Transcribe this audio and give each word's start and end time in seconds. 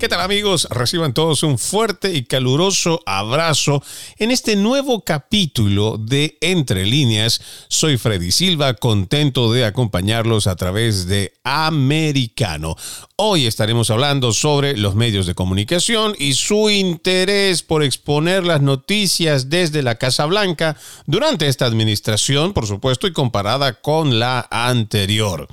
¿Qué 0.00 0.08
tal 0.08 0.22
amigos? 0.22 0.66
Reciban 0.70 1.12
todos 1.12 1.42
un 1.42 1.58
fuerte 1.58 2.14
y 2.14 2.24
caluroso 2.24 3.02
abrazo 3.04 3.82
en 4.16 4.30
este 4.30 4.56
nuevo 4.56 5.04
capítulo 5.04 5.98
de 5.98 6.38
Entre 6.40 6.86
líneas. 6.86 7.42
Soy 7.68 7.98
Freddy 7.98 8.32
Silva, 8.32 8.72
contento 8.72 9.52
de 9.52 9.66
acompañarlos 9.66 10.46
a 10.46 10.56
través 10.56 11.06
de 11.06 11.34
Americano. 11.44 12.76
Hoy 13.16 13.46
estaremos 13.46 13.90
hablando 13.90 14.32
sobre 14.32 14.74
los 14.74 14.94
medios 14.94 15.26
de 15.26 15.34
comunicación 15.34 16.14
y 16.18 16.32
su 16.32 16.70
interés 16.70 17.62
por 17.62 17.82
exponer 17.82 18.46
las 18.46 18.62
noticias 18.62 19.50
desde 19.50 19.82
la 19.82 19.96
Casa 19.96 20.24
Blanca 20.24 20.78
durante 21.04 21.46
esta 21.46 21.66
administración, 21.66 22.54
por 22.54 22.66
supuesto, 22.66 23.06
y 23.06 23.12
comparada 23.12 23.74
con 23.74 24.18
la 24.18 24.48
anterior. 24.50 25.46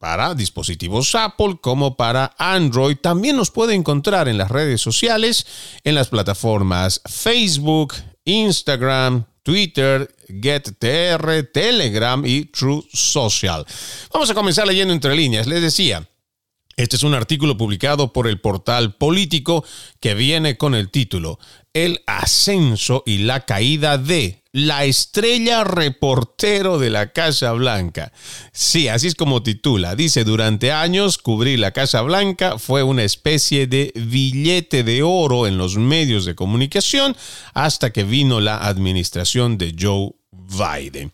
para 0.05 0.35
dispositivos 0.35 1.15
Apple 1.15 1.57
como 1.59 1.97
para 1.97 2.35
Android. 2.37 2.95
También 2.95 3.37
nos 3.37 3.49
puede 3.49 3.73
encontrar 3.73 4.27
en 4.27 4.37
las 4.37 4.51
redes 4.51 4.79
sociales, 4.79 5.47
en 5.83 5.95
las 5.95 6.09
plataformas 6.09 7.01
Facebook, 7.09 7.95
Instagram, 8.23 9.25
Twitter, 9.41 10.15
GetTR, 10.27 11.49
Telegram 11.51 12.23
y 12.23 12.45
True 12.45 12.83
Social. 12.93 13.65
Vamos 14.13 14.29
a 14.29 14.35
comenzar 14.35 14.67
leyendo 14.67 14.93
entre 14.93 15.15
líneas. 15.15 15.47
Les 15.47 15.63
decía, 15.63 16.07
este 16.77 16.97
es 16.97 17.01
un 17.01 17.15
artículo 17.15 17.57
publicado 17.57 18.13
por 18.13 18.27
el 18.27 18.39
portal 18.39 18.97
político 18.97 19.65
que 19.99 20.13
viene 20.13 20.55
con 20.55 20.75
el 20.75 20.91
título 20.91 21.39
El 21.73 22.03
ascenso 22.05 23.01
y 23.07 23.23
la 23.23 23.47
caída 23.47 23.97
de 23.97 24.43
la 24.55 24.85
estrella 24.85 25.65
reportero 25.65 26.79
de 26.79 26.89
la 26.89 27.11
Casa 27.11 27.51
Blanca. 27.51 28.13
Sí, 28.53 28.87
así 28.87 29.07
es 29.07 29.15
como 29.15 29.43
titula. 29.43 29.97
Dice, 29.97 30.23
durante 30.23 30.71
años 30.71 31.17
cubrir 31.17 31.59
la 31.59 31.71
Casa 31.71 32.01
Blanca 32.03 32.57
fue 32.57 32.81
una 32.81 33.03
especie 33.03 33.67
de 33.67 33.91
billete 33.93 34.85
de 34.85 35.03
oro 35.03 35.45
en 35.45 35.57
los 35.57 35.75
medios 35.75 36.23
de 36.23 36.35
comunicación 36.35 37.17
hasta 37.53 37.91
que 37.91 38.05
vino 38.05 38.39
la 38.39 38.59
administración 38.59 39.57
de 39.57 39.75
Joe 39.77 40.11
Biden. 40.31 41.11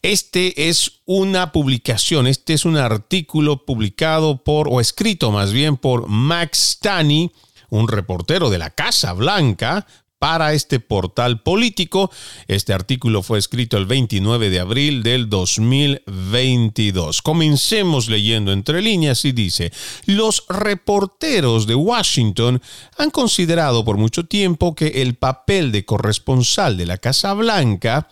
Este 0.00 0.68
es 0.68 1.00
una 1.06 1.50
publicación, 1.50 2.28
este 2.28 2.54
es 2.54 2.64
un 2.64 2.76
artículo 2.76 3.66
publicado 3.66 4.44
por, 4.44 4.68
o 4.70 4.80
escrito 4.80 5.32
más 5.32 5.50
bien 5.50 5.76
por 5.76 6.06
Max 6.06 6.78
Tani, 6.80 7.32
un 7.68 7.88
reportero 7.88 8.48
de 8.48 8.58
la 8.58 8.70
Casa 8.70 9.12
Blanca, 9.12 9.88
para 10.18 10.52
este 10.52 10.80
portal 10.80 11.42
político. 11.42 12.10
Este 12.48 12.72
artículo 12.72 13.22
fue 13.22 13.38
escrito 13.38 13.76
el 13.76 13.86
29 13.86 14.50
de 14.50 14.60
abril 14.60 15.02
del 15.02 15.28
2022. 15.28 17.22
Comencemos 17.22 18.08
leyendo 18.08 18.52
entre 18.52 18.82
líneas 18.82 19.24
y 19.24 19.32
dice, 19.32 19.72
los 20.06 20.44
reporteros 20.48 21.66
de 21.66 21.74
Washington 21.74 22.62
han 22.98 23.10
considerado 23.10 23.84
por 23.84 23.96
mucho 23.96 24.26
tiempo 24.26 24.74
que 24.74 25.02
el 25.02 25.14
papel 25.14 25.72
de 25.72 25.84
corresponsal 25.84 26.76
de 26.76 26.86
la 26.86 26.98
Casa 26.98 27.34
Blanca 27.34 28.08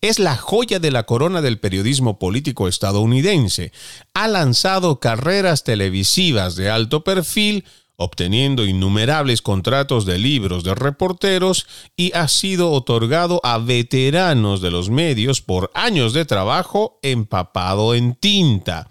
es 0.00 0.18
la 0.18 0.36
joya 0.36 0.78
de 0.78 0.90
la 0.90 1.04
corona 1.04 1.42
del 1.42 1.58
periodismo 1.58 2.18
político 2.18 2.68
estadounidense. 2.68 3.72
Ha 4.14 4.28
lanzado 4.28 5.00
carreras 5.00 5.64
televisivas 5.64 6.56
de 6.56 6.70
alto 6.70 7.04
perfil, 7.04 7.64
obteniendo 8.00 8.64
innumerables 8.64 9.42
contratos 9.42 10.06
de 10.06 10.18
libros 10.18 10.64
de 10.64 10.74
reporteros 10.74 11.66
y 11.96 12.12
ha 12.14 12.28
sido 12.28 12.72
otorgado 12.72 13.40
a 13.44 13.58
veteranos 13.58 14.62
de 14.62 14.70
los 14.70 14.88
medios 14.88 15.42
por 15.42 15.70
años 15.74 16.14
de 16.14 16.24
trabajo 16.24 16.98
empapado 17.02 17.94
en 17.94 18.14
tinta. 18.14 18.88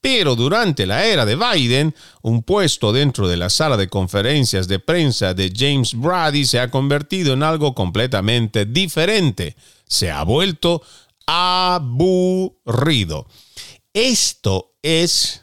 Pero 0.00 0.34
durante 0.34 0.86
la 0.86 1.04
era 1.04 1.24
de 1.24 1.36
Biden, 1.36 1.94
un 2.22 2.42
puesto 2.42 2.92
dentro 2.92 3.28
de 3.28 3.36
la 3.36 3.48
sala 3.48 3.76
de 3.76 3.88
conferencias 3.88 4.66
de 4.66 4.80
prensa 4.80 5.34
de 5.34 5.52
James 5.56 5.94
Brady 5.94 6.44
se 6.44 6.58
ha 6.58 6.68
convertido 6.68 7.34
en 7.34 7.44
algo 7.44 7.76
completamente 7.76 8.66
diferente. 8.66 9.54
Se 9.86 10.10
ha 10.10 10.24
vuelto 10.24 10.82
aburrido. 11.26 13.28
Esto 13.94 14.72
es 14.82 15.41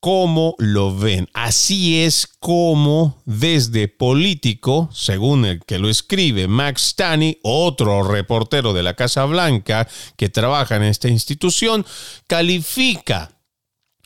cómo 0.00 0.54
lo 0.58 0.96
ven. 0.96 1.28
Así 1.34 2.02
es 2.02 2.26
como 2.26 3.22
desde 3.26 3.88
político, 3.88 4.88
según 4.92 5.44
el 5.44 5.60
que 5.64 5.78
lo 5.78 5.88
escribe 5.88 6.48
Max 6.48 6.94
Tani, 6.96 7.38
otro 7.42 8.02
reportero 8.02 8.72
de 8.72 8.82
la 8.82 8.94
Casa 8.94 9.24
Blanca 9.26 9.86
que 10.16 10.28
trabaja 10.28 10.76
en 10.76 10.84
esta 10.84 11.08
institución, 11.08 11.86
califica 12.26 13.39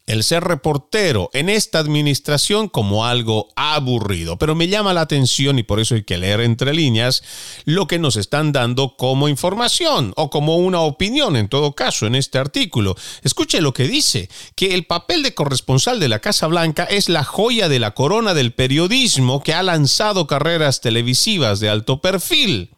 el 0.07 0.23
ser 0.23 0.45
reportero 0.45 1.31
en 1.33 1.49
esta 1.49 1.79
administración 1.79 2.69
como 2.69 3.07
algo 3.07 3.49
aburrido. 3.57 4.37
Pero 4.39 4.55
me 4.55 4.69
llama 4.69 4.93
la 4.93 5.01
atención 5.03 5.59
y 5.59 5.63
por 5.63 5.81
eso 5.81 5.95
hay 5.95 6.05
que 6.05 6.19
leer 6.19 6.41
entre 6.41 6.75
líneas 6.75 7.23
lo 7.65 7.87
que 7.87 7.99
nos 7.99 8.17
están 8.17 8.53
dando 8.53 8.97
como 8.97 9.29
información 9.29 10.13
o 10.17 10.29
como 10.29 10.57
una 10.57 10.81
opinión 10.81 11.37
en 11.37 11.49
todo 11.49 11.75
caso 11.75 12.07
en 12.07 12.15
este 12.15 12.39
artículo. 12.39 12.97
Escuche 13.23 13.61
lo 13.61 13.73
que 13.73 13.89
dice, 13.89 14.29
que 14.57 14.75
el 14.75 14.85
papel 14.85 15.23
de 15.23 15.35
corresponsal 15.35 16.01
de 16.01 16.09
la 16.09 16.19
Casa 16.19 16.47
Blanca 16.47 16.85
es 16.85 17.09
la 17.09 17.25
joya 17.25 17.69
de 17.69 17.79
la 17.79 17.93
corona 17.93 18.35
del 18.35 18.53
periodismo 18.53 19.43
que 19.43 19.55
ha 19.55 19.63
lanzado 19.63 20.27
carreras 20.27 20.81
televisivas 20.81 21.61
de 21.61 21.71
alto 21.71 22.01
perfil. 22.01 22.71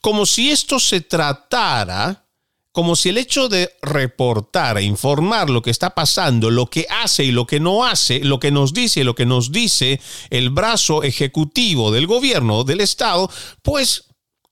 Como 0.00 0.26
si 0.26 0.50
esto 0.50 0.78
se 0.78 1.00
tratara 1.00 2.24
como 2.72 2.94
si 2.94 3.08
el 3.08 3.18
hecho 3.18 3.48
de 3.48 3.70
reportar 3.82 4.78
e 4.78 4.82
informar 4.82 5.50
lo 5.50 5.62
que 5.62 5.70
está 5.70 5.90
pasando, 5.90 6.50
lo 6.50 6.66
que 6.66 6.86
hace 6.88 7.24
y 7.24 7.32
lo 7.32 7.46
que 7.46 7.58
no 7.58 7.84
hace, 7.84 8.20
lo 8.20 8.38
que 8.38 8.50
nos 8.50 8.72
dice 8.72 9.00
y 9.00 9.04
lo 9.04 9.14
que 9.14 9.26
nos 9.26 9.50
dice 9.50 10.00
el 10.30 10.50
brazo 10.50 11.02
ejecutivo 11.02 11.90
del 11.90 12.06
gobierno, 12.06 12.62
del 12.62 12.80
Estado, 12.80 13.30
pues 13.62 14.04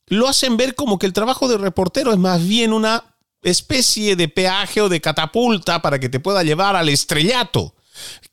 lo 0.07 0.27
hacen 0.27 0.57
ver 0.57 0.75
como 0.75 0.99
que 0.99 1.07
el 1.07 1.13
trabajo 1.13 1.49
de 1.49 1.59
reportero 1.59 2.13
es 2.13 2.19
más 2.19 2.47
bien 2.47 2.73
una 2.73 3.17
especie 3.43 4.17
de 4.17 4.29
peaje 4.29 4.81
o 4.81 4.89
de 4.89 5.01
catapulta 5.01 5.81
para 5.81 6.01
que 6.01 6.09
te 6.09 6.21
pueda 6.21 6.43
llevar 6.43 6.75
al 6.75 6.89
estrellato. 6.89 7.75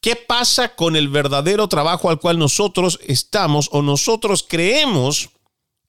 ¿Qué 0.02 0.16
pasa 0.16 0.76
con 0.76 0.96
el 0.96 1.10
verdadero 1.10 1.68
trabajo 1.68 2.10
al 2.10 2.20
cual 2.20 2.40
nosotros 2.40 3.00
estamos 3.04 3.70
o 3.72 3.82
nosotros 3.82 4.46
creemos 4.48 5.30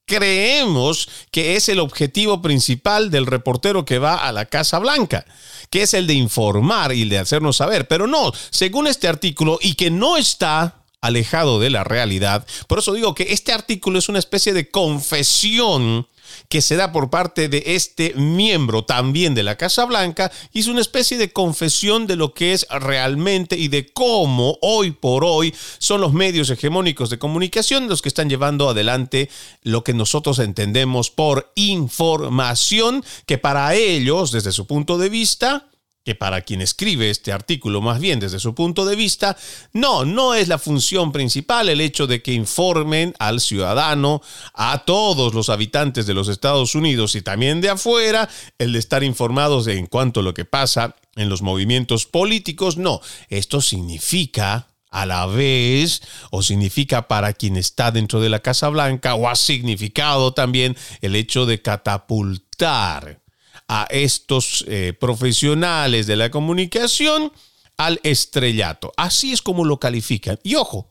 creemos 0.07 1.09
que 1.29 1.57
es 1.57 1.69
el 1.69 1.79
objetivo 1.79 2.41
principal 2.41 3.11
del 3.11 3.27
reportero 3.27 3.85
que 3.85 3.99
va 3.99 4.15
a 4.27 4.31
la 4.31 4.45
Casa 4.45 4.79
Blanca, 4.79 5.25
que 5.69 5.83
es 5.83 5.93
el 5.93 6.07
de 6.07 6.13
informar 6.13 6.93
y 6.93 7.07
de 7.07 7.19
hacernos 7.19 7.57
saber. 7.57 7.87
Pero 7.87 8.07
no, 8.07 8.31
según 8.49 8.87
este 8.87 9.07
artículo, 9.07 9.59
y 9.61 9.75
que 9.75 9.91
no 9.91 10.17
está 10.17 10.81
alejado 11.01 11.59
de 11.59 11.69
la 11.69 11.83
realidad, 11.83 12.47
por 12.67 12.79
eso 12.79 12.93
digo 12.93 13.13
que 13.13 13.27
este 13.29 13.51
artículo 13.51 13.99
es 13.99 14.09
una 14.09 14.19
especie 14.19 14.53
de 14.53 14.71
confesión 14.71 16.07
que 16.49 16.61
se 16.61 16.75
da 16.75 16.91
por 16.91 17.09
parte 17.09 17.49
de 17.49 17.63
este 17.65 18.13
miembro 18.15 18.83
también 18.85 19.35
de 19.35 19.43
la 19.43 19.57
Casa 19.57 19.85
Blanca 19.85 20.31
y 20.53 20.59
es 20.59 20.67
una 20.67 20.81
especie 20.81 21.17
de 21.17 21.31
confesión 21.31 22.07
de 22.07 22.15
lo 22.15 22.33
que 22.33 22.53
es 22.53 22.65
realmente 22.69 23.57
y 23.57 23.67
de 23.67 23.87
cómo 23.87 24.57
hoy 24.61 24.91
por 24.91 25.23
hoy 25.23 25.53
son 25.77 26.01
los 26.01 26.13
medios 26.13 26.49
hegemónicos 26.49 27.09
de 27.09 27.19
comunicación 27.19 27.87
los 27.87 28.01
que 28.01 28.09
están 28.09 28.29
llevando 28.29 28.69
adelante 28.69 29.29
lo 29.63 29.83
que 29.83 29.93
nosotros 29.93 30.39
entendemos 30.39 31.09
por 31.09 31.51
información 31.55 33.03
que 33.25 33.37
para 33.37 33.73
ellos, 33.75 34.31
desde 34.31 34.51
su 34.51 34.67
punto 34.67 34.97
de 34.97 35.09
vista, 35.09 35.67
que 36.07 36.15
para 36.15 36.39
quien 36.39 36.61
escribe 36.61 37.09
este 37.09 37.33
artículo, 37.33 37.81
más 37.81 37.99
bien 37.99 38.21
desde 38.21 38.39
su 38.39 38.55
punto 38.55 38.85
de 38.85 38.95
vista, 38.95 39.35
no, 39.73 40.05
no 40.05 40.35
es 40.35 40.47
la 40.47 40.57
función 40.57 41.11
principal 41.11 41.67
el 41.67 41.81
hecho 41.81 42.07
de 42.07 42.21
que 42.21 42.31
informen 42.31 43.13
al 43.19 43.41
ciudadano, 43.41 44.21
a 44.53 44.85
todos 44.85 45.33
los 45.33 45.49
habitantes 45.49 46.05
de 46.05 46.13
los 46.13 46.29
Estados 46.29 46.75
Unidos 46.75 47.15
y 47.15 47.21
también 47.23 47.59
de 47.59 47.71
afuera, 47.71 48.29
el 48.57 48.71
de 48.71 48.79
estar 48.79 49.03
informados 49.03 49.67
en 49.67 49.85
cuanto 49.87 50.21
a 50.21 50.23
lo 50.23 50.33
que 50.33 50.45
pasa 50.45 50.95
en 51.17 51.27
los 51.27 51.41
movimientos 51.41 52.05
políticos, 52.05 52.77
no, 52.77 53.01
esto 53.27 53.59
significa 53.59 54.69
a 54.89 55.05
la 55.05 55.25
vez 55.25 56.01
o 56.31 56.41
significa 56.41 57.09
para 57.09 57.33
quien 57.33 57.57
está 57.57 57.91
dentro 57.91 58.21
de 58.21 58.29
la 58.29 58.39
Casa 58.39 58.69
Blanca 58.69 59.15
o 59.15 59.27
ha 59.27 59.35
significado 59.35 60.33
también 60.33 60.77
el 61.01 61.17
hecho 61.17 61.45
de 61.45 61.61
catapultar 61.61 63.26
a 63.67 63.87
estos 63.89 64.63
eh, 64.67 64.93
profesionales 64.99 66.07
de 66.07 66.15
la 66.15 66.31
comunicación 66.31 67.31
al 67.77 67.99
estrellato. 68.03 68.93
Así 68.97 69.33
es 69.33 69.41
como 69.41 69.65
lo 69.65 69.79
califican. 69.79 70.39
Y 70.43 70.55
ojo, 70.55 70.89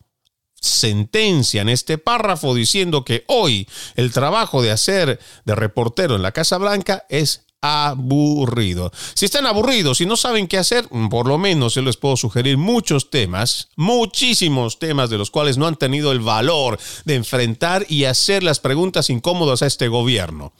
sentencian 0.61 1.69
este 1.69 1.99
párrafo 1.99 2.55
diciendo 2.55 3.05
que 3.05 3.25
hoy 3.29 3.69
el 3.95 4.13
trabajo 4.13 4.63
de 4.63 4.71
hacer 4.71 5.19
de 5.45 5.55
reportero 5.55 6.17
en 6.17 6.23
la 6.23 6.33
Casa 6.33 6.59
Blanca 6.59 7.05
es 7.09 7.47
aburrido. 7.63 8.93
Si 9.15 9.25
están 9.25 9.47
aburridos 9.47 10.01
y 10.01 10.07
no 10.07 10.17
saben 10.17 10.47
qué 10.47 10.59
hacer, 10.59 10.89
por 11.11 11.27
lo 11.27 11.39
menos 11.39 11.75
yo 11.75 11.83
les 11.83 11.97
puedo 11.97 12.17
sugerir 12.17 12.59
muchos 12.59 13.11
temas, 13.11 13.71
muchísimos 13.77 14.79
temas 14.79 15.11
de 15.11 15.19
los 15.19 15.31
cuales 15.31 15.59
no 15.59 15.67
han 15.67 15.77
tenido 15.77 16.13
el 16.13 16.21
valor 16.21 16.79
de 17.05 17.15
enfrentar 17.15 17.85
y 17.89 18.05
hacer 18.05 18.43
las 18.43 18.61
preguntas 18.61 19.11
incómodas 19.11 19.63
a 19.63 19.67
este 19.67 19.89
gobierno. 19.89 20.53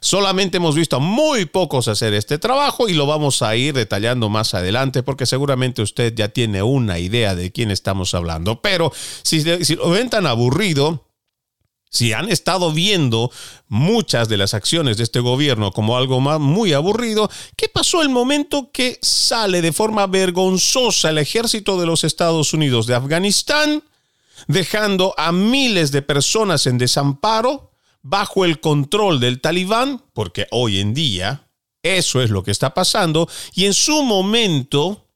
Solamente 0.00 0.58
hemos 0.58 0.74
visto 0.74 0.96
a 0.96 1.00
muy 1.00 1.44
pocos 1.44 1.88
hacer 1.88 2.14
este 2.14 2.38
trabajo 2.38 2.88
y 2.88 2.94
lo 2.94 3.06
vamos 3.06 3.42
a 3.42 3.56
ir 3.56 3.74
detallando 3.74 4.28
más 4.28 4.54
adelante 4.54 5.02
porque 5.02 5.26
seguramente 5.26 5.82
usted 5.82 6.14
ya 6.14 6.28
tiene 6.28 6.62
una 6.62 6.98
idea 6.98 7.34
de 7.34 7.52
quién 7.52 7.70
estamos 7.70 8.14
hablando. 8.14 8.60
Pero 8.60 8.92
si, 9.22 9.42
lo 9.74 9.90
ven 9.90 10.10
tan 10.10 10.26
aburrido, 10.26 11.06
si 11.90 12.12
han 12.12 12.28
estado 12.28 12.72
viendo 12.72 13.30
muchas 13.68 14.28
de 14.28 14.36
las 14.36 14.54
acciones 14.54 14.96
de 14.96 15.04
este 15.04 15.20
gobierno 15.20 15.72
como 15.72 15.96
algo 15.96 16.20
muy 16.20 16.72
aburrido, 16.72 17.30
¿qué 17.56 17.68
pasó 17.68 18.02
el 18.02 18.08
momento 18.08 18.70
que 18.72 18.98
sale 19.02 19.62
de 19.62 19.72
forma 19.72 20.06
vergonzosa 20.06 21.10
el 21.10 21.18
ejército 21.18 21.80
de 21.80 21.86
los 21.86 22.04
Estados 22.04 22.52
Unidos 22.52 22.86
de 22.86 22.94
Afganistán, 22.94 23.82
dejando 24.46 25.14
a 25.16 25.32
miles 25.32 25.90
de 25.90 26.02
personas 26.02 26.66
en 26.66 26.78
desamparo? 26.78 27.68
Bajo 28.08 28.44
el 28.44 28.60
control 28.60 29.20
del 29.20 29.40
talibán, 29.40 30.02
porque 30.14 30.46
hoy 30.50 30.80
en 30.80 30.94
día 30.94 31.48
eso 31.82 32.22
es 32.22 32.30
lo 32.30 32.42
que 32.42 32.50
está 32.50 32.74
pasando, 32.74 33.28
y 33.54 33.66
en 33.66 33.74
su 33.74 34.02
momento 34.02 35.06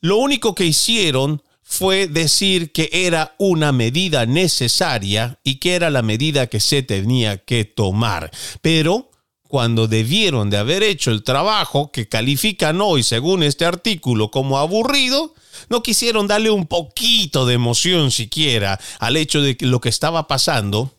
lo 0.00 0.16
único 0.18 0.54
que 0.54 0.64
hicieron 0.64 1.42
fue 1.62 2.06
decir 2.06 2.72
que 2.72 2.90
era 2.92 3.34
una 3.38 3.72
medida 3.72 4.26
necesaria 4.26 5.38
y 5.42 5.56
que 5.56 5.74
era 5.74 5.90
la 5.90 6.02
medida 6.02 6.46
que 6.46 6.60
se 6.60 6.82
tenía 6.82 7.38
que 7.38 7.64
tomar. 7.64 8.30
Pero 8.60 9.10
cuando 9.48 9.86
debieron 9.86 10.50
de 10.50 10.58
haber 10.58 10.82
hecho 10.82 11.10
el 11.10 11.24
trabajo 11.24 11.90
que 11.92 12.08
califican 12.08 12.80
hoy, 12.80 13.02
según 13.02 13.42
este 13.42 13.64
artículo, 13.64 14.30
como 14.30 14.58
aburrido, 14.58 15.34
no 15.68 15.82
quisieron 15.82 16.26
darle 16.26 16.50
un 16.50 16.66
poquito 16.66 17.46
de 17.46 17.54
emoción 17.54 18.10
siquiera 18.10 18.78
al 18.98 19.16
hecho 19.16 19.40
de 19.40 19.56
que 19.56 19.66
lo 19.66 19.80
que 19.80 19.88
estaba 19.88 20.26
pasando 20.26 20.92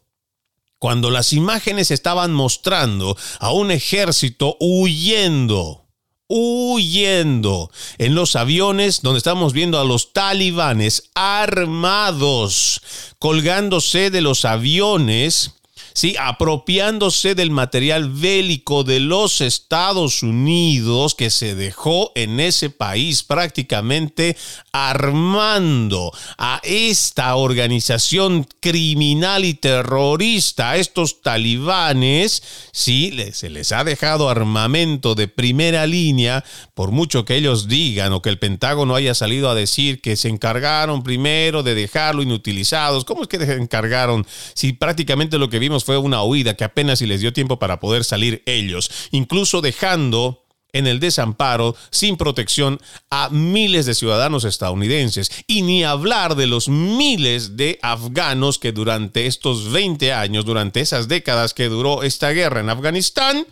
cuando 0.84 1.12
las 1.12 1.32
imágenes 1.32 1.92
estaban 1.92 2.34
mostrando 2.34 3.16
a 3.40 3.54
un 3.54 3.72
ejército 3.72 4.58
huyendo, 4.60 5.86
huyendo 6.28 7.72
en 8.00 8.16
los 8.16 8.36
aviones 8.36 9.02
donde 9.02 9.20
estamos 9.20 9.54
viendo 9.54 9.80
a 9.80 9.86
los 9.86 10.12
talibanes 10.12 11.10
armados, 11.16 12.82
colgándose 13.18 14.10
de 14.10 14.20
los 14.20 14.44
aviones 14.44 15.54
¿sí? 15.94 16.16
apropiándose 16.20 17.36
del 17.36 17.52
material 17.52 18.10
bélico 18.10 18.84
de 18.84 19.00
los 19.00 19.42
Estados 19.42 20.24
Unidos 20.24 21.16
que 21.16 21.30
se 21.30 21.56
dejó 21.56 22.12
en 22.16 22.40
ese 22.40 22.70
país 22.70 23.24
prácticamente 23.24 24.38
armando 24.72 26.12
a 26.38 26.60
esta 26.64 27.36
organización 27.36 28.48
criminal 28.60 29.46
y 29.46 29.54
terrorista, 29.54 30.72
a 30.72 30.78
estos 30.78 31.22
talibanes, 31.22 32.44
¿sí? 32.72 33.16
se 33.34 33.50
les 33.50 33.72
ha 33.72 33.84
dejado 33.84 34.30
armamento 34.30 35.16
de 35.16 35.28
primera 35.28 35.86
línea, 35.88 36.44
por 36.74 36.92
mucho 36.92 37.26
que 37.26 37.36
ellos 37.36 37.68
digan 37.68 38.14
o 38.14 38.22
que 38.22 38.30
el 38.30 38.40
Pentágono 38.40 38.96
haya 38.96 39.14
salido 39.14 39.50
a 39.50 39.56
decir 39.56 40.02
que 40.02 40.16
se 40.16 40.30
encargaron 40.30 41.04
primero 41.04 41.64
de 41.64 41.76
dejarlo 41.76 42.22
inutilizados. 42.22 43.06
¿Cómo 43.06 43.24
es 43.24 43.28
que 43.28 43.38
se 43.38 43.54
encargaron 43.54 44.26
si 44.54 44.74
prácticamente 44.74 45.38
lo 45.38 45.50
que 45.50 45.60
vimos 45.60 45.83
fue 45.84 45.98
una 45.98 46.24
huida 46.24 46.56
que 46.56 46.64
apenas 46.64 47.00
si 47.00 47.06
les 47.06 47.22
dio 47.22 47.34
tiempo 47.34 47.60
para 47.60 47.80
poder 47.80 48.04
salir 48.04 48.44
ellos, 48.46 48.90
incluso 49.12 49.62
dejando 49.62 50.44
en 50.74 50.88
el 50.88 51.00
desamparo, 51.00 51.76
sin 51.92 52.18
protección, 52.18 52.82
a 53.12 53.30
miles 53.30 53.86
de 53.86 53.94
ciudadanos 53.94 54.44
estadounidenses. 54.44 55.32
Y 55.46 55.62
ni 55.62 55.84
hablar 55.84 56.36
de 56.36 56.48
los 56.48 56.68
miles 56.68 57.56
de 57.56 57.78
afganos 57.84 58.58
que 58.58 58.72
durante 58.72 59.28
estos 59.28 59.72
20 59.72 60.12
años, 60.14 60.46
durante 60.46 60.82
esas 60.82 61.08
décadas 61.08 61.54
que 61.54 61.70
duró 61.70 62.02
esta 62.02 62.32
guerra 62.32 62.60
en 62.60 62.70
Afganistán, 62.70 63.46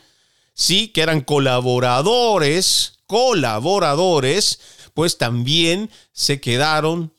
sí, 0.56 0.88
que 0.88 1.02
eran 1.02 1.22
colaboradores, 1.22 3.00
colaboradores, 3.06 4.60
pues 4.96 5.20
también 5.20 5.92
se 6.12 6.42
quedaron 6.42 7.14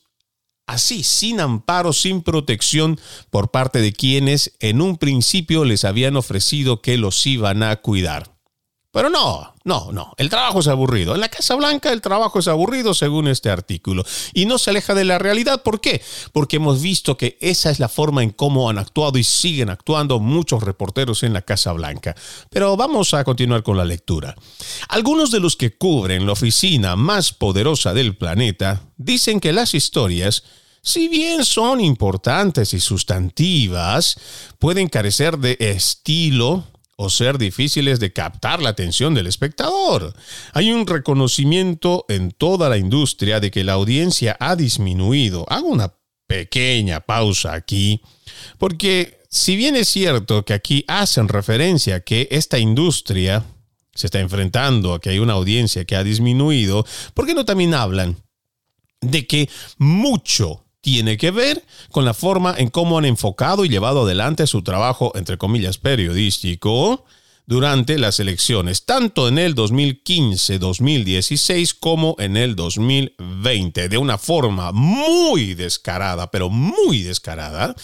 así, 0.67 1.03
sin 1.03 1.39
amparo, 1.39 1.93
sin 1.93 2.21
protección 2.21 2.99
por 3.29 3.51
parte 3.51 3.79
de 3.79 3.93
quienes 3.93 4.53
en 4.59 4.81
un 4.81 4.97
principio 4.97 5.65
les 5.65 5.85
habían 5.85 6.15
ofrecido 6.17 6.81
que 6.81 6.97
los 6.97 7.25
iban 7.25 7.63
a 7.63 7.75
cuidar. 7.77 8.32
Pero 8.93 9.09
no, 9.09 9.55
no, 9.63 9.91
no, 9.91 10.13
el 10.17 10.29
trabajo 10.29 10.59
es 10.59 10.67
aburrido. 10.67 11.15
En 11.15 11.21
la 11.21 11.27
Casa 11.27 11.55
Blanca 11.55 11.91
el 11.91 11.99
trabajo 11.99 12.37
es 12.37 12.47
aburrido 12.47 12.93
según 12.93 13.27
este 13.27 13.49
artículo 13.49 14.05
y 14.35 14.45
no 14.45 14.59
se 14.59 14.69
aleja 14.69 14.93
de 14.93 15.03
la 15.03 15.17
realidad. 15.17 15.63
¿Por 15.63 15.81
qué? 15.81 15.99
Porque 16.31 16.57
hemos 16.57 16.79
visto 16.79 17.17
que 17.17 17.35
esa 17.41 17.71
es 17.71 17.79
la 17.79 17.89
forma 17.89 18.21
en 18.21 18.29
cómo 18.29 18.69
han 18.69 18.77
actuado 18.77 19.17
y 19.17 19.23
siguen 19.23 19.71
actuando 19.71 20.19
muchos 20.19 20.61
reporteros 20.61 21.23
en 21.23 21.33
la 21.33 21.41
Casa 21.41 21.71
Blanca. 21.71 22.15
Pero 22.51 22.77
vamos 22.77 23.15
a 23.15 23.23
continuar 23.23 23.63
con 23.63 23.77
la 23.77 23.83
lectura. 23.83 24.35
Algunos 24.89 25.31
de 25.31 25.39
los 25.39 25.55
que 25.55 25.75
cubren 25.75 26.27
la 26.27 26.33
oficina 26.33 26.95
más 26.95 27.33
poderosa 27.33 27.95
del 27.95 28.15
planeta 28.15 28.83
dicen 28.97 29.39
que 29.39 29.53
las 29.53 29.73
historias 29.73 30.43
si 30.85 31.07
bien 31.07 31.45
son 31.45 31.79
importantes 31.79 32.73
y 32.73 32.79
sustantivas, 32.81 34.17
pueden 34.59 34.89
carecer 34.89 35.37
de 35.37 35.55
estilo 35.59 36.65
o 36.95 37.09
ser 37.09 37.37
difíciles 37.37 37.99
de 37.99 38.13
captar 38.13 38.61
la 38.61 38.69
atención 38.69 39.13
del 39.13 39.27
espectador. 39.27 40.13
Hay 40.53 40.71
un 40.71 40.85
reconocimiento 40.85 42.05
en 42.07 42.31
toda 42.31 42.69
la 42.69 42.77
industria 42.77 43.39
de 43.39 43.51
que 43.51 43.63
la 43.63 43.73
audiencia 43.73 44.37
ha 44.39 44.55
disminuido. 44.55 45.45
Hago 45.49 45.67
una 45.67 45.93
pequeña 46.27 46.99
pausa 47.01 47.53
aquí, 47.53 48.01
porque 48.57 49.19
si 49.29 49.55
bien 49.55 49.75
es 49.75 49.89
cierto 49.89 50.45
que 50.45 50.53
aquí 50.53 50.85
hacen 50.87 51.27
referencia 51.27 51.95
a 51.95 51.99
que 52.01 52.27
esta 52.31 52.59
industria 52.59 53.43
se 53.95 54.07
está 54.07 54.19
enfrentando 54.19 54.93
a 54.93 55.01
que 55.01 55.09
hay 55.09 55.19
una 55.19 55.33
audiencia 55.33 55.85
que 55.85 55.95
ha 55.95 56.03
disminuido, 56.03 56.85
¿por 57.13 57.25
qué 57.25 57.33
no 57.33 57.45
también 57.45 57.73
hablan 57.73 58.17
de 59.01 59.27
que 59.27 59.49
mucho 59.77 60.62
tiene 60.83 61.17
que 61.17 61.31
ver 61.31 61.65
con 61.91 62.03
la 62.03 62.13
forma 62.13 62.53
en 62.57 62.69
cómo 62.69 62.99
han 62.99 63.05
enfocado 63.05 63.63
y 63.63 63.69
llevado 63.69 64.01
adelante 64.03 64.47
su 64.47 64.63
trabajo, 64.63 65.13
entre 65.15 65.37
comillas, 65.37 65.77
periodístico 65.77 67.05
durante 67.45 67.97
las 67.97 68.19
elecciones, 68.19 68.83
tanto 68.85 69.29
en 69.29 69.37
el 69.37 69.55
2015-2016 69.55 71.77
como 71.79 72.17
en 72.19 72.35
el 72.35 72.57
2020. 72.57 73.87
De 73.87 73.97
una 73.97 74.17
forma 74.17 74.73
muy 74.73 75.53
descarada, 75.53 76.31
pero 76.31 76.49
muy 76.49 77.01
descarada, 77.01 77.77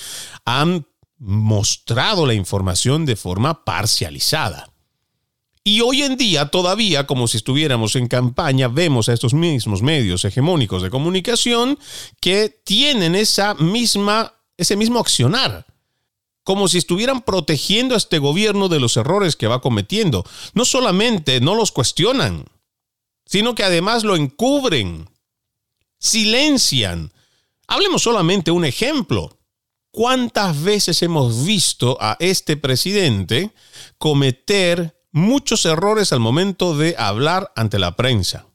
han 0.43 0.85
mostrado 1.17 2.25
la 2.25 2.33
información 2.33 3.05
de 3.05 3.15
forma 3.15 3.63
parcializada. 3.63 4.73
Y 5.69 5.81
hoy 5.81 6.01
en 6.01 6.17
día 6.17 6.47
todavía, 6.47 7.05
como 7.05 7.27
si 7.27 7.37
estuviéramos 7.37 7.95
en 7.95 8.07
campaña, 8.07 8.69
vemos 8.69 9.07
a 9.07 9.13
estos 9.13 9.35
mismos 9.35 9.83
medios 9.83 10.25
hegemónicos 10.25 10.81
de 10.81 10.89
comunicación 10.89 11.77
que 12.19 12.49
tienen 12.49 13.13
esa 13.13 13.53
misma, 13.53 14.33
ese 14.57 14.75
mismo 14.75 14.97
accionar 14.97 15.67
como 16.41 16.67
si 16.67 16.79
estuvieran 16.79 17.21
protegiendo 17.21 17.93
a 17.93 17.99
este 17.99 18.17
gobierno 18.17 18.67
de 18.67 18.79
los 18.79 18.97
errores 18.97 19.35
que 19.35 19.45
va 19.45 19.61
cometiendo. 19.61 20.25
No 20.55 20.65
solamente 20.65 21.39
no 21.39 21.53
los 21.53 21.71
cuestionan, 21.71 22.45
sino 23.27 23.53
que 23.53 23.63
además 23.63 24.03
lo 24.03 24.15
encubren, 24.15 25.07
silencian. 25.99 27.13
Hablemos 27.67 28.01
solamente 28.01 28.49
un 28.49 28.65
ejemplo. 28.65 29.37
¿Cuántas 29.91 30.63
veces 30.63 31.03
hemos 31.03 31.45
visto 31.45 31.95
a 32.01 32.17
este 32.19 32.57
presidente 32.57 33.51
cometer 33.99 34.98
muchos 35.11 35.65
errores 35.65 36.13
al 36.13 36.19
momento 36.19 36.77
de 36.77 36.95
hablar 36.97 37.51
ante 37.55 37.79
la 37.79 37.95
prensa. 37.95 38.45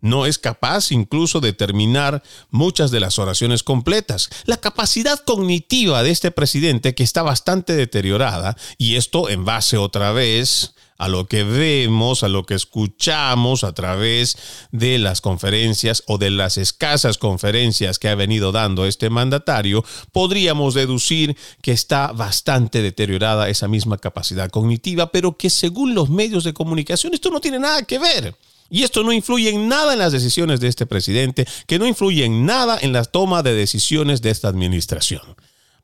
no 0.00 0.26
es 0.26 0.38
capaz 0.38 0.92
incluso 0.92 1.40
de 1.40 1.54
terminar 1.54 2.22
muchas 2.50 2.90
de 2.90 3.00
las 3.00 3.18
oraciones 3.18 3.62
completas. 3.62 4.28
La 4.44 4.58
capacidad 4.58 5.18
cognitiva 5.18 6.02
de 6.02 6.10
este 6.10 6.30
presidente 6.30 6.94
que 6.94 7.02
está 7.02 7.22
bastante 7.22 7.74
deteriorada, 7.74 8.54
y 8.76 8.96
esto 8.96 9.30
en 9.30 9.46
base 9.46 9.78
otra 9.78 10.12
vez 10.12 10.73
a 10.98 11.08
lo 11.08 11.26
que 11.26 11.44
vemos, 11.44 12.22
a 12.22 12.28
lo 12.28 12.44
que 12.44 12.54
escuchamos 12.54 13.64
a 13.64 13.72
través 13.72 14.36
de 14.70 14.98
las 14.98 15.20
conferencias 15.20 16.02
o 16.06 16.18
de 16.18 16.30
las 16.30 16.58
escasas 16.58 17.18
conferencias 17.18 17.98
que 17.98 18.08
ha 18.08 18.14
venido 18.14 18.52
dando 18.52 18.86
este 18.86 19.10
mandatario, 19.10 19.84
podríamos 20.12 20.74
deducir 20.74 21.36
que 21.62 21.72
está 21.72 22.12
bastante 22.12 22.82
deteriorada 22.82 23.48
esa 23.48 23.68
misma 23.68 23.98
capacidad 23.98 24.50
cognitiva, 24.50 25.10
pero 25.10 25.36
que 25.36 25.50
según 25.50 25.94
los 25.94 26.10
medios 26.10 26.44
de 26.44 26.54
comunicación 26.54 27.14
esto 27.14 27.30
no 27.30 27.40
tiene 27.40 27.58
nada 27.58 27.82
que 27.82 27.98
ver. 27.98 28.36
Y 28.70 28.82
esto 28.82 29.02
no 29.02 29.12
influye 29.12 29.50
en 29.50 29.68
nada 29.68 29.92
en 29.92 29.98
las 29.98 30.12
decisiones 30.12 30.58
de 30.58 30.68
este 30.68 30.86
presidente, 30.86 31.46
que 31.66 31.78
no 31.78 31.86
influye 31.86 32.24
en 32.24 32.46
nada 32.46 32.78
en 32.80 32.92
la 32.92 33.04
toma 33.04 33.42
de 33.42 33.54
decisiones 33.54 34.22
de 34.22 34.30
esta 34.30 34.48
administración. 34.48 35.22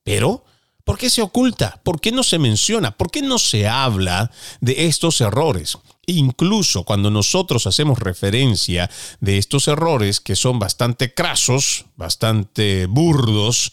Pero, 0.02 0.44
¿por 0.84 0.98
qué 0.98 1.10
se 1.10 1.22
oculta? 1.22 1.80
¿Por 1.82 2.00
qué 2.00 2.12
no 2.12 2.22
se 2.22 2.38
menciona? 2.38 2.96
¿Por 2.96 3.10
qué 3.10 3.22
no 3.22 3.38
se 3.38 3.68
habla 3.68 4.30
de 4.60 4.86
estos 4.86 5.20
errores? 5.20 5.78
Incluso 6.06 6.84
cuando 6.84 7.10
nosotros 7.10 7.66
hacemos 7.66 7.98
referencia 7.98 8.90
de 9.20 9.38
estos 9.38 9.68
errores 9.68 10.20
que 10.20 10.36
son 10.36 10.58
bastante 10.58 11.14
crasos, 11.14 11.86
bastante 11.96 12.86
burdos, 12.86 13.72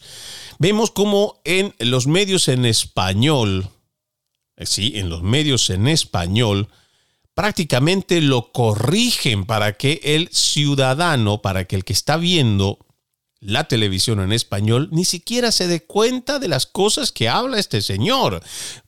vemos 0.58 0.90
como 0.90 1.40
en 1.44 1.74
los 1.78 2.06
medios 2.06 2.48
en 2.48 2.64
español, 2.64 3.70
eh, 4.56 4.66
sí, 4.66 4.92
en 4.96 5.08
los 5.08 5.22
medios 5.22 5.70
en 5.70 5.88
español, 5.88 6.68
prácticamente 7.34 8.20
lo 8.20 8.50
corrigen 8.50 9.46
para 9.46 9.74
que 9.74 10.00
el 10.02 10.28
ciudadano, 10.32 11.40
para 11.40 11.66
que 11.66 11.76
el 11.76 11.84
que 11.84 11.92
está 11.92 12.16
viendo 12.16 12.80
la 13.40 13.64
televisión 13.64 14.20
en 14.20 14.32
español 14.32 14.88
ni 14.90 15.04
siquiera 15.04 15.52
se 15.52 15.68
dé 15.68 15.84
cuenta 15.84 16.38
de 16.38 16.48
las 16.48 16.66
cosas 16.66 17.12
que 17.12 17.28
habla 17.28 17.58
este 17.58 17.82
señor. 17.82 18.42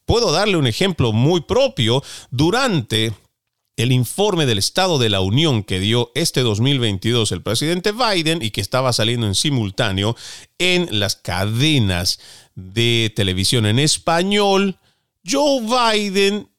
Puedo 0.05 0.33
darle 0.33 0.57
un 0.57 0.67
ejemplo 0.67 1.13
muy 1.13 1.43
propio. 1.43 2.03
Durante 2.31 3.15
el 3.77 3.93
informe 3.93 4.47
del 4.47 4.59
Estado 4.59 4.99
de 4.99 5.09
la 5.09 5.21
Unión 5.21 5.63
que 5.63 5.81
dio 5.81 6.11
este 6.15 6.43
2022 6.43 7.33
el 7.33 7.43
presidente 7.43 7.93
Biden 7.93 8.43
y 8.43 8.51
que 8.51 8.61
estaba 8.61 8.93
saliendo 8.93 9.27
en 9.27 9.35
simultáneo 9.35 10.17
en 10.59 10.89
las 10.99 11.17
cadenas 11.17 12.21
de 12.55 13.13
televisión 13.15 13.67
en 13.67 13.79
español, 13.79 14.79
Joe 15.25 15.63
Biden 15.63 16.51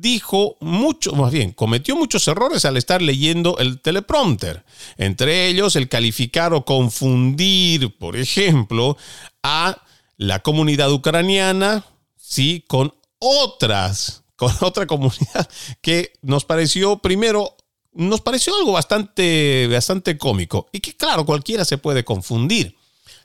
dijo 0.00 0.56
mucho, 0.60 1.12
más 1.12 1.32
bien, 1.32 1.52
cometió 1.52 1.96
muchos 1.96 2.26
errores 2.28 2.64
al 2.64 2.76
estar 2.76 3.02
leyendo 3.02 3.58
el 3.58 3.80
teleprompter. 3.80 4.64
Entre 4.96 5.48
ellos, 5.48 5.76
el 5.76 5.88
calificar 5.88 6.54
o 6.54 6.64
confundir, 6.64 7.96
por 7.98 8.16
ejemplo, 8.16 8.96
a 9.42 9.82
la 10.16 10.40
comunidad 10.40 10.90
ucraniana, 10.92 11.84
sí, 12.16 12.64
con 12.66 12.94
otras, 13.18 14.24
con 14.36 14.52
otra 14.60 14.86
comunidad 14.86 15.48
que 15.80 16.12
nos 16.22 16.44
pareció 16.44 16.98
primero 16.98 17.56
nos 17.92 18.20
pareció 18.20 18.54
algo 18.54 18.70
bastante, 18.72 19.66
bastante 19.66 20.16
cómico 20.16 20.68
y 20.72 20.78
que 20.78 20.96
claro, 20.96 21.26
cualquiera 21.26 21.64
se 21.64 21.76
puede 21.76 22.04
confundir. 22.04 22.76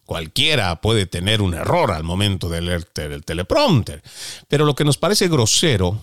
Cualquiera 0.05 0.81
puede 0.81 1.07
tener 1.07 1.41
un 1.41 1.55
error 1.55 1.91
al 1.91 2.03
momento 2.03 2.47
de 2.47 2.61
leer 2.61 2.87
el 2.95 3.25
teleprompter. 3.25 4.03
Pero 4.47 4.65
lo 4.65 4.75
que 4.75 4.85
nos 4.85 4.97
parece 4.97 5.27
grosero 5.27 5.99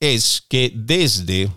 es 0.00 0.42
que 0.48 0.72
desde 0.74 1.52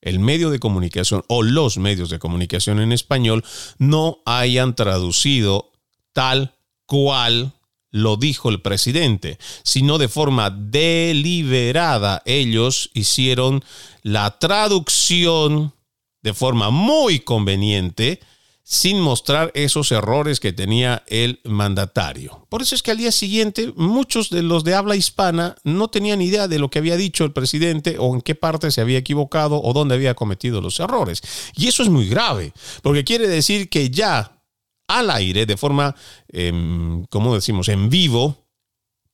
el 0.00 0.20
medio 0.20 0.50
de 0.50 0.60
comunicación 0.60 1.24
o 1.28 1.42
los 1.42 1.76
medios 1.76 2.08
de 2.08 2.18
comunicación 2.18 2.80
en 2.80 2.92
español 2.92 3.44
no 3.78 4.18
hayan 4.24 4.74
traducido 4.74 5.72
tal 6.12 6.54
cual 6.86 7.52
lo 7.90 8.16
dijo 8.16 8.48
el 8.50 8.60
presidente, 8.60 9.38
sino 9.64 9.98
de 9.98 10.08
forma 10.08 10.50
deliberada 10.50 12.22
ellos 12.26 12.90
hicieron 12.94 13.64
la 14.02 14.38
traducción 14.38 15.74
de 16.22 16.34
forma 16.34 16.70
muy 16.70 17.20
conveniente 17.20 18.20
sin 18.70 19.00
mostrar 19.00 19.50
esos 19.54 19.90
errores 19.92 20.40
que 20.40 20.52
tenía 20.52 21.02
el 21.06 21.40
mandatario. 21.44 22.46
Por 22.50 22.60
eso 22.60 22.74
es 22.74 22.82
que 22.82 22.90
al 22.90 22.98
día 22.98 23.10
siguiente 23.12 23.72
muchos 23.76 24.28
de 24.28 24.42
los 24.42 24.62
de 24.62 24.74
habla 24.74 24.94
hispana 24.94 25.56
no 25.64 25.88
tenían 25.88 26.20
idea 26.20 26.48
de 26.48 26.58
lo 26.58 26.68
que 26.68 26.78
había 26.78 26.98
dicho 26.98 27.24
el 27.24 27.32
presidente 27.32 27.96
o 27.98 28.14
en 28.14 28.20
qué 28.20 28.34
parte 28.34 28.70
se 28.70 28.82
había 28.82 28.98
equivocado 28.98 29.58
o 29.62 29.72
dónde 29.72 29.94
había 29.94 30.12
cometido 30.12 30.60
los 30.60 30.80
errores. 30.80 31.22
Y 31.56 31.68
eso 31.68 31.82
es 31.82 31.88
muy 31.88 32.10
grave, 32.10 32.52
porque 32.82 33.04
quiere 33.04 33.26
decir 33.26 33.70
que 33.70 33.88
ya 33.88 34.42
al 34.86 35.10
aire, 35.12 35.46
de 35.46 35.56
forma, 35.56 35.96
eh, 36.30 36.52
como 37.08 37.34
decimos, 37.34 37.70
en 37.70 37.88
vivo, 37.88 38.47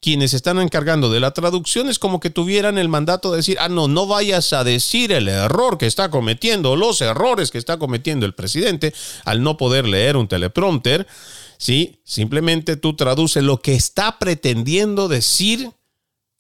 quienes 0.05 0.35
están 0.35 0.59
encargando 0.59 1.11
de 1.11 1.19
la 1.19 1.31
traducción 1.31 1.89
es 1.89 1.99
como 1.99 2.21
que 2.21 2.29
tuvieran 2.29 2.77
el 2.77 2.91
mandato 2.91 3.31
de 3.31 3.39
decir, 3.39 3.57
ah, 3.59 3.71
no, 3.71 3.89
no 3.89 4.07
vayas 4.07 4.53
a 4.53 4.63
decir 4.63 5.13
el 5.13 5.29
error 5.29 5.79
que 5.79 5.87
está 5.87 6.11
cometiendo, 6.11 6.77
los 6.77 7.01
errores 7.01 7.51
que 7.51 7.57
está 7.57 7.79
cometiendo 7.79 8.27
el 8.27 8.35
presidente 8.35 8.93
al 9.25 9.43
no 9.43 9.57
poder 9.57 9.89
leer 9.89 10.19
un 10.19 10.29
teleprompter. 10.29 11.07
Sí, 11.57 12.03
simplemente 12.05 12.77
tú 12.77 12.95
traduces 12.97 13.43
lo 13.43 13.63
que 13.63 13.75
está 13.75 14.19
pretendiendo 14.19 15.09
decir, 15.09 15.71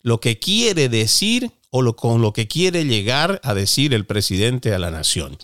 lo 0.02 0.20
que 0.20 0.38
quiere 0.38 0.90
decir 0.90 1.50
o 1.70 1.80
lo, 1.80 1.96
con 1.96 2.20
lo 2.20 2.34
que 2.34 2.46
quiere 2.46 2.84
llegar 2.84 3.40
a 3.42 3.54
decir 3.54 3.94
el 3.94 4.04
presidente 4.04 4.74
a 4.74 4.78
la 4.78 4.90
nación. 4.90 5.38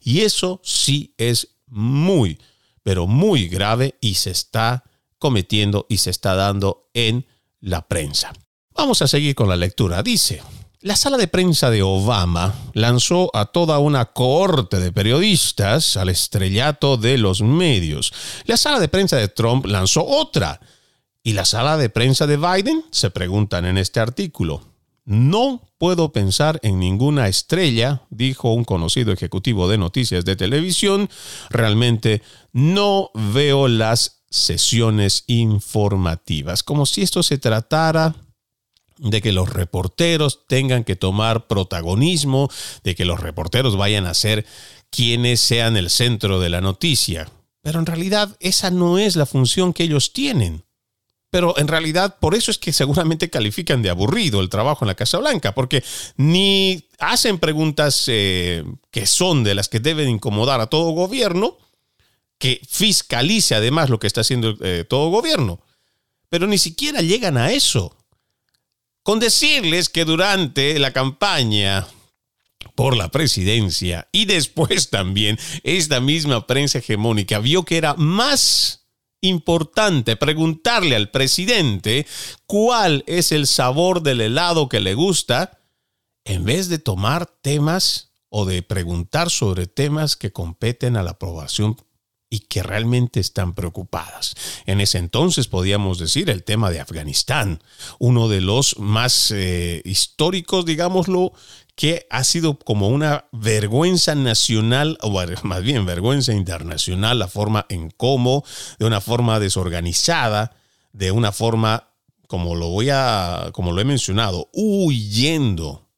Y 0.00 0.20
eso 0.20 0.60
sí 0.62 1.12
es 1.18 1.56
muy, 1.66 2.38
pero 2.84 3.08
muy 3.08 3.48
grave 3.48 3.96
y 4.00 4.14
se 4.14 4.30
está 4.30 4.84
cometiendo 5.18 5.86
y 5.88 5.98
se 5.98 6.10
está 6.10 6.36
dando 6.36 6.88
en 6.94 7.26
la 7.64 7.86
prensa. 7.86 8.32
Vamos 8.76 9.02
a 9.02 9.08
seguir 9.08 9.34
con 9.34 9.48
la 9.48 9.56
lectura. 9.56 10.02
Dice, 10.02 10.42
la 10.80 10.96
sala 10.96 11.16
de 11.16 11.28
prensa 11.28 11.70
de 11.70 11.82
Obama 11.82 12.54
lanzó 12.74 13.30
a 13.34 13.46
toda 13.46 13.78
una 13.78 14.06
cohorte 14.06 14.78
de 14.80 14.92
periodistas 14.92 15.96
al 15.96 16.10
estrellato 16.10 16.96
de 16.96 17.16
los 17.16 17.40
medios. 17.40 18.12
La 18.44 18.56
sala 18.56 18.80
de 18.80 18.88
prensa 18.88 19.16
de 19.16 19.28
Trump 19.28 19.66
lanzó 19.66 20.04
otra. 20.04 20.60
¿Y 21.22 21.32
la 21.32 21.46
sala 21.46 21.78
de 21.78 21.88
prensa 21.88 22.26
de 22.26 22.36
Biden? 22.36 22.84
Se 22.90 23.10
preguntan 23.10 23.64
en 23.64 23.78
este 23.78 24.00
artículo. 24.00 24.60
No 25.06 25.62
puedo 25.78 26.12
pensar 26.12 26.60
en 26.62 26.78
ninguna 26.78 27.28
estrella, 27.28 28.02
dijo 28.10 28.52
un 28.52 28.64
conocido 28.64 29.12
ejecutivo 29.12 29.68
de 29.68 29.78
noticias 29.78 30.24
de 30.24 30.36
televisión. 30.36 31.08
Realmente 31.48 32.22
no 32.52 33.10
veo 33.14 33.68
las 33.68 34.23
sesiones 34.34 35.22
informativas, 35.28 36.64
como 36.64 36.86
si 36.86 37.02
esto 37.02 37.22
se 37.22 37.38
tratara 37.38 38.16
de 38.98 39.22
que 39.22 39.32
los 39.32 39.52
reporteros 39.52 40.46
tengan 40.48 40.82
que 40.82 40.96
tomar 40.96 41.46
protagonismo, 41.46 42.50
de 42.82 42.94
que 42.94 43.04
los 43.04 43.20
reporteros 43.20 43.76
vayan 43.76 44.06
a 44.06 44.14
ser 44.14 44.44
quienes 44.90 45.40
sean 45.40 45.76
el 45.76 45.88
centro 45.88 46.40
de 46.40 46.50
la 46.50 46.60
noticia. 46.60 47.28
Pero 47.62 47.78
en 47.78 47.86
realidad 47.86 48.36
esa 48.40 48.70
no 48.70 48.98
es 48.98 49.14
la 49.14 49.26
función 49.26 49.72
que 49.72 49.84
ellos 49.84 50.12
tienen. 50.12 50.64
Pero 51.30 51.56
en 51.58 51.68
realidad 51.68 52.16
por 52.20 52.34
eso 52.34 52.50
es 52.50 52.58
que 52.58 52.72
seguramente 52.72 53.30
califican 53.30 53.82
de 53.82 53.90
aburrido 53.90 54.40
el 54.40 54.48
trabajo 54.48 54.84
en 54.84 54.88
la 54.88 54.94
Casa 54.94 55.18
Blanca, 55.18 55.54
porque 55.54 55.82
ni 56.16 56.88
hacen 56.98 57.38
preguntas 57.38 58.04
eh, 58.08 58.64
que 58.90 59.06
son 59.06 59.44
de 59.44 59.54
las 59.54 59.68
que 59.68 59.80
deben 59.80 60.08
incomodar 60.08 60.60
a 60.60 60.66
todo 60.66 60.90
gobierno, 60.90 61.56
que 62.38 62.60
fiscalice 62.68 63.54
además 63.54 63.90
lo 63.90 63.98
que 63.98 64.06
está 64.06 64.22
haciendo 64.22 64.56
eh, 64.60 64.84
todo 64.88 65.10
gobierno. 65.10 65.60
Pero 66.28 66.46
ni 66.46 66.58
siquiera 66.58 67.00
llegan 67.00 67.36
a 67.36 67.52
eso. 67.52 67.96
Con 69.02 69.20
decirles 69.20 69.88
que 69.88 70.04
durante 70.04 70.78
la 70.78 70.92
campaña 70.92 71.86
por 72.74 72.96
la 72.96 73.10
presidencia 73.10 74.08
y 74.12 74.24
después 74.24 74.90
también 74.90 75.38
esta 75.62 76.00
misma 76.00 76.46
prensa 76.46 76.78
hegemónica 76.78 77.38
vio 77.38 77.64
que 77.64 77.76
era 77.76 77.94
más 77.94 78.86
importante 79.20 80.16
preguntarle 80.16 80.96
al 80.96 81.10
presidente 81.10 82.06
cuál 82.46 83.04
es 83.06 83.32
el 83.32 83.46
sabor 83.46 84.02
del 84.02 84.20
helado 84.20 84.68
que 84.68 84.80
le 84.80 84.94
gusta 84.94 85.60
en 86.24 86.44
vez 86.44 86.68
de 86.68 86.78
tomar 86.78 87.26
temas 87.26 88.10
o 88.28 88.44
de 88.44 88.62
preguntar 88.62 89.30
sobre 89.30 89.66
temas 89.66 90.16
que 90.16 90.32
competen 90.32 90.96
a 90.96 91.02
la 91.02 91.12
aprobación 91.12 91.76
y 92.34 92.40
que 92.40 92.64
realmente 92.64 93.20
están 93.20 93.54
preocupadas. 93.54 94.34
En 94.66 94.80
ese 94.80 94.98
entonces 94.98 95.46
podíamos 95.46 96.00
decir 96.00 96.30
el 96.30 96.42
tema 96.42 96.68
de 96.70 96.80
Afganistán, 96.80 97.62
uno 98.00 98.26
de 98.26 98.40
los 98.40 98.76
más 98.80 99.30
eh, 99.30 99.80
históricos, 99.84 100.64
digámoslo, 100.66 101.32
que 101.76 102.08
ha 102.10 102.24
sido 102.24 102.58
como 102.58 102.88
una 102.88 103.26
vergüenza 103.30 104.16
nacional, 104.16 104.98
o 105.00 105.12
más 105.44 105.62
bien 105.62 105.86
vergüenza 105.86 106.32
internacional, 106.32 107.20
la 107.20 107.28
forma 107.28 107.66
en 107.68 107.90
cómo, 107.90 108.44
de 108.80 108.86
una 108.86 109.00
forma 109.00 109.38
desorganizada, 109.38 110.56
de 110.92 111.12
una 111.12 111.30
forma, 111.30 111.90
como 112.26 112.56
lo 112.56 112.66
voy 112.66 112.90
a, 112.90 113.50
como 113.52 113.70
lo 113.70 113.80
he 113.80 113.84
mencionado, 113.84 114.50
huyendo, 114.52 115.88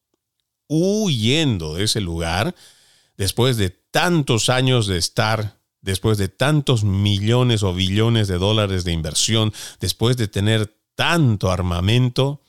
huyendo 0.69 1.77
de 1.77 1.85
ese 1.85 2.03
lugar, 2.03 2.55
después 3.17 3.57
de 3.57 3.71
tantos 3.71 4.51
años 4.51 4.87
de 4.87 4.99
estar, 4.99 5.56
después 5.87 6.19
de 6.19 6.29
tantos 6.29 6.85
millones 6.85 7.63
o 7.63 7.73
billones 7.73 8.29
de 8.29 8.37
dólares 8.37 8.85
de 8.85 8.93
inversión, 8.93 9.55
después 9.81 10.19
de 10.19 10.29
tener 10.29 10.77
tanto 10.97 11.51
armamento, 11.51 12.43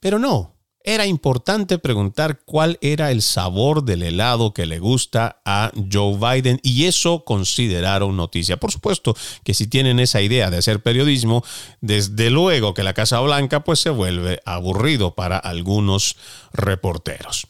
pero 0.00 0.18
no, 0.18 0.54
era 0.84 1.06
importante 1.06 1.78
preguntar 1.78 2.42
cuál 2.44 2.78
era 2.82 3.10
el 3.10 3.20
sabor 3.22 3.84
del 3.84 4.02
helado 4.02 4.54
que 4.54 4.66
le 4.66 4.78
gusta 4.78 5.40
a 5.44 5.72
Joe 5.90 6.16
Biden 6.18 6.60
y 6.62 6.84
eso 6.84 7.24
consideraron 7.24 8.16
noticia. 8.16 8.58
Por 8.58 8.70
supuesto 8.70 9.16
que 9.42 9.54
si 9.54 9.66
tienen 9.66 9.98
esa 9.98 10.20
idea 10.20 10.50
de 10.50 10.58
hacer 10.58 10.82
periodismo, 10.82 11.42
desde 11.80 12.30
luego 12.30 12.74
que 12.74 12.84
la 12.84 12.94
Casa 12.94 13.18
Blanca 13.20 13.64
pues 13.64 13.80
se 13.80 13.90
vuelve 13.90 14.40
aburrido 14.44 15.14
para 15.14 15.38
algunos 15.38 16.16
reporteros. 16.52 17.48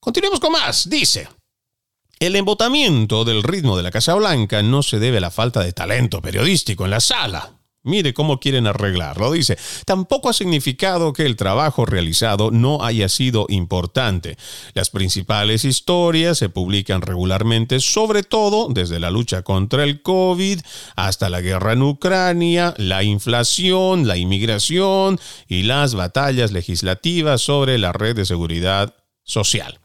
Continuemos 0.00 0.40
con 0.40 0.52
más. 0.52 0.88
Dice, 0.88 1.28
el 2.18 2.36
embotamiento 2.36 3.24
del 3.24 3.42
ritmo 3.42 3.76
de 3.76 3.82
la 3.82 3.90
Casa 3.90 4.14
Blanca 4.14 4.62
no 4.62 4.82
se 4.82 4.98
debe 4.98 5.18
a 5.18 5.20
la 5.20 5.30
falta 5.30 5.60
de 5.60 5.72
talento 5.72 6.22
periodístico 6.22 6.84
en 6.84 6.90
la 6.90 7.00
sala. 7.00 7.52
Mire 7.86 8.14
cómo 8.14 8.40
quieren 8.40 8.66
arreglarlo. 8.66 9.30
Dice, 9.30 9.56
tampoco 9.84 10.28
ha 10.28 10.32
significado 10.32 11.12
que 11.12 11.24
el 11.24 11.36
trabajo 11.36 11.86
realizado 11.86 12.50
no 12.50 12.82
haya 12.82 13.08
sido 13.08 13.46
importante. 13.48 14.36
Las 14.74 14.90
principales 14.90 15.64
historias 15.64 16.36
se 16.36 16.48
publican 16.48 17.00
regularmente, 17.00 17.78
sobre 17.78 18.24
todo 18.24 18.66
desde 18.70 18.98
la 18.98 19.12
lucha 19.12 19.42
contra 19.42 19.84
el 19.84 20.02
COVID 20.02 20.58
hasta 20.96 21.28
la 21.28 21.40
guerra 21.40 21.74
en 21.74 21.82
Ucrania, 21.82 22.74
la 22.76 23.04
inflación, 23.04 24.08
la 24.08 24.16
inmigración 24.16 25.20
y 25.46 25.62
las 25.62 25.94
batallas 25.94 26.50
legislativas 26.50 27.40
sobre 27.40 27.78
la 27.78 27.92
red 27.92 28.16
de 28.16 28.24
seguridad 28.24 28.96
social. 29.22 29.78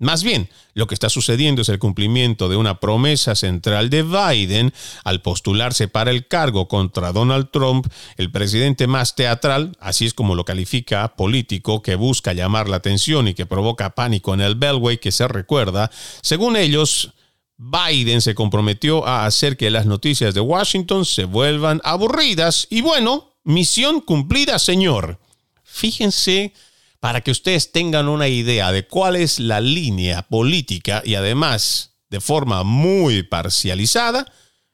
Más 0.00 0.22
bien, 0.22 0.48
lo 0.74 0.86
que 0.86 0.94
está 0.94 1.08
sucediendo 1.08 1.62
es 1.62 1.68
el 1.68 1.80
cumplimiento 1.80 2.48
de 2.48 2.56
una 2.56 2.78
promesa 2.78 3.34
central 3.34 3.90
de 3.90 4.04
Biden 4.04 4.72
al 5.02 5.22
postularse 5.22 5.88
para 5.88 6.12
el 6.12 6.28
cargo 6.28 6.68
contra 6.68 7.12
Donald 7.12 7.50
Trump, 7.50 7.88
el 8.16 8.30
presidente 8.30 8.86
más 8.86 9.16
teatral, 9.16 9.76
así 9.80 10.06
es 10.06 10.14
como 10.14 10.36
lo 10.36 10.44
califica 10.44 11.16
político, 11.16 11.82
que 11.82 11.96
busca 11.96 12.32
llamar 12.32 12.68
la 12.68 12.76
atención 12.76 13.26
y 13.26 13.34
que 13.34 13.44
provoca 13.44 13.90
pánico 13.96 14.34
en 14.34 14.40
el 14.40 14.54
Beltway 14.54 14.98
que 14.98 15.10
se 15.10 15.26
recuerda. 15.26 15.90
Según 16.22 16.56
ellos, 16.56 17.12
Biden 17.56 18.20
se 18.20 18.36
comprometió 18.36 19.04
a 19.04 19.26
hacer 19.26 19.56
que 19.56 19.68
las 19.68 19.86
noticias 19.86 20.32
de 20.32 20.40
Washington 20.40 21.04
se 21.04 21.24
vuelvan 21.24 21.80
aburridas 21.82 22.68
y 22.70 22.82
bueno, 22.82 23.34
misión 23.42 24.00
cumplida, 24.00 24.60
señor. 24.60 25.18
Fíjense 25.64 26.52
para 27.00 27.20
que 27.20 27.30
ustedes 27.30 27.72
tengan 27.72 28.08
una 28.08 28.28
idea 28.28 28.72
de 28.72 28.86
cuál 28.86 29.16
es 29.16 29.38
la 29.38 29.60
línea 29.60 30.22
política 30.22 31.02
y 31.04 31.14
además 31.14 31.96
de 32.10 32.20
forma 32.20 32.64
muy 32.64 33.22
parcializada, 33.22 34.32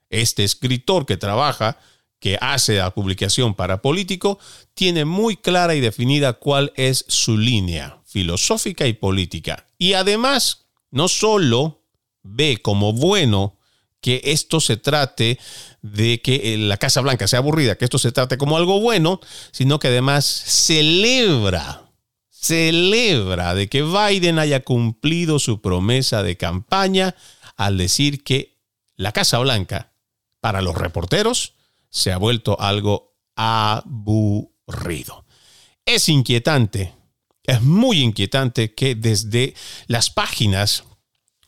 este 0.09 0.45
escritor 0.45 1.07
que 1.07 1.17
trabaja, 1.17 1.79
que 2.21 2.39
hace 2.41 2.77
la 2.77 2.95
publicación 2.95 3.55
para 3.55 3.83
político, 3.83 4.39
tiene 4.73 5.05
muy 5.05 5.37
clara 5.37 5.75
y 5.75 5.81
definida 5.81 6.35
cuál 6.35 6.73
es 6.77 7.05
su 7.09 7.37
línea 7.37 7.99
filosófica 8.07 8.87
y 8.87 8.93
política. 8.95 9.67
Y 9.77 9.95
además, 9.95 10.67
no 10.91 11.09
solo 11.09 11.83
ve 12.23 12.59
como 12.63 12.93
bueno 12.93 13.59
que 14.01 14.21
esto 14.25 14.61
se 14.61 14.77
trate 14.77 15.39
de 15.83 16.21
que 16.21 16.57
la 16.59 16.77
Casa 16.77 17.01
Blanca 17.01 17.27
sea 17.27 17.41
aburrida, 17.41 17.77
que 17.77 17.85
esto 17.85 17.99
se 17.99 18.13
trate 18.13 18.39
como 18.39 18.57
algo 18.57 18.81
bueno, 18.81 19.21
sino 19.51 19.79
que 19.79 19.89
además 19.89 20.25
celebra 20.25 21.84
celebra 22.45 23.55
de 23.55 23.69
que 23.69 23.83
Biden 23.83 24.39
haya 24.39 24.61
cumplido 24.61 25.39
su 25.39 25.63
promesa 25.63 26.23
de 26.23 26.37
campaña 26.37 27.15
al 27.57 27.79
decir 27.79 28.23
que 28.23 28.59
la 28.97 29.13
Casa 29.13 29.39
Blanca, 29.39 29.93
para 30.41 30.61
los 30.61 30.75
reporteros, 30.75 31.55
se 31.89 32.13
ha 32.13 32.19
vuelto 32.19 32.61
algo 32.61 33.17
aburrido. 33.35 35.25
Es 35.87 36.09
inquietante, 36.11 36.93
es 37.45 37.63
muy 37.63 38.01
inquietante 38.01 38.75
que 38.75 38.95
desde 38.95 39.55
las 39.87 40.11
páginas 40.11 40.85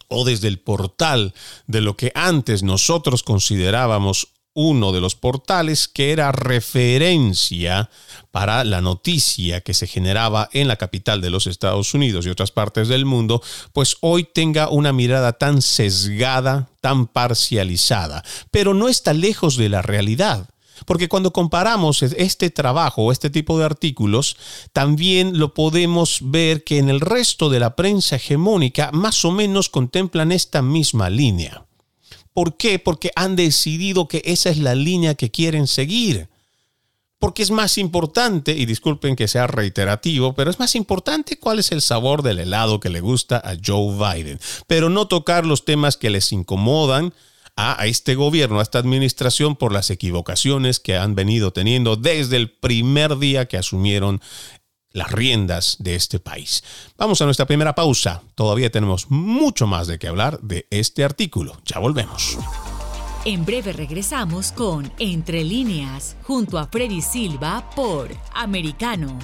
o 0.09 0.25
desde 0.25 0.49
el 0.49 0.61
portal 0.61 1.35
de 1.67 1.83
lo 1.83 1.97
que 1.97 2.11
antes 2.15 2.63
nosotros 2.63 3.23
considerábamos 3.23 4.29
uno 4.57 4.91
de 4.91 5.03
los 5.03 5.15
portales 5.15 5.87
que 5.87 6.13
era 6.13 6.33
referencia 6.33 7.91
para 8.33 8.65
la 8.65 8.81
noticia 8.81 9.61
que 9.61 9.75
se 9.75 9.87
generaba 9.87 10.49
en 10.53 10.67
la 10.67 10.77
capital 10.77 11.21
de 11.21 11.29
los 11.29 11.47
Estados 11.47 11.93
Unidos 11.93 12.25
y 12.25 12.31
otras 12.31 12.53
partes 12.53 12.89
del 12.89 13.05
mundo, 13.05 13.43
pues 13.75 13.99
hoy 14.01 14.25
tenga 14.25 14.71
una 14.71 14.95
mirada 14.95 15.35
tan 15.35 15.61
sesgada, 15.61 16.71
tan 16.81 17.07
parcializada, 17.07 18.25
pero 18.51 18.73
no 18.73 18.89
está 18.89 19.13
lejos 19.13 19.59
de 19.59 19.69
la 19.69 19.83
realidad. 19.83 20.49
Porque 20.87 21.09
cuando 21.09 21.33
comparamos 21.33 22.03
este 22.03 22.51
trabajo 22.51 23.03
o 23.03 23.13
este 23.13 23.31
tipo 23.31 23.59
de 23.59 23.65
artículos, 23.65 24.37
también 24.73 25.39
lo 25.39 25.55
podemos 25.55 26.19
ver 26.23 26.65
que 26.65 26.79
en 26.79 26.89
el 26.91 27.01
resto 27.01 27.49
de 27.49 27.61
la 27.61 27.77
prensa 27.77 28.17
hegemónica 28.17 28.91
más 28.93 29.25
o 29.25 29.33
menos 29.33 29.69
contemplan 29.69 30.33
esta 30.33 30.63
misma 30.63 31.09
línea. 31.09 31.66
¿Por 32.37 32.59
qué? 32.59 32.79
Porque 32.79 33.13
han 33.17 33.35
decidido 33.35 34.09
que 34.09 34.21
esa 34.27 34.51
es 34.51 34.59
la 34.59 34.75
línea 34.75 35.15
que 35.15 35.31
quieren 35.31 35.67
seguir. 35.67 36.29
Porque 37.19 37.43
es 37.43 37.51
más 37.51 37.79
importante, 37.79 38.53
y 38.53 38.67
disculpen 38.67 39.17
que 39.17 39.27
sea 39.27 39.47
reiterativo, 39.47 40.35
pero 40.35 40.51
es 40.51 40.59
más 40.59 40.75
importante 40.75 41.39
cuál 41.39 41.61
es 41.61 41.73
el 41.73 41.81
sabor 41.81 42.23
del 42.23 42.39
helado 42.39 42.79
que 42.79 42.91
le 42.91 43.01
gusta 43.01 43.39
a 43.39 43.57
Joe 43.65 43.97
Biden. 43.97 44.39
Pero 44.67 44.91
no 44.91 45.09
tocar 45.09 45.47
los 45.47 45.65
temas 45.65 45.97
que 45.97 46.11
les 46.11 46.31
incomodan 46.31 47.15
a, 47.57 47.87
este 47.87 48.17
gobierno, 48.17 48.59
a 48.59 48.65
esta 48.65 48.81
administración, 48.81 49.57
por 49.57 49.73
las 49.73 49.89
equivocaciones 49.89 50.79
que 50.79 50.99
han 50.99 51.15
venido 51.15 51.55
teniendo 51.55 51.97
desde 51.97 52.37
el 52.37 52.51
primer 52.51 53.17
día 53.17 53.49
que 53.49 53.57
asumieron 53.57 54.21
las 54.97 55.13
riendas 55.13 55.77
de 55.79 55.95
este 55.95 56.19
país. 56.19 56.65
Vamos 56.97 57.21
a 57.21 57.27
nuestra 57.27 57.47
primera 57.47 57.75
pausa. 57.75 58.23
Todavía 58.35 58.71
tenemos 58.71 59.11
mucho 59.11 59.67
más 59.67 59.87
de 59.87 59.99
qué 59.99 60.09
hablar 60.09 60.41
de 60.41 60.67
este 60.71 61.05
artículo. 61.05 61.61
Ya 61.67 61.79
volvemos. 61.79 62.39
En 63.27 63.45
breve 63.45 63.75
regresamos 63.75 64.53
con 64.53 64.91
Entre 64.99 65.45
líneas, 65.45 66.17
junto 66.23 66.59
a 66.59 66.67
Freddy 66.69 67.03
Silva 67.03 67.69
por 67.77 68.09
Americano. 68.33 69.19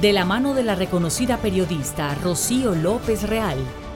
De 0.00 0.12
la 0.14 0.24
mano 0.24 0.54
de 0.54 0.62
la 0.62 0.74
reconocida 0.74 1.36
periodista 1.38 2.14
Rocío 2.14 2.74
López 2.74 3.24
Real 3.24 3.58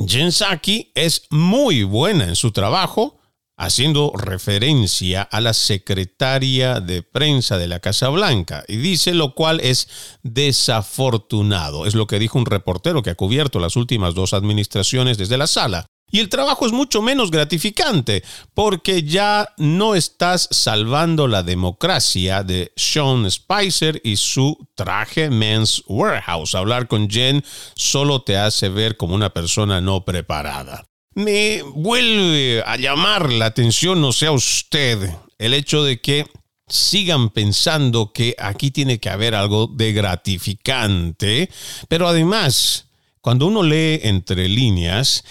Jen 0.08 0.32
Psaki 0.32 0.92
es 0.96 1.24
muy 1.30 1.84
buena 1.84 2.26
en 2.26 2.36
su 2.36 2.52
trabajo, 2.52 3.18
haciendo 3.58 4.12
referencia 4.16 5.22
a 5.22 5.42
la 5.42 5.54
secretaria 5.54 6.80
de 6.80 7.04
prensa 7.04 7.58
de 7.58 7.68
la 7.68 7.80
Casa 7.80 8.10
Blanca, 8.10 8.64
y 8.68 8.78
dice 8.78 9.14
lo 9.14 9.34
cual 9.34 9.60
es 9.62 9.88
desafortunado. 10.24 11.86
Es 11.86 11.96
lo 11.96 12.08
que 12.08 12.20
dijo 12.20 12.38
un 12.38 12.46
reportero 12.46 13.02
que 13.02 13.12
ha 13.12 13.16
cubierto 13.16 13.60
las 13.60 13.76
últimas 13.76 14.14
dos 14.14 14.34
administraciones 14.34 15.18
desde 15.18 15.38
la 15.38 15.48
sala. 15.48 15.88
Y 16.12 16.20
el 16.20 16.30
trabajo 16.30 16.66
es 16.66 16.72
mucho 16.72 17.02
menos 17.02 17.32
gratificante 17.32 18.24
porque 18.54 19.04
ya 19.04 19.50
no 19.58 19.96
estás 19.96 20.48
salvando 20.52 21.28
la 21.28 21.44
democracia 21.44 22.44
de 22.44 22.72
Sean 22.76 23.30
Spicer 23.30 24.00
y 24.04 24.16
su 24.18 24.68
traje 24.76 25.30
Men's 25.30 25.84
Warehouse. 25.88 26.56
Hablar 26.56 26.88
con 26.88 27.10
Jen 27.10 27.44
solo 27.76 28.22
te 28.22 28.38
hace 28.38 28.70
ver 28.70 28.98
como 28.98 29.16
una 29.16 29.32
persona 29.32 29.82
no 29.82 30.06
preparada. 30.06 30.86
Me 31.18 31.62
vuelve 31.62 32.62
a 32.66 32.76
llamar 32.76 33.32
la 33.32 33.46
atención, 33.46 34.02
no 34.02 34.12
sea 34.12 34.34
usted, 34.34 35.10
el 35.38 35.54
hecho 35.54 35.86
de 35.86 36.02
que 36.02 36.26
sigan 36.68 37.30
pensando 37.30 38.12
que 38.12 38.36
aquí 38.38 38.70
tiene 38.70 39.00
que 39.00 39.10
haber 39.10 39.34
algo 39.34 39.68
de 39.68 39.94
gratificante, 39.94 41.50
pero 41.88 42.10
además, 42.10 42.90
cuando 43.22 43.48
uno 43.48 43.64
lee 43.64 44.02
entre 44.04 44.50
líneas, 44.50 45.24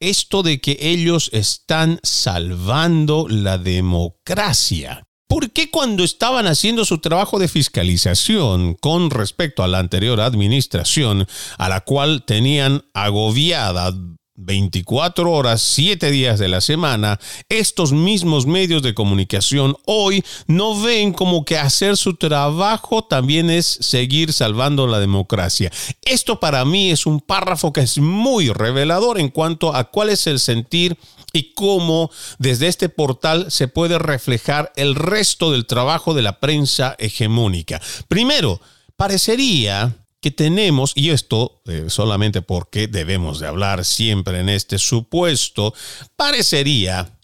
esto 0.00 0.42
de 0.42 0.60
que 0.60 0.76
ellos 0.80 1.30
están 1.32 2.00
salvando 2.02 3.28
la 3.28 3.56
democracia. 3.56 5.04
¿Por 5.28 5.52
qué 5.52 5.70
cuando 5.70 6.02
estaban 6.02 6.48
haciendo 6.48 6.84
su 6.84 6.98
trabajo 6.98 7.38
de 7.38 7.46
fiscalización 7.46 8.74
con 8.74 9.10
respecto 9.10 9.62
a 9.62 9.68
la 9.68 9.78
anterior 9.78 10.20
administración, 10.20 11.28
a 11.56 11.68
la 11.68 11.82
cual 11.82 12.24
tenían 12.24 12.82
agobiada 12.94 13.92
24 14.40 15.30
horas, 15.30 15.62
7 15.62 16.10
días 16.10 16.38
de 16.38 16.48
la 16.48 16.60
semana, 16.60 17.20
estos 17.48 17.92
mismos 17.92 18.46
medios 18.46 18.82
de 18.82 18.94
comunicación 18.94 19.76
hoy 19.84 20.24
no 20.46 20.80
ven 20.80 21.12
como 21.12 21.44
que 21.44 21.58
hacer 21.58 21.96
su 21.96 22.14
trabajo 22.14 23.04
también 23.04 23.50
es 23.50 23.66
seguir 23.66 24.32
salvando 24.32 24.86
la 24.86 24.98
democracia. 24.98 25.70
Esto 26.02 26.40
para 26.40 26.64
mí 26.64 26.90
es 26.90 27.06
un 27.06 27.20
párrafo 27.20 27.72
que 27.72 27.82
es 27.82 27.98
muy 27.98 28.48
revelador 28.48 29.20
en 29.20 29.28
cuanto 29.28 29.74
a 29.74 29.84
cuál 29.84 30.10
es 30.10 30.26
el 30.26 30.40
sentir 30.40 30.96
y 31.32 31.52
cómo 31.54 32.10
desde 32.38 32.68
este 32.68 32.88
portal 32.88 33.50
se 33.50 33.68
puede 33.68 33.98
reflejar 33.98 34.72
el 34.76 34.94
resto 34.94 35.52
del 35.52 35.66
trabajo 35.66 36.14
de 36.14 36.22
la 36.22 36.40
prensa 36.40 36.96
hegemónica. 36.98 37.80
Primero, 38.08 38.60
parecería 38.96 39.99
que 40.20 40.30
tenemos, 40.30 40.92
y 40.94 41.10
esto 41.10 41.62
eh, 41.66 41.86
solamente 41.88 42.42
porque 42.42 42.86
debemos 42.86 43.40
de 43.40 43.46
hablar 43.46 43.84
siempre 43.84 44.40
en 44.40 44.48
este 44.48 44.78
supuesto, 44.78 45.74
parecería 46.16 47.18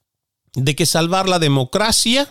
de 0.54 0.74
que 0.74 0.86
salvar 0.86 1.28
la 1.28 1.38
democracia 1.38 2.28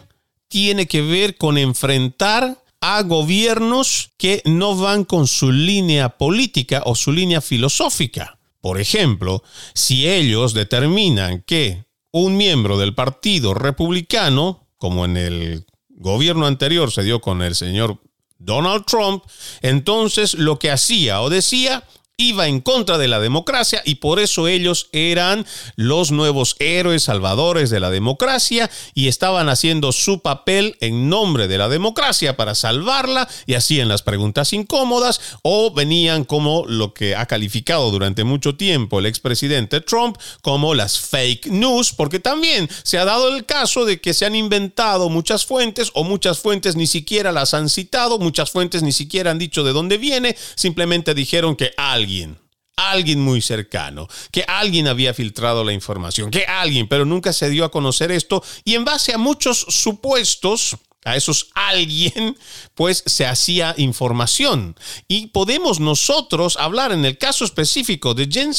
tiene 0.48 0.88
que 0.88 1.02
ver 1.02 1.38
con 1.38 1.58
enfrentar 1.58 2.64
a 2.82 3.02
gobiernos 3.04 4.12
que 4.18 4.42
no 4.46 4.76
van 4.76 5.06
con 5.06 5.28
su 5.28 5.52
línea 5.52 6.18
política 6.18 6.84
o 6.86 6.96
su 6.96 7.12
línea 7.12 7.42
filosófica. 7.42 8.38
Por 8.62 8.80
ejemplo, 8.80 9.44
si 9.74 10.08
ellos 10.08 10.54
determinan 10.54 11.44
que 11.46 11.86
un 12.12 12.38
miembro 12.38 12.78
del 12.78 12.96
Partido 12.96 13.54
Republicano, 13.54 14.68
como 14.78 15.06
en 15.06 15.18
el 15.18 15.66
gobierno 15.90 16.46
anterior 16.46 16.92
se 16.92 17.04
dio 17.04 17.22
con 17.22 17.42
el 17.42 17.56
señor 17.56 18.00
Donald 18.46 18.86
Trump, 18.86 19.24
entonces 19.62 20.36
lo 20.36 20.60
que 20.60 20.72
hacía 20.72 21.22
o 21.22 21.30
decía 21.30 21.84
iba 22.18 22.48
en 22.48 22.62
contra 22.62 22.98
de 22.98 23.10
la 23.10 23.20
democracia 23.20 23.82
y 23.84 23.96
por 23.96 24.22
eso 24.22 24.48
ellos 24.48 24.88
eran 24.94 25.46
los 25.76 26.12
nuevos 26.12 26.56
héroes 26.60 27.04
salvadores 27.04 27.70
de 27.70 27.82
la 27.82 27.90
democracia 27.90 28.70
y 28.94 29.10
estaban 29.10 29.50
haciendo 29.50 29.92
su 29.92 30.22
papel 30.22 30.78
en 30.80 31.10
nombre 31.10 31.50
de 31.50 31.58
la 31.58 31.68
democracia 31.68 32.38
para 32.38 32.56
salvarla 32.56 33.28
y 33.46 33.56
hacían 33.56 33.90
las 33.90 34.02
preguntas 34.02 34.54
incómodas 34.54 35.20
o 35.42 35.74
venían 35.74 36.24
como 36.24 36.64
lo 36.68 36.94
que 36.94 37.18
ha 37.18 37.26
calificado 37.26 37.92
durante 37.92 38.24
mucho 38.24 38.56
tiempo 38.56 39.00
el 39.00 39.08
expresidente 39.08 39.82
Trump 39.82 40.18
como 40.42 40.74
las 40.74 40.98
fake 40.98 41.48
news 41.48 41.92
porque 41.92 42.22
también 42.22 42.70
se 42.84 42.98
ha 42.98 43.04
dado 43.04 43.28
el 43.36 43.46
caso 43.46 43.84
de 43.84 44.00
que 44.00 44.14
se 44.14 44.26
han 44.26 44.36
inventado 44.36 45.10
muchas 45.10 45.46
fuentes 45.46 45.92
o 45.94 46.06
muchas 46.06 46.40
fuentes 46.40 46.78
ni 46.78 46.88
siquiera 46.88 47.34
las 47.34 47.54
han 47.54 47.68
citado, 47.68 48.20
muchas 48.20 48.52
fuentes 48.52 48.84
ni 48.84 48.94
siquiera 48.94 49.32
han 49.32 49.40
dicho 49.40 49.66
de 49.66 49.74
dónde 49.74 49.98
viene, 49.98 50.38
simplemente 50.56 51.14
dijeron 51.14 51.58
que 51.58 51.74
alguien 51.76 52.05
alguien, 52.06 52.38
alguien 52.76 53.20
muy 53.20 53.42
cercano, 53.42 54.08
que 54.32 54.46
alguien 54.48 54.88
había 54.88 55.16
filtrado 55.16 55.64
la 55.64 55.74
información, 55.74 56.30
que 56.30 56.46
alguien, 56.46 56.88
pero 56.88 57.04
nunca 57.04 57.34
se 57.34 57.50
dio 57.50 57.66
a 57.66 57.72
conocer 57.72 58.12
esto 58.12 58.44
y 58.64 58.76
en 58.76 58.86
base 58.86 59.12
a 59.12 59.18
muchos 59.18 59.66
supuestos, 59.70 60.78
a 61.04 61.16
esos 61.16 61.50
alguien, 61.56 62.38
pues 62.76 63.04
se 63.08 63.26
hacía 63.26 63.74
información. 63.78 64.76
Y 65.08 65.28
podemos 65.28 65.80
nosotros 65.80 66.58
hablar 66.60 66.92
en 66.92 67.06
el 67.06 67.18
caso 67.18 67.44
específico 67.44 68.14
de 68.14 68.28
Jen 68.28 68.54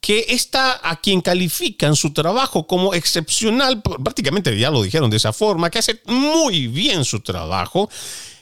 que 0.00 0.24
está 0.28 0.80
a 0.82 0.98
quien 0.98 1.20
califican 1.20 1.94
su 1.96 2.14
trabajo 2.14 2.66
como 2.66 2.94
excepcional, 2.94 3.82
prácticamente 3.82 4.58
ya 4.58 4.70
lo 4.70 4.82
dijeron 4.82 5.10
de 5.10 5.18
esa 5.18 5.34
forma, 5.34 5.68
que 5.68 5.78
hace 5.78 6.00
muy 6.06 6.68
bien 6.68 7.04
su 7.04 7.20
trabajo, 7.20 7.90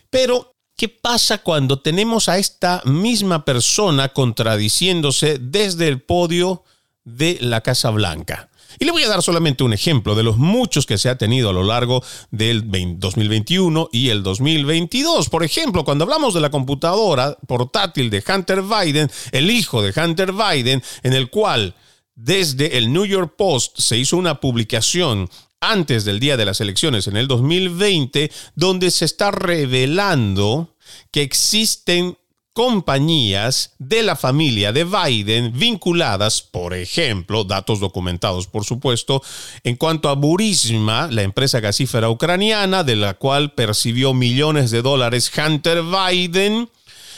pero 0.08 0.57
¿Qué 0.78 0.88
pasa 0.88 1.38
cuando 1.38 1.80
tenemos 1.80 2.28
a 2.28 2.38
esta 2.38 2.82
misma 2.84 3.44
persona 3.44 4.10
contradiciéndose 4.10 5.38
desde 5.40 5.88
el 5.88 6.00
podio 6.00 6.62
de 7.02 7.36
la 7.40 7.62
Casa 7.62 7.90
Blanca? 7.90 8.48
Y 8.78 8.84
le 8.84 8.92
voy 8.92 9.02
a 9.02 9.08
dar 9.08 9.20
solamente 9.20 9.64
un 9.64 9.72
ejemplo 9.72 10.14
de 10.14 10.22
los 10.22 10.36
muchos 10.36 10.86
que 10.86 10.96
se 10.96 11.08
ha 11.08 11.18
tenido 11.18 11.50
a 11.50 11.52
lo 11.52 11.64
largo 11.64 12.04
del 12.30 12.62
2021 12.96 13.88
y 13.90 14.10
el 14.10 14.22
2022. 14.22 15.28
Por 15.28 15.42
ejemplo, 15.42 15.84
cuando 15.84 16.04
hablamos 16.04 16.32
de 16.32 16.42
la 16.42 16.50
computadora 16.50 17.36
portátil 17.48 18.08
de 18.08 18.22
Hunter 18.24 18.62
Biden, 18.62 19.10
el 19.32 19.50
hijo 19.50 19.82
de 19.82 20.00
Hunter 20.00 20.32
Biden, 20.32 20.80
en 21.02 21.12
el 21.12 21.28
cual 21.28 21.74
desde 22.14 22.78
el 22.78 22.92
New 22.92 23.04
York 23.04 23.34
Post 23.36 23.80
se 23.80 23.98
hizo 23.98 24.16
una 24.16 24.38
publicación 24.38 25.28
antes 25.60 26.04
del 26.04 26.20
día 26.20 26.36
de 26.36 26.44
las 26.44 26.60
elecciones 26.60 27.06
en 27.06 27.16
el 27.16 27.28
2020, 27.28 28.30
donde 28.54 28.90
se 28.90 29.04
está 29.04 29.30
revelando 29.30 30.76
que 31.10 31.22
existen 31.22 32.16
compañías 32.58 33.76
de 33.78 34.02
la 34.02 34.16
familia 34.16 34.72
de 34.72 34.82
Biden 34.82 35.52
vinculadas, 35.56 36.42
por 36.42 36.74
ejemplo, 36.74 37.44
datos 37.44 37.78
documentados 37.78 38.48
por 38.48 38.64
supuesto, 38.64 39.22
en 39.62 39.76
cuanto 39.76 40.08
a 40.08 40.14
Burisma, 40.14 41.06
la 41.08 41.22
empresa 41.22 41.60
gasífera 41.60 42.10
ucraniana 42.10 42.82
de 42.82 42.96
la 42.96 43.14
cual 43.14 43.52
percibió 43.52 44.12
millones 44.12 44.72
de 44.72 44.82
dólares 44.82 45.30
Hunter 45.36 45.84
Biden, 45.84 46.68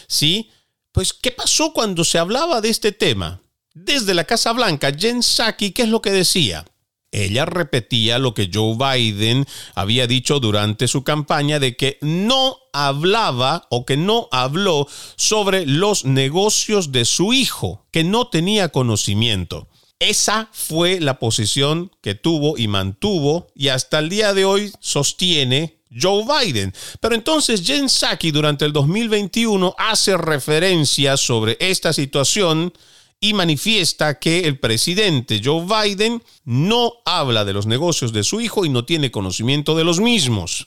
¿sí? 0.09 0.50
Pues, 0.92 1.14
¿qué 1.14 1.31
pasó 1.31 1.72
cuando 1.72 2.05
se 2.05 2.18
hablaba 2.18 2.61
de 2.61 2.68
este 2.68 2.92
tema? 2.92 3.40
Desde 3.72 4.12
la 4.12 4.24
Casa 4.24 4.53
Blanca, 4.53 4.92
Jen 4.92 5.22
Psaki, 5.22 5.70
¿qué 5.70 5.85
es 5.85 5.88
lo 5.88 6.03
que 6.03 6.11
decía? 6.11 6.66
Ella 7.12 7.44
repetía 7.44 8.18
lo 8.18 8.35
que 8.35 8.51
Joe 8.53 8.77
Biden 8.77 9.46
había 9.75 10.07
dicho 10.07 10.38
durante 10.38 10.87
su 10.87 11.03
campaña 11.03 11.59
de 11.59 11.77
que 11.77 11.99
no 12.03 12.57
hablaba 12.73 13.66
o 13.68 13.85
que 13.85 13.96
no 13.96 14.29
habló 14.31 14.87
sobre 15.16 15.66
los 15.66 16.05
negocios 16.05 16.92
de 16.92 17.05
su 17.05 17.33
hijo, 17.33 17.85
que 17.90 18.05
no 18.05 18.29
tenía 18.29 18.68
conocimiento. 18.68 19.68
Esa 19.99 20.49
fue 20.53 20.99
la 21.01 21.18
posición 21.18 21.90
que 22.01 22.14
tuvo 22.14 22.57
y 22.57 22.68
mantuvo 22.68 23.49
y 23.55 23.68
hasta 23.68 23.99
el 23.99 24.09
día 24.09 24.33
de 24.33 24.44
hoy 24.44 24.73
sostiene 24.81 25.81
Joe 25.94 26.25
Biden. 26.25 26.73
Pero 27.01 27.14
entonces 27.14 27.62
Jen 27.66 27.88
Psaki 27.88 28.31
durante 28.31 28.64
el 28.64 28.73
2021 28.73 29.75
hace 29.77 30.16
referencia 30.16 31.16
sobre 31.16 31.57
esta 31.61 31.92
situación 31.92 32.73
y 33.20 33.35
manifiesta 33.35 34.18
que 34.18 34.40
el 34.40 34.59
presidente 34.59 35.40
Joe 35.44 35.66
Biden 35.66 36.22
no 36.44 36.94
habla 37.04 37.44
de 37.44 37.52
los 37.52 37.66
negocios 37.66 38.12
de 38.12 38.24
su 38.24 38.40
hijo 38.40 38.64
y 38.64 38.70
no 38.70 38.87
tiene 38.87 39.11
conocimiento 39.11 39.76
de 39.76 39.85
los 39.85 40.00
mismos. 40.00 40.66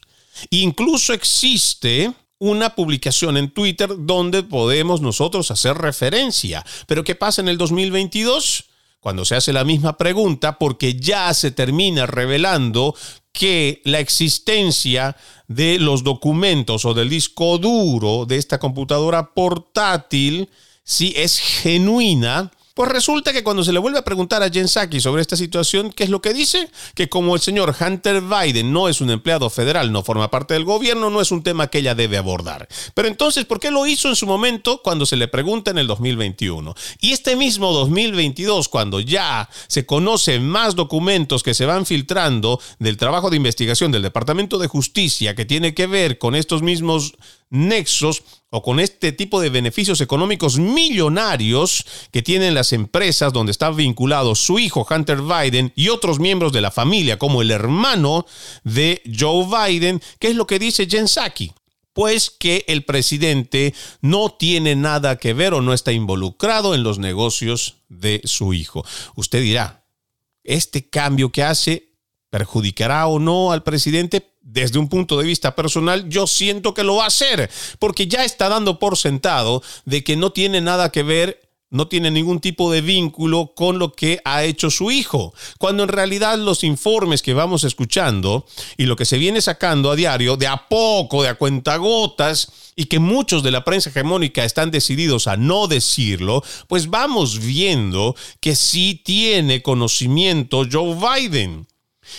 Incluso 0.52 1.14
existe 1.14 2.14
una 2.38 2.76
publicación 2.76 3.38
en 3.38 3.50
Twitter 3.50 3.90
donde 3.98 4.44
podemos 4.44 5.02
nosotros 5.02 5.50
hacer 5.50 5.78
referencia. 5.78 6.64
Pero 6.88 7.04
¿qué 7.04 7.16
pasa 7.16 7.42
en 7.42 7.48
el 7.48 7.58
2022? 7.58 8.66
Cuando 9.00 9.26
se 9.26 9.36
hace 9.36 9.52
la 9.52 9.64
misma 9.64 9.98
pregunta, 9.98 10.58
porque 10.58 10.96
ya 10.96 11.34
se 11.34 11.52
termina 11.52 12.06
revelando 12.06 12.96
que 13.32 13.82
la 13.84 14.00
existencia 14.00 15.18
de 15.48 15.80
los 15.80 16.04
documentos 16.04 16.86
o 16.86 16.94
del 16.94 17.10
disco 17.10 17.58
duro 17.58 18.26
de 18.26 18.38
esta 18.38 18.60
computadora 18.60 19.34
portátil 19.34 20.50
si 20.84 21.14
es 21.16 21.40
genuina, 21.40 22.52
pues 22.74 22.90
resulta 22.90 23.34
que 23.34 23.44
cuando 23.44 23.64
se 23.64 23.72
le 23.72 23.78
vuelve 23.78 24.00
a 24.00 24.04
preguntar 24.04 24.42
a 24.42 24.50
Jen 24.50 24.68
Psaki 24.68 25.00
sobre 25.00 25.22
esta 25.22 25.36
situación, 25.36 25.92
¿qué 25.92 26.06
es 26.06 26.10
lo 26.10 26.24
que 26.24 26.34
dice? 26.34 26.72
Que 26.96 27.08
como 27.08 27.36
el 27.36 27.42
señor 27.42 27.76
Hunter 27.80 28.22
Biden 28.22 28.74
no 28.74 28.90
es 28.90 29.00
un 29.00 29.12
empleado 29.12 29.52
federal, 29.52 29.92
no 29.92 30.02
forma 30.02 30.32
parte 30.32 30.56
del 30.56 30.64
gobierno, 30.64 31.12
no 31.12 31.22
es 31.22 31.32
un 31.32 31.44
tema 31.44 31.68
que 31.68 31.80
ella 31.80 31.94
debe 31.94 32.18
abordar. 32.18 32.68
Pero 32.96 33.08
entonces, 33.08 33.46
¿por 33.46 33.60
qué 33.60 33.70
lo 33.70 33.86
hizo 33.86 34.10
en 34.10 34.16
su 34.16 34.26
momento 34.26 34.82
cuando 34.84 35.06
se 35.06 35.18
le 35.18 35.28
pregunta 35.28 35.70
en 35.70 35.78
el 35.78 35.86
2021? 35.86 36.74
Y 37.00 37.12
este 37.12 37.36
mismo 37.36 37.72
2022, 37.74 38.68
cuando 38.70 39.00
ya 39.00 39.48
se 39.68 39.86
conocen 39.86 40.48
más 40.48 40.74
documentos 40.74 41.44
que 41.44 41.54
se 41.54 41.68
van 41.68 41.86
filtrando 41.86 42.60
del 42.80 42.98
trabajo 42.98 43.30
de 43.30 43.38
investigación 43.38 43.92
del 43.92 44.02
Departamento 44.02 44.58
de 44.58 44.68
Justicia 44.68 45.36
que 45.36 45.46
tiene 45.46 45.76
que 45.76 45.86
ver 45.86 46.18
con 46.18 46.34
estos 46.34 46.64
mismos 46.64 47.14
nexos 47.52 48.24
o 48.56 48.62
con 48.62 48.80
este 48.80 49.12
tipo 49.12 49.42
de 49.42 49.50
beneficios 49.50 50.00
económicos 50.00 50.60
millonarios 50.60 51.88
que 52.12 52.22
tienen 52.22 52.54
las 52.54 52.72
empresas 52.72 53.34
donde 53.34 53.52
está 53.52 53.72
vinculado 53.72 54.36
su 54.36 54.60
hijo 54.60 54.86
Hunter 54.88 55.22
Biden 55.24 55.74
y 55.76 55.90
otros 55.90 56.20
miembros 56.20 56.54
de 56.54 56.62
la 56.62 56.70
familia, 56.70 57.18
como 57.18 57.42
el 57.42 57.50
hermano 57.50 58.28
de 58.64 59.02
Joe 59.20 59.48
Biden, 59.48 60.00
¿qué 60.20 60.28
es 60.28 60.36
lo 60.36 60.46
que 60.46 60.60
dice 60.60 60.86
Jen? 60.86 61.08
Pues 61.94 62.30
que 62.30 62.64
el 62.68 62.86
presidente 62.86 63.74
no 64.02 64.30
tiene 64.30 64.76
nada 64.76 65.16
que 65.16 65.34
ver 65.34 65.56
o 65.56 65.62
no 65.62 65.74
está 65.74 65.92
involucrado 65.92 66.76
en 66.76 66.84
los 66.84 67.00
negocios 67.00 67.78
de 67.90 68.22
su 68.24 68.54
hijo. 68.54 68.86
Usted 69.16 69.42
dirá, 69.42 69.88
¿este 70.44 70.88
cambio 70.92 71.32
que 71.32 71.42
hace 71.42 71.96
perjudicará 72.30 73.08
o 73.08 73.18
no 73.18 73.52
al 73.52 73.64
presidente? 73.64 74.33
Desde 74.44 74.78
un 74.78 74.90
punto 74.90 75.18
de 75.18 75.26
vista 75.26 75.56
personal, 75.56 76.08
yo 76.10 76.28
siento 76.28 76.74
que 76.74 76.84
lo 76.84 76.98
va 76.98 77.06
a 77.06 77.08
hacer, 77.08 77.50
porque 77.80 78.08
ya 78.08 78.24
está 78.24 78.50
dando 78.50 78.78
por 78.78 78.98
sentado 78.98 79.64
de 79.86 80.04
que 80.04 80.16
no 80.16 80.32
tiene 80.32 80.62
nada 80.62 80.92
que 80.92 81.04
ver 81.04 81.40
no 81.74 81.88
tiene 81.88 82.12
ningún 82.12 82.40
tipo 82.40 82.72
de 82.72 82.82
vínculo 82.82 83.54
con 83.56 83.80
lo 83.80 83.94
que 83.94 84.22
ha 84.26 84.44
hecho 84.44 84.70
su 84.70 84.92
hijo, 84.92 85.34
cuando 85.58 85.82
en 85.82 85.90
realidad 85.90 86.38
los 86.38 86.64
informes 86.64 87.24
que 87.24 87.34
vamos 87.34 87.64
escuchando 87.64 88.46
y 88.78 88.86
lo 88.86 88.96
que 88.96 89.06
se 89.06 89.18
viene 89.18 89.42
sacando 89.42 89.90
a 89.90 89.96
diario, 89.96 90.38
de 90.38 90.46
a 90.46 90.68
poco, 90.70 91.24
de 91.24 91.30
a 91.30 91.34
cuentagotas, 91.34 92.72
y 92.76 92.86
que 92.86 93.00
muchos 93.00 93.42
de 93.42 93.50
la 93.50 93.64
prensa 93.64 93.90
hegemónica 93.90 94.46
están 94.46 94.70
decididos 94.70 95.28
a 95.28 95.36
no 95.36 95.68
decirlo, 95.68 96.44
pues 96.68 96.92
vamos 96.92 97.40
viendo 97.40 98.16
que 98.40 98.56
sí 98.56 99.02
tiene 99.04 99.64
conocimiento 99.64 100.66
Joe 100.72 100.96
Biden 100.96 101.66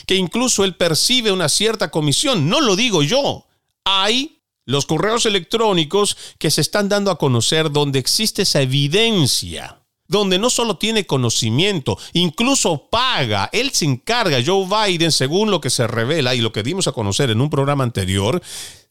que 0.06 0.14
incluso 0.14 0.64
él 0.64 0.76
percibe 0.76 1.32
una 1.32 1.48
cierta 1.48 1.90
comisión. 1.90 2.48
No 2.48 2.60
lo 2.60 2.76
digo 2.76 3.02
yo. 3.02 3.46
Hay 3.84 4.42
los 4.66 4.86
correos 4.86 5.26
electrónicos 5.26 6.16
que 6.38 6.50
se 6.50 6.60
están 6.60 6.88
dando 6.88 7.10
a 7.10 7.18
conocer 7.18 7.70
donde 7.70 7.98
existe 7.98 8.42
esa 8.42 8.62
evidencia 8.62 9.80
donde 10.06 10.38
no 10.38 10.50
solo 10.50 10.76
tiene 10.76 11.06
conocimiento, 11.06 11.98
incluso 12.12 12.88
paga. 12.90 13.48
Él 13.52 13.70
se 13.72 13.86
encarga, 13.86 14.42
Joe 14.44 14.66
Biden, 14.66 15.10
según 15.10 15.50
lo 15.50 15.60
que 15.60 15.70
se 15.70 15.86
revela 15.86 16.34
y 16.34 16.40
lo 16.40 16.52
que 16.52 16.62
dimos 16.62 16.86
a 16.86 16.92
conocer 16.92 17.30
en 17.30 17.40
un 17.40 17.50
programa 17.50 17.84
anterior, 17.84 18.42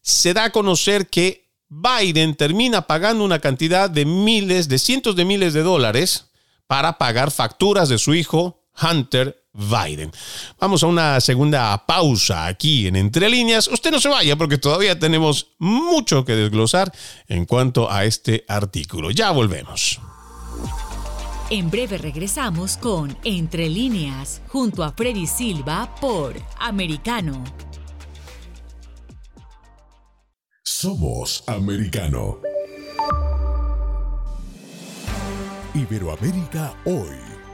se 0.02 0.34
da 0.34 0.44
a 0.44 0.52
conocer 0.52 1.08
que 1.08 1.50
Biden 1.68 2.34
termina 2.34 2.86
pagando 2.86 3.24
una 3.24 3.38
cantidad 3.38 3.88
de 3.88 4.04
miles, 4.04 4.68
de 4.68 4.78
cientos 4.78 5.16
de 5.16 5.24
miles 5.24 5.54
de 5.54 5.62
dólares 5.62 6.30
para 6.66 6.98
pagar 6.98 7.30
facturas 7.30 7.88
de 7.88 7.98
su 7.98 8.14
hijo 8.14 8.60
Hunter 8.80 9.43
Biden. 9.54 10.10
Vamos 10.58 10.82
a 10.82 10.88
una 10.88 11.20
segunda 11.20 11.86
pausa 11.86 12.46
aquí 12.46 12.86
en 12.86 12.96
Entre 12.96 13.30
Líneas. 13.30 13.68
Usted 13.68 13.90
no 13.90 14.00
se 14.00 14.08
vaya 14.08 14.36
porque 14.36 14.58
todavía 14.58 14.98
tenemos 14.98 15.54
mucho 15.58 16.24
que 16.24 16.34
desglosar 16.34 16.92
en 17.28 17.46
cuanto 17.46 17.90
a 17.90 18.04
este 18.04 18.44
artículo. 18.48 19.10
Ya 19.10 19.30
volvemos. 19.30 20.00
En 21.50 21.70
breve 21.70 21.98
regresamos 21.98 22.76
con 22.76 23.16
Entre 23.22 23.68
Líneas 23.68 24.42
junto 24.48 24.82
a 24.82 24.92
Freddy 24.92 25.26
Silva 25.26 25.94
por 26.00 26.34
Americano. 26.58 27.44
Somos 30.64 31.44
Americano. 31.46 32.38
Iberoamérica 35.74 36.74
hoy 36.84 37.23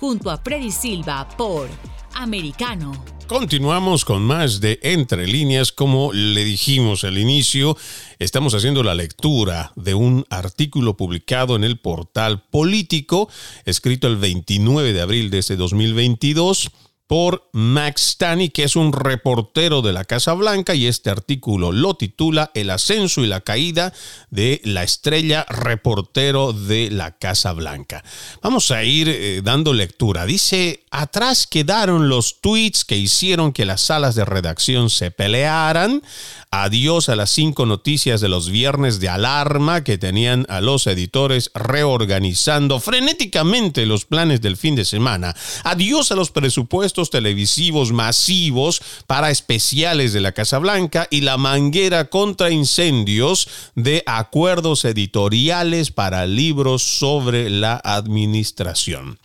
junto 0.00 0.30
a 0.30 0.38
Freddy 0.38 0.70
Silva 0.70 1.28
por 1.36 1.68
Americano. 2.14 2.92
Continuamos 3.26 4.06
con 4.06 4.22
más 4.22 4.60
de 4.60 4.78
Entre 4.82 5.26
líneas, 5.26 5.70
como 5.70 6.12
le 6.14 6.44
dijimos 6.44 7.04
al 7.04 7.18
inicio, 7.18 7.76
estamos 8.18 8.54
haciendo 8.54 8.82
la 8.82 8.94
lectura 8.94 9.72
de 9.76 9.92
un 9.92 10.24
artículo 10.30 10.96
publicado 10.96 11.54
en 11.54 11.62
el 11.62 11.78
portal 11.78 12.44
político, 12.50 13.28
escrito 13.66 14.06
el 14.06 14.16
29 14.16 14.94
de 14.94 15.00
abril 15.02 15.30
de 15.30 15.38
este 15.38 15.56
2022 15.56 16.70
por 17.08 17.48
Max 17.52 18.10
Stani, 18.12 18.50
que 18.50 18.64
es 18.64 18.76
un 18.76 18.92
reportero 18.92 19.80
de 19.80 19.94
la 19.94 20.04
Casa 20.04 20.34
Blanca, 20.34 20.74
y 20.74 20.86
este 20.86 21.08
artículo 21.08 21.72
lo 21.72 21.94
titula 21.94 22.50
El 22.54 22.68
ascenso 22.68 23.24
y 23.24 23.26
la 23.26 23.40
caída 23.40 23.94
de 24.30 24.60
la 24.62 24.82
estrella 24.82 25.46
reportero 25.48 26.52
de 26.52 26.90
la 26.90 27.16
Casa 27.16 27.54
Blanca. 27.54 28.04
Vamos 28.42 28.70
a 28.70 28.84
ir 28.84 29.08
eh, 29.08 29.40
dando 29.42 29.72
lectura. 29.72 30.26
Dice, 30.26 30.84
atrás 30.90 31.46
quedaron 31.46 32.10
los 32.10 32.42
tweets 32.42 32.84
que 32.84 32.98
hicieron 32.98 33.52
que 33.52 33.64
las 33.64 33.80
salas 33.80 34.14
de 34.14 34.26
redacción 34.26 34.90
se 34.90 35.10
pelearan. 35.10 36.02
Adiós 36.50 37.10
a 37.10 37.16
las 37.16 37.30
cinco 37.30 37.66
noticias 37.66 38.22
de 38.22 38.30
los 38.30 38.48
viernes 38.48 39.00
de 39.00 39.10
alarma 39.10 39.84
que 39.84 39.98
tenían 39.98 40.46
a 40.48 40.62
los 40.62 40.86
editores 40.86 41.50
reorganizando 41.54 42.80
frenéticamente 42.80 43.84
los 43.84 44.06
planes 44.06 44.40
del 44.40 44.56
fin 44.56 44.74
de 44.74 44.86
semana. 44.86 45.36
Adiós 45.64 46.10
a 46.10 46.14
los 46.14 46.30
presupuestos 46.30 47.10
televisivos 47.10 47.92
masivos 47.92 48.80
para 49.06 49.30
especiales 49.30 50.14
de 50.14 50.20
la 50.20 50.32
Casa 50.32 50.58
Blanca 50.58 51.06
y 51.10 51.20
la 51.20 51.36
manguera 51.36 52.08
contra 52.08 52.50
incendios 52.50 53.46
de 53.74 54.02
acuerdos 54.06 54.86
editoriales 54.86 55.90
para 55.90 56.26
libros 56.26 56.82
sobre 56.82 57.50
la 57.50 57.78
administración. 57.84 59.18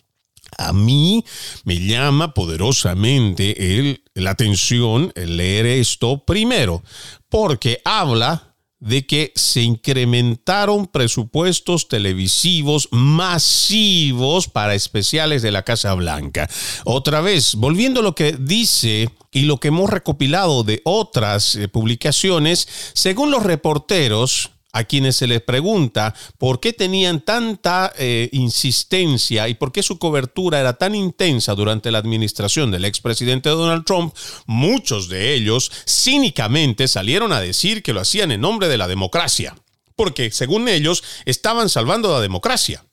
A 0.58 0.72
mí 0.72 1.24
me 1.64 1.78
llama 1.78 2.34
poderosamente 2.34 4.02
la 4.14 4.30
atención 4.30 5.12
leer 5.14 5.66
esto 5.66 6.24
primero, 6.24 6.82
porque 7.28 7.80
habla 7.84 8.54
de 8.84 9.06
que 9.06 9.32
se 9.34 9.62
incrementaron 9.62 10.86
presupuestos 10.86 11.88
televisivos 11.88 12.88
masivos 12.90 14.46
para 14.48 14.74
especiales 14.74 15.40
de 15.40 15.50
la 15.50 15.62
Casa 15.62 15.94
Blanca. 15.94 16.50
Otra 16.84 17.22
vez, 17.22 17.54
volviendo 17.54 18.00
a 18.00 18.02
lo 18.02 18.14
que 18.14 18.36
dice 18.38 19.08
y 19.32 19.42
lo 19.42 19.58
que 19.58 19.68
hemos 19.68 19.88
recopilado 19.88 20.64
de 20.64 20.82
otras 20.84 21.56
eh, 21.56 21.68
publicaciones, 21.68 22.68
según 22.92 23.30
los 23.30 23.42
reporteros, 23.42 24.50
a 24.74 24.84
quienes 24.84 25.16
se 25.16 25.26
les 25.26 25.40
pregunta 25.40 26.14
por 26.36 26.60
qué 26.60 26.72
tenían 26.72 27.20
tanta 27.20 27.92
eh, 27.96 28.28
insistencia 28.32 29.48
y 29.48 29.54
por 29.54 29.72
qué 29.72 29.82
su 29.82 29.98
cobertura 29.98 30.60
era 30.60 30.74
tan 30.74 30.94
intensa 30.94 31.54
durante 31.54 31.90
la 31.90 31.98
administración 31.98 32.70
del 32.70 32.84
expresidente 32.84 33.48
Donald 33.48 33.84
Trump, 33.84 34.14
muchos 34.46 35.08
de 35.08 35.32
ellos 35.34 35.70
cínicamente 35.88 36.88
salieron 36.88 37.32
a 37.32 37.40
decir 37.40 37.82
que 37.82 37.92
lo 37.92 38.00
hacían 38.00 38.32
en 38.32 38.40
nombre 38.40 38.68
de 38.68 38.76
la 38.76 38.88
democracia, 38.88 39.56
porque 39.94 40.32
según 40.32 40.68
ellos 40.68 41.04
estaban 41.24 41.68
salvando 41.68 42.12
la 42.12 42.20
democracia. 42.20 42.84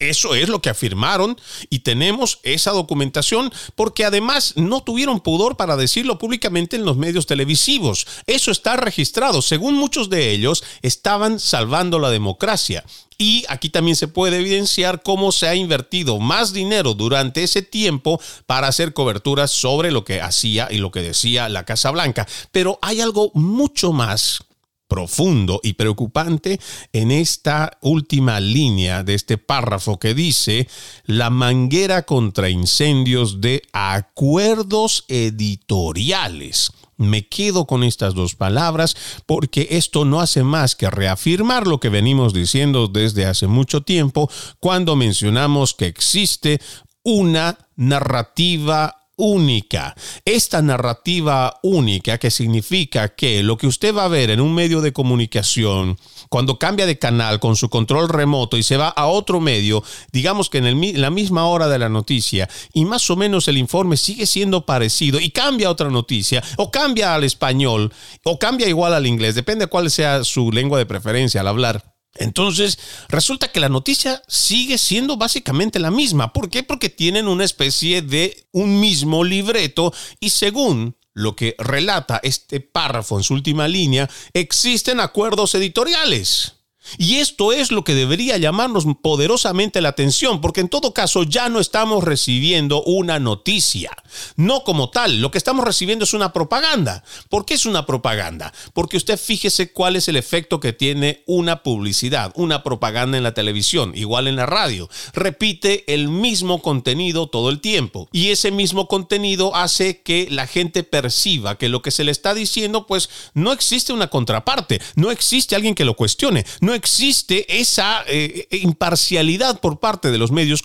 Eso 0.00 0.34
es 0.34 0.48
lo 0.48 0.62
que 0.62 0.70
afirmaron 0.70 1.38
y 1.68 1.80
tenemos 1.80 2.40
esa 2.42 2.70
documentación 2.70 3.52
porque 3.74 4.06
además 4.06 4.54
no 4.56 4.82
tuvieron 4.82 5.20
pudor 5.20 5.58
para 5.58 5.76
decirlo 5.76 6.18
públicamente 6.18 6.76
en 6.76 6.86
los 6.86 6.96
medios 6.96 7.26
televisivos. 7.26 8.06
Eso 8.26 8.50
está 8.50 8.76
registrado. 8.76 9.42
Según 9.42 9.74
muchos 9.74 10.08
de 10.08 10.30
ellos, 10.30 10.64
estaban 10.80 11.38
salvando 11.38 11.98
la 11.98 12.08
democracia. 12.08 12.82
Y 13.18 13.44
aquí 13.50 13.68
también 13.68 13.94
se 13.94 14.08
puede 14.08 14.38
evidenciar 14.38 15.02
cómo 15.02 15.32
se 15.32 15.46
ha 15.46 15.54
invertido 15.54 16.18
más 16.18 16.54
dinero 16.54 16.94
durante 16.94 17.42
ese 17.42 17.60
tiempo 17.60 18.18
para 18.46 18.68
hacer 18.68 18.94
coberturas 18.94 19.50
sobre 19.50 19.90
lo 19.90 20.06
que 20.06 20.22
hacía 20.22 20.68
y 20.70 20.78
lo 20.78 20.90
que 20.90 21.02
decía 21.02 21.50
la 21.50 21.66
Casa 21.66 21.90
Blanca. 21.90 22.26
Pero 22.52 22.78
hay 22.80 23.02
algo 23.02 23.30
mucho 23.34 23.92
más 23.92 24.44
profundo 24.90 25.60
y 25.62 25.72
preocupante 25.72 26.60
en 26.92 27.10
esta 27.12 27.78
última 27.80 28.40
línea 28.40 29.02
de 29.02 29.14
este 29.14 29.38
párrafo 29.38 29.98
que 29.98 30.12
dice 30.12 30.68
la 31.06 31.30
manguera 31.30 32.02
contra 32.02 32.50
incendios 32.50 33.40
de 33.40 33.62
acuerdos 33.72 35.06
editoriales. 35.08 36.72
Me 36.98 37.26
quedo 37.26 37.66
con 37.66 37.82
estas 37.82 38.14
dos 38.14 38.34
palabras 38.34 38.94
porque 39.24 39.68
esto 39.70 40.04
no 40.04 40.20
hace 40.20 40.42
más 40.42 40.74
que 40.74 40.90
reafirmar 40.90 41.66
lo 41.66 41.80
que 41.80 41.88
venimos 41.88 42.34
diciendo 42.34 42.88
desde 42.88 43.24
hace 43.24 43.46
mucho 43.46 43.80
tiempo 43.80 44.30
cuando 44.58 44.96
mencionamos 44.96 45.72
que 45.72 45.86
existe 45.86 46.60
una 47.02 47.56
narrativa 47.76 48.99
única. 49.20 49.94
Esta 50.24 50.62
narrativa 50.62 51.58
única 51.62 52.18
que 52.18 52.30
significa 52.30 53.14
que 53.14 53.42
lo 53.42 53.58
que 53.58 53.66
usted 53.66 53.94
va 53.94 54.04
a 54.04 54.08
ver 54.08 54.30
en 54.30 54.40
un 54.40 54.54
medio 54.54 54.80
de 54.80 54.92
comunicación, 54.92 55.98
cuando 56.30 56.58
cambia 56.58 56.86
de 56.86 56.98
canal 56.98 57.38
con 57.38 57.54
su 57.54 57.68
control 57.68 58.08
remoto 58.08 58.56
y 58.56 58.62
se 58.62 58.78
va 58.78 58.88
a 58.88 59.06
otro 59.06 59.40
medio, 59.40 59.84
digamos 60.10 60.48
que 60.48 60.58
en, 60.58 61.00
la 61.00 61.10
misma 61.10 61.46
hora 61.46 61.68
de 61.68 61.78
la 61.78 61.90
noticia, 61.90 62.48
y 62.72 62.86
más 62.86 63.10
o 63.10 63.16
menos 63.16 63.46
el 63.48 63.58
informe 63.58 63.98
sigue 63.98 64.26
siendo 64.26 64.64
parecido 64.64 65.20
y 65.20 65.30
cambia 65.30 65.68
a 65.68 65.72
otra 65.72 65.90
noticia, 65.90 66.42
o 66.56 66.70
cambia 66.70 67.14
al 67.14 67.24
español, 67.24 67.92
o 68.24 68.38
cambia 68.38 68.68
igual 68.68 68.94
al 68.94 69.06
inglés, 69.06 69.34
depende 69.34 69.66
de 69.66 69.70
cuál 69.70 69.90
sea 69.90 70.24
su 70.24 70.50
lengua 70.50 70.78
de 70.78 70.86
preferencia 70.86 71.42
al 71.42 71.48
hablar. 71.48 71.89
Entonces, 72.14 72.78
resulta 73.08 73.48
que 73.48 73.60
la 73.60 73.68
noticia 73.68 74.22
sigue 74.26 74.78
siendo 74.78 75.16
básicamente 75.16 75.78
la 75.78 75.90
misma. 75.90 76.32
¿Por 76.32 76.50
qué? 76.50 76.62
Porque 76.62 76.88
tienen 76.88 77.28
una 77.28 77.44
especie 77.44 78.02
de 78.02 78.46
un 78.52 78.80
mismo 78.80 79.24
libreto 79.24 79.92
y 80.18 80.30
según 80.30 80.96
lo 81.12 81.36
que 81.36 81.54
relata 81.58 82.20
este 82.22 82.60
párrafo 82.60 83.16
en 83.16 83.24
su 83.24 83.34
última 83.34 83.68
línea, 83.68 84.08
existen 84.32 85.00
acuerdos 85.00 85.54
editoriales. 85.54 86.59
Y 86.98 87.16
esto 87.16 87.52
es 87.52 87.70
lo 87.70 87.84
que 87.84 87.94
debería 87.94 88.36
llamarnos 88.36 88.84
poderosamente 89.02 89.80
la 89.80 89.90
atención, 89.90 90.40
porque 90.40 90.60
en 90.60 90.68
todo 90.68 90.92
caso 90.94 91.22
ya 91.22 91.48
no 91.48 91.60
estamos 91.60 92.04
recibiendo 92.04 92.82
una 92.82 93.18
noticia. 93.18 93.90
No 94.36 94.64
como 94.64 94.90
tal, 94.90 95.20
lo 95.20 95.30
que 95.30 95.38
estamos 95.38 95.64
recibiendo 95.64 96.04
es 96.04 96.14
una 96.14 96.32
propaganda. 96.32 97.04
¿Por 97.28 97.44
qué 97.44 97.54
es 97.54 97.66
una 97.66 97.86
propaganda? 97.86 98.52
Porque 98.72 98.96
usted 98.96 99.18
fíjese 99.18 99.72
cuál 99.72 99.96
es 99.96 100.08
el 100.08 100.16
efecto 100.16 100.60
que 100.60 100.72
tiene 100.72 101.22
una 101.26 101.62
publicidad, 101.62 102.32
una 102.34 102.62
propaganda 102.62 103.16
en 103.16 103.24
la 103.24 103.34
televisión, 103.34 103.92
igual 103.94 104.28
en 104.28 104.36
la 104.36 104.46
radio. 104.46 104.88
Repite 105.12 105.92
el 105.92 106.08
mismo 106.08 106.62
contenido 106.62 107.28
todo 107.28 107.50
el 107.50 107.60
tiempo. 107.60 108.08
Y 108.12 108.28
ese 108.28 108.50
mismo 108.50 108.88
contenido 108.88 109.54
hace 109.54 110.02
que 110.02 110.28
la 110.30 110.46
gente 110.46 110.82
perciba 110.82 111.56
que 111.56 111.68
lo 111.68 111.82
que 111.82 111.90
se 111.90 112.04
le 112.04 112.10
está 112.10 112.34
diciendo, 112.34 112.86
pues 112.86 113.10
no 113.34 113.52
existe 113.52 113.92
una 113.92 114.08
contraparte, 114.08 114.80
no 114.96 115.10
existe 115.10 115.54
alguien 115.54 115.74
que 115.74 115.84
lo 115.84 115.94
cuestione, 115.94 116.44
no 116.60 116.74
existe 116.80 117.60
esa 117.60 118.02
eh, 118.06 118.48
imparcialidad 118.50 119.60
por 119.60 119.78
parte 119.78 120.10
de 120.10 120.18
los 120.18 120.32
medios 120.32 120.62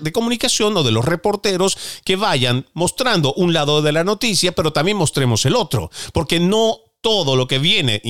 de 0.00 0.12
comunicación 0.12 0.76
o 0.76 0.82
de 0.84 0.92
los 0.92 1.04
reporteros 1.04 1.76
que 2.04 2.16
vayan 2.16 2.66
mostrando 2.72 3.34
un 3.34 3.52
lado 3.52 3.82
de 3.82 3.92
la 3.92 4.04
noticia, 4.04 4.52
pero 4.52 4.72
también 4.72 4.96
mostremos 4.96 5.44
el 5.44 5.56
otro, 5.56 5.90
porque 6.12 6.38
no 6.40 6.78
todo 7.00 7.36
lo 7.36 7.46
que 7.46 7.58
viene 7.58 8.00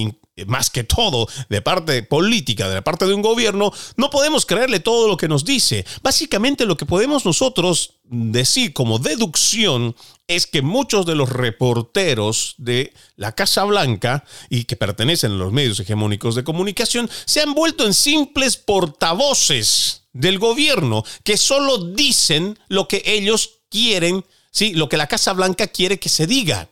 más 0.45 0.69
que 0.69 0.85
todo 0.85 1.29
de 1.49 1.63
parte 1.63 2.03
política, 2.03 2.69
de 2.69 2.75
la 2.75 2.85
parte 2.85 3.07
de 3.07 3.15
un 3.15 3.23
gobierno, 3.23 3.73
no 3.97 4.11
podemos 4.11 4.45
creerle 4.45 4.81
todo 4.81 5.09
lo 5.09 5.17
que 5.17 5.29
nos 5.29 5.45
dice. 5.45 5.87
Básicamente 6.03 6.67
lo 6.67 6.77
que 6.77 6.85
podemos 6.85 7.25
nosotros 7.25 7.95
decir 8.05 8.75
como 8.75 8.99
deducción 8.99 9.97
es 10.29 10.47
que 10.47 10.61
muchos 10.61 11.07
de 11.07 11.15
los 11.15 11.31
reporteros 11.31 12.55
de 12.59 12.93
la 13.17 13.33
Casa 13.33 13.65
Blanca 13.65 14.25
y 14.51 14.65
que 14.65 14.77
pertenecen 14.77 15.33
a 15.33 15.37
los 15.37 15.53
medios 15.53 15.81
hegemónicos 15.81 16.35
de 16.35 16.45
comunicación 16.45 17.09
se 17.25 17.41
han 17.41 17.55
vuelto 17.55 17.87
en 17.87 17.95
simples 17.95 18.57
portavoces 18.57 20.03
del 20.13 20.39
gobierno 20.39 21.05
que 21.25 21.37
solo 21.37 21.79
dicen 21.79 22.59
lo 22.69 22.89
que 22.89 23.03
ellos 23.07 23.61
quieren, 23.71 24.25
¿sí? 24.51 24.75
lo 24.75 24.89
que 24.89 24.97
la 24.97 25.07
Casa 25.07 25.33
Blanca 25.33 25.69
quiere 25.69 25.99
que 25.99 26.09
se 26.09 26.27
diga. 26.27 26.69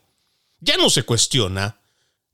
Ya 0.61 0.77
no 0.77 0.91
se 0.91 1.05
cuestiona 1.05 1.79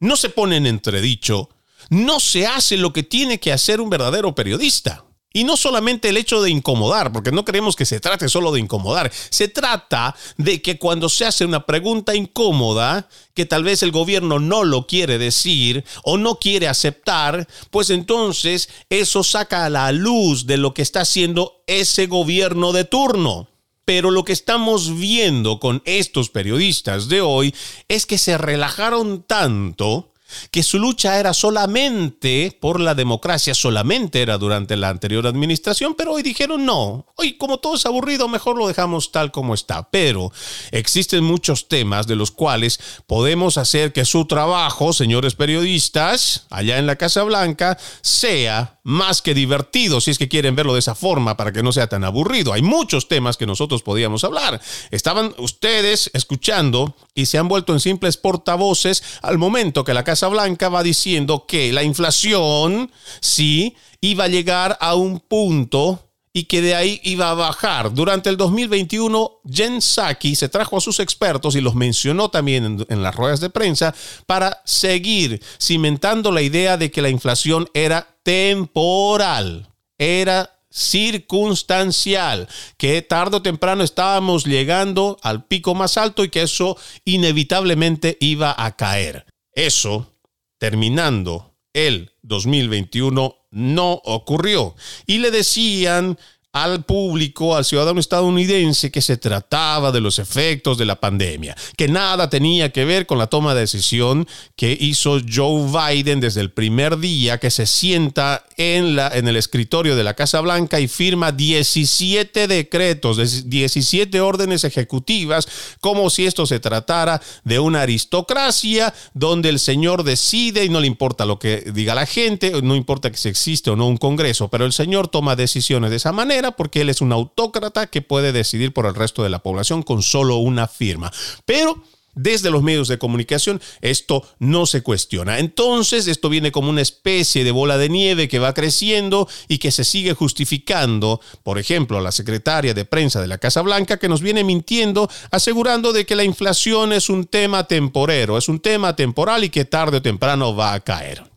no 0.01 0.16
se 0.16 0.30
pone 0.30 0.57
en 0.57 0.66
entredicho, 0.66 1.51
no 1.90 2.20
se 2.20 2.46
hace 2.46 2.76
lo 2.76 2.92
que 2.92 3.03
tiene 3.03 3.38
que 3.38 3.53
hacer 3.53 3.80
un 3.80 3.90
verdadero 3.90 4.34
periodista. 4.34 5.05
Y 5.32 5.44
no 5.44 5.57
solamente 5.57 6.09
el 6.09 6.16
hecho 6.16 6.42
de 6.42 6.51
incomodar, 6.51 7.12
porque 7.12 7.30
no 7.30 7.44
creemos 7.44 7.76
que 7.76 7.86
se 7.86 8.01
trate 8.01 8.28
solo 8.28 8.51
de 8.51 8.59
incomodar, 8.59 9.12
se 9.30 9.46
trata 9.46 10.16
de 10.36 10.61
que 10.61 10.76
cuando 10.76 11.09
se 11.09 11.24
hace 11.24 11.44
una 11.44 11.66
pregunta 11.66 12.16
incómoda, 12.16 13.09
que 13.32 13.46
tal 13.46 13.62
vez 13.62 13.84
el 13.84 13.92
gobierno 13.92 14.40
no 14.40 14.64
lo 14.64 14.88
quiere 14.88 15.18
decir 15.18 15.84
o 16.03 16.18
no 16.18 16.40
quiere 16.40 16.66
aceptar, 16.66 17.46
pues 17.70 17.90
entonces 17.90 18.70
eso 18.88 19.22
saca 19.22 19.66
a 19.66 19.70
la 19.70 19.92
luz 19.92 20.46
de 20.46 20.57
lo 20.57 20.74
que 20.74 20.82
está 20.82 21.03
haciendo 21.03 21.62
ese 21.68 22.09
gobierno 22.09 22.72
de 22.72 22.82
turno. 22.82 23.48
Pero 23.91 24.12
lo 24.12 24.24
que 24.24 24.32
estamos 24.32 24.97
viendo 25.01 25.59
con 25.59 25.82
estos 25.84 26.30
periodistas 26.30 27.09
de 27.09 27.22
hoy 27.22 27.53
es 27.88 28.07
que 28.07 28.18
se 28.18 28.38
relajaron 28.38 29.24
tanto 29.24 30.12
que 30.53 30.62
su 30.62 30.78
lucha 30.78 31.18
era 31.18 31.34
solamente 31.34 32.57
por 32.61 32.78
la 32.78 32.95
democracia, 32.95 33.53
solamente 33.53 34.22
era 34.22 34.38
durante 34.38 34.76
la 34.76 34.91
anterior 34.91 35.26
administración, 35.26 35.97
pero 35.97 36.12
hoy 36.12 36.22
dijeron 36.22 36.64
no, 36.64 37.07
hoy 37.16 37.32
como 37.32 37.59
todo 37.59 37.74
es 37.74 37.84
aburrido, 37.84 38.28
mejor 38.28 38.57
lo 38.57 38.68
dejamos 38.68 39.11
tal 39.11 39.32
como 39.32 39.55
está. 39.55 39.91
Pero 39.91 40.30
existen 40.70 41.24
muchos 41.24 41.66
temas 41.66 42.07
de 42.07 42.14
los 42.14 42.30
cuales 42.30 42.78
podemos 43.09 43.59
hacer 43.59 43.93
que 43.93 44.05
su 44.05 44.26
trabajo, 44.26 44.93
señores 44.93 45.34
periodistas, 45.34 46.47
allá 46.51 46.78
en 46.78 46.86
la 46.86 46.95
Casa 46.95 47.24
Blanca, 47.24 47.76
sea 48.03 48.78
más 48.83 49.22
que 49.22 49.35
divertido, 49.35 50.01
si 50.01 50.11
es 50.11 50.18
que 50.18 50.28
quieren 50.28 50.57
verlo 50.57 50.74
de 50.74 50.81
esa 50.81 50.95
forma, 50.95 51.37
para 51.37 51.53
que 51.53 51.62
no 51.62 51.72
sea 51.72 51.89
tan 51.89 52.05
aburrido. 52.05 52.53
Hay 52.53 52.62
muchos 52.62 53.09
temas 53.09 53.37
que 53.37 53.47
nosotros 53.47 53.83
podíamos 53.83 54.24
hablar. 54.24 54.61
Estaban 54.91 55.35
ustedes 55.39 56.11
escuchando 56.14 56.97
y 57.14 57.26
se 57.26 57.39
han 57.39 57.49
vuelto 57.49 57.72
en 57.72 57.81
simples 57.81 58.16
portavoces 58.16 59.03
al 59.22 59.39
momento 59.39 59.85
que 59.85 59.95
la 59.95 60.05
Casa 60.05 60.28
Blanca 60.28 60.68
va 60.68 60.83
diciendo 60.83 61.47
que 61.47 61.72
la 61.72 61.83
inflación 61.83 62.91
sí 63.20 63.76
iba 64.01 64.24
a 64.24 64.28
llegar 64.28 64.78
a 64.81 64.95
un 64.95 65.20
punto 65.20 66.09
y 66.33 66.45
que 66.45 66.62
de 66.62 66.74
ahí 66.74 67.01
iba 67.03 67.31
a 67.31 67.35
bajar. 67.35 67.93
Durante 67.93 68.31
el 68.31 68.37
2021, 68.37 69.41
Jen 69.51 69.81
Psaki 69.81 70.37
se 70.37 70.49
trajo 70.49 70.76
a 70.76 70.81
sus 70.81 71.01
expertos 71.01 71.57
y 71.57 71.61
los 71.61 71.74
mencionó 71.74 72.31
también 72.31 72.64
en, 72.64 72.87
en, 72.89 73.03
las 73.03 73.14
ruedas 73.14 73.41
de 73.41 73.51
prensa 73.51 73.95
para 74.26 74.62
seguir 74.64 75.43
cimentando 75.61 76.31
la 76.31 76.43
idea 76.43 76.76
de 76.76 76.91
que 76.91 77.03
la 77.03 77.09
inflación 77.09 77.68
era 77.74 78.16
temporal, 78.22 79.68
era 79.99 80.61
circunstancial, 80.70 82.49
que 82.76 83.03
tarde 83.03 83.39
o 83.39 83.43
temprano 83.43 83.83
estábamos 83.83 84.45
llegando 84.45 85.18
al 85.22 85.45
pico 85.45 85.74
más 85.74 85.97
alto 85.97 86.22
y 86.22 86.31
que 86.31 86.43
eso 86.43 86.76
inevitablemente 87.05 88.16
iba 88.20 88.55
a 88.57 88.76
caer. 88.76 89.26
Eso, 89.53 90.14
terminando 90.59 91.55
el 91.72 92.12
2021, 92.22 93.37
no 93.51 94.01
ocurrió. 94.05 94.74
Y 95.07 95.18
le 95.18 95.30
decían 95.30 96.18
al 96.53 96.84
público, 96.84 97.55
al 97.55 97.64
ciudadano 97.64 98.01
estadounidense, 98.01 98.90
que 98.90 99.03
se 99.03 99.16
trataba 99.16 99.92
de 99.92 100.01
los 100.01 100.18
efectos 100.18 100.78
de 100.78 100.84
la 100.84 100.98
pandemia, 100.98 101.57
que 101.76 101.86
nada 101.86 102.28
tenía 102.28 102.72
que 102.72 102.84
ver 102.84 103.07
con 103.07 103.18
la 103.18 103.28
toma 103.28 103.55
de 103.55 103.61
decisión 103.61 104.26
que 104.57 104.76
hizo 104.78 105.18
Joe 105.32 105.66
Biden 105.70 106.18
desde 106.18 106.40
el 106.40 106.51
primer 106.51 106.98
día 106.98 107.38
que 107.38 107.53
se 107.53 107.66
sienta 107.66 108.44
en, 108.57 108.96
la, 108.96 109.09
en 109.14 109.28
el 109.28 109.36
escritorio 109.36 109.94
de 109.94 110.03
la 110.03 110.14
Casa 110.14 110.40
Blanca 110.40 110.80
y 110.80 110.88
firma 110.88 111.30
17 111.30 112.48
decretos, 112.48 113.48
17 113.48 114.20
órdenes 114.20 114.64
ejecutivas, 114.64 115.46
como 115.80 116.11
si 116.11 116.26
esto 116.26 116.46
se 116.46 116.59
tratara 116.59 117.22
de 117.44 117.61
una 117.61 117.82
aristocracia 117.82 118.92
donde 119.14 119.51
el 119.51 119.61
señor 119.61 120.03
decide 120.03 120.64
y 120.64 120.68
no 120.68 120.80
le 120.80 120.88
importa 120.88 121.26
lo 121.26 121.38
que 121.38 121.70
diga 121.72 121.94
la 121.94 122.07
gente, 122.07 122.61
no 122.62 122.74
importa 122.74 123.11
que 123.11 123.18
se 123.18 123.28
existe 123.28 123.70
o 123.70 123.76
no 123.76 123.86
un 123.86 124.01
Congreso, 124.01 124.48
pero 124.48 124.64
el 124.64 124.72
señor 124.72 125.09
toma 125.09 125.36
decisiones 125.36 125.90
de 125.90 125.96
esa 125.96 126.11
manera 126.11 126.39
porque 126.51 126.80
él 126.80 126.88
es 126.88 127.01
un 127.01 127.12
autócrata 127.12 127.86
que 127.86 128.03
puede 128.03 128.32
decidir 128.32 128.72
por 128.72 128.86
el 128.86 128.95
resto 128.95 129.22
de 129.22 129.30
la 129.30 129.41
población 129.41 129.82
con 129.82 130.03
solo 130.03 130.36
una 130.36 130.66
firma. 130.66 131.12
Pero 131.45 131.82
desde 132.14 132.51
los 132.51 132.62
medios 132.62 132.88
de 132.88 132.99
comunicación 132.99 133.61
esto 133.80 134.26
no 134.38 134.66
se 134.66 134.82
cuestiona. 134.82 135.38
Entonces 135.38 136.07
esto 136.07 136.28
viene 136.28 136.53
como 136.53 136.70
una 136.70 136.80
especie 136.80 137.45
de 137.45 137.51
bola 137.51 137.78
de 137.78 137.88
nieve 137.88 138.28
que 138.28 138.38
va 138.38 138.55
creciendo 138.55 139.28
y 139.49 139.59
que 139.59 139.70
se 139.70 139.84
sigue 139.84 140.14
justificando, 140.14 141.20
por 141.43 141.59
ejemplo, 141.59 142.01
la 142.01 142.12
secretaria 142.12 142.74
de 142.74 142.84
prensa 142.84 143.20
de 143.20 143.28
la 143.28 143.38
Casa 143.38 143.62
Blanca 143.62 143.99
que 143.99 144.09
nos 144.09 144.22
viene 144.22 144.45
mintiendo 144.45 145.09
asegurando 145.30 145.93
de 145.93 146.05
que 146.07 146.16
la 146.16 146.24
inflación 146.24 146.93
es 146.93 147.09
un 147.09 147.26
tema 147.26 147.66
temporero, 147.66 148.36
es 148.38 148.49
un 148.49 148.61
tema 148.61 148.97
temporal 148.97 149.45
y 149.45 149.51
que 149.51 149.64
tarde 149.64 149.99
o 149.99 150.03
temprano 150.03 150.55
va 150.55 150.74
a 150.74 150.80
caer 150.80 151.30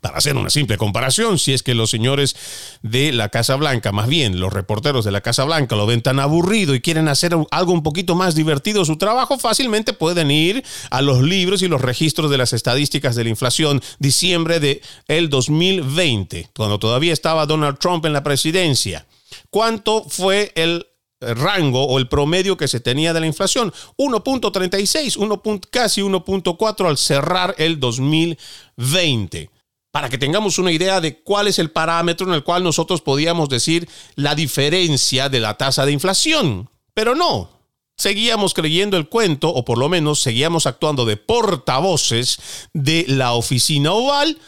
para 0.00 0.18
hacer 0.18 0.36
una 0.36 0.50
simple 0.50 0.76
comparación, 0.76 1.38
si 1.38 1.52
es 1.52 1.62
que 1.62 1.74
los 1.74 1.90
señores 1.90 2.36
de 2.82 3.12
la 3.12 3.28
Casa 3.28 3.56
Blanca, 3.56 3.92
más 3.92 4.08
bien 4.08 4.38
los 4.38 4.52
reporteros 4.52 5.04
de 5.04 5.10
la 5.10 5.20
Casa 5.20 5.44
Blanca, 5.44 5.74
lo 5.74 5.86
ven 5.86 6.02
tan 6.02 6.20
aburrido 6.20 6.74
y 6.74 6.80
quieren 6.80 7.08
hacer 7.08 7.36
algo 7.50 7.72
un 7.72 7.82
poquito 7.82 8.14
más 8.14 8.34
divertido 8.34 8.84
su 8.84 8.98
trabajo, 8.98 9.38
fácilmente 9.38 9.92
pueden 9.92 10.30
ir 10.30 10.62
a 10.90 11.02
los 11.02 11.22
libros 11.22 11.62
y 11.62 11.68
los 11.68 11.80
registros 11.80 12.30
de 12.30 12.38
las 12.38 12.52
estadísticas 12.52 13.16
de 13.16 13.24
la 13.24 13.30
inflación 13.30 13.82
diciembre 13.98 14.60
de 14.60 14.82
el 15.08 15.28
2020, 15.28 16.50
cuando 16.54 16.78
todavía 16.78 17.12
estaba 17.12 17.46
Donald 17.46 17.78
Trump 17.78 18.04
en 18.04 18.12
la 18.12 18.22
presidencia. 18.22 19.06
¿Cuánto 19.50 20.04
fue 20.08 20.52
el 20.54 20.86
rango 21.20 21.84
o 21.84 21.98
el 21.98 22.08
promedio 22.08 22.56
que 22.56 22.68
se 22.68 22.78
tenía 22.78 23.14
de 23.14 23.20
la 23.20 23.26
inflación. 23.26 23.72
1.36, 23.96 25.60
casi 25.70 26.02
1.4 26.02 26.86
al 26.86 26.98
cerrar 26.98 27.54
el 27.56 27.80
2020 27.80 29.50
para 29.96 30.10
que 30.10 30.18
tengamos 30.18 30.58
una 30.58 30.72
idea 30.72 31.00
de 31.00 31.22
cuál 31.22 31.48
es 31.48 31.58
el 31.58 31.70
parámetro 31.70 32.26
en 32.26 32.34
el 32.34 32.44
cual 32.44 32.62
nosotros 32.62 33.00
podíamos 33.00 33.48
decir 33.48 33.88
la 34.14 34.34
diferencia 34.34 35.30
de 35.30 35.40
la 35.40 35.56
tasa 35.56 35.86
de 35.86 35.92
inflación. 35.92 36.68
Pero 36.92 37.14
no, 37.14 37.48
seguíamos 37.96 38.52
creyendo 38.52 38.98
el 38.98 39.08
cuento, 39.08 39.48
o 39.48 39.64
por 39.64 39.78
lo 39.78 39.88
menos 39.88 40.20
seguíamos 40.20 40.66
actuando 40.66 41.06
de 41.06 41.16
portavoces 41.16 42.68
de 42.74 43.06
la 43.08 43.32
oficina 43.32 43.92
oval, 43.92 44.38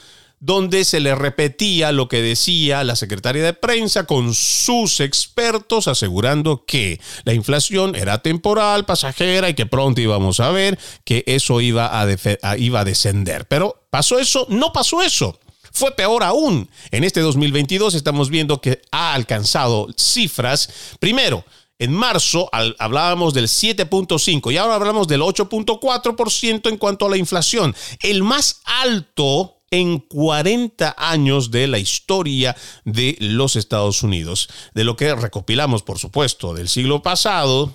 donde 0.40 0.84
se 0.84 1.00
le 1.00 1.14
repetía 1.14 1.92
lo 1.92 2.08
que 2.08 2.22
decía 2.22 2.84
la 2.84 2.96
secretaria 2.96 3.42
de 3.42 3.54
prensa 3.54 4.04
con 4.04 4.34
sus 4.34 5.00
expertos 5.00 5.88
asegurando 5.88 6.64
que 6.64 7.00
la 7.24 7.34
inflación 7.34 7.96
era 7.96 8.22
temporal, 8.22 8.84
pasajera 8.84 9.48
y 9.48 9.54
que 9.54 9.66
pronto 9.66 10.00
íbamos 10.00 10.40
a 10.40 10.50
ver 10.50 10.78
que 11.04 11.24
eso 11.26 11.60
iba 11.60 12.00
a, 12.00 12.56
iba 12.56 12.80
a 12.80 12.84
descender. 12.84 13.46
Pero 13.46 13.84
¿pasó 13.90 14.18
eso? 14.18 14.46
No 14.48 14.72
pasó 14.72 15.02
eso. 15.02 15.38
Fue 15.72 15.92
peor 15.92 16.22
aún. 16.22 16.68
En 16.90 17.04
este 17.04 17.20
2022 17.20 17.94
estamos 17.94 18.30
viendo 18.30 18.60
que 18.60 18.80
ha 18.90 19.14
alcanzado 19.14 19.88
cifras, 19.96 20.96
primero, 20.98 21.44
en 21.78 21.92
marzo 21.92 22.50
hablábamos 22.52 23.34
del 23.34 23.46
7.5 23.46 24.52
y 24.52 24.56
ahora 24.56 24.74
hablamos 24.74 25.06
del 25.06 25.20
8.4% 25.20 26.68
en 26.68 26.76
cuanto 26.76 27.06
a 27.06 27.10
la 27.10 27.16
inflación. 27.16 27.74
El 28.02 28.24
más 28.24 28.62
alto 28.64 29.57
en 29.70 29.98
40 29.98 30.94
años 30.96 31.50
de 31.50 31.66
la 31.66 31.78
historia 31.78 32.56
de 32.84 33.16
los 33.20 33.56
Estados 33.56 34.02
Unidos. 34.02 34.48
De 34.74 34.84
lo 34.84 34.96
que 34.96 35.14
recopilamos, 35.14 35.82
por 35.82 35.98
supuesto, 35.98 36.54
del 36.54 36.68
siglo 36.68 37.02
pasado, 37.02 37.74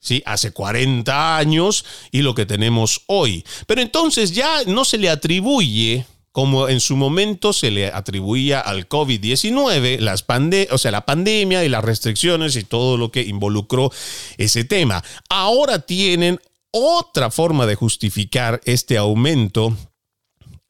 ¿sí? 0.00 0.22
hace 0.26 0.52
40 0.52 1.36
años 1.36 1.84
y 2.10 2.22
lo 2.22 2.34
que 2.34 2.46
tenemos 2.46 3.02
hoy. 3.06 3.44
Pero 3.66 3.82
entonces 3.82 4.34
ya 4.34 4.64
no 4.66 4.84
se 4.84 4.98
le 4.98 5.10
atribuye 5.10 6.06
como 6.36 6.68
en 6.68 6.80
su 6.80 6.96
momento 6.96 7.54
se 7.54 7.70
le 7.70 7.86
atribuía 7.86 8.60
al 8.60 8.90
COVID-19, 8.90 10.00
las 10.00 10.26
o 10.70 10.76
sea, 10.76 10.90
la 10.90 11.06
pandemia 11.06 11.64
y 11.64 11.70
las 11.70 11.82
restricciones 11.82 12.56
y 12.56 12.64
todo 12.64 12.98
lo 12.98 13.10
que 13.10 13.22
involucró 13.22 13.90
ese 14.36 14.64
tema. 14.64 15.02
Ahora 15.30 15.78
tienen 15.78 16.38
otra 16.72 17.30
forma 17.30 17.64
de 17.64 17.74
justificar 17.74 18.60
este 18.66 18.98
aumento 18.98 19.74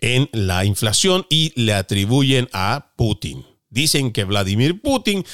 en 0.00 0.28
la 0.32 0.64
inflación 0.64 1.26
y 1.30 1.52
le 1.60 1.74
atribuyen 1.74 2.48
a 2.52 2.92
Putin. 2.96 3.44
Dicen 3.68 4.12
que 4.12 4.24
Vladimir 4.24 4.80
Putin 4.80 5.24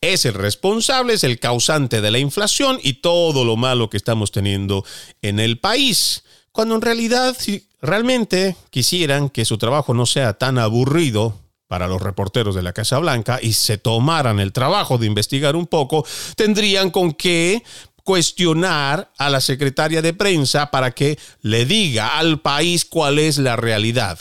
es 0.00 0.24
el 0.24 0.34
responsable, 0.34 1.14
es 1.14 1.24
el 1.24 1.38
causante 1.38 2.00
de 2.00 2.10
la 2.10 2.18
inflación 2.18 2.78
y 2.82 2.94
todo 2.94 3.44
lo 3.44 3.56
malo 3.56 3.90
que 3.90 3.96
estamos 3.96 4.32
teniendo 4.32 4.84
en 5.22 5.40
el 5.40 5.58
país. 5.58 6.24
Cuando 6.52 6.74
en 6.74 6.80
realidad, 6.80 7.36
si 7.38 7.66
realmente 7.82 8.56
quisieran 8.70 9.28
que 9.28 9.44
su 9.44 9.58
trabajo 9.58 9.94
no 9.94 10.06
sea 10.06 10.34
tan 10.34 10.58
aburrido 10.58 11.38
para 11.70 11.86
los 11.86 12.02
reporteros 12.02 12.56
de 12.56 12.62
la 12.62 12.72
Casa 12.72 12.98
Blanca 12.98 13.38
y 13.40 13.52
se 13.52 13.78
tomaran 13.78 14.40
el 14.40 14.52
trabajo 14.52 14.98
de 14.98 15.06
investigar 15.06 15.54
un 15.54 15.68
poco, 15.68 16.04
tendrían 16.34 16.90
con 16.90 17.12
qué 17.12 17.62
cuestionar 18.04 19.12
a 19.18 19.30
la 19.30 19.40
secretaria 19.40 20.02
de 20.02 20.14
prensa 20.14 20.70
para 20.70 20.92
que 20.92 21.18
le 21.42 21.64
diga 21.64 22.18
al 22.18 22.40
país 22.40 22.84
cuál 22.84 23.18
es 23.18 23.38
la 23.38 23.56
realidad 23.56 24.18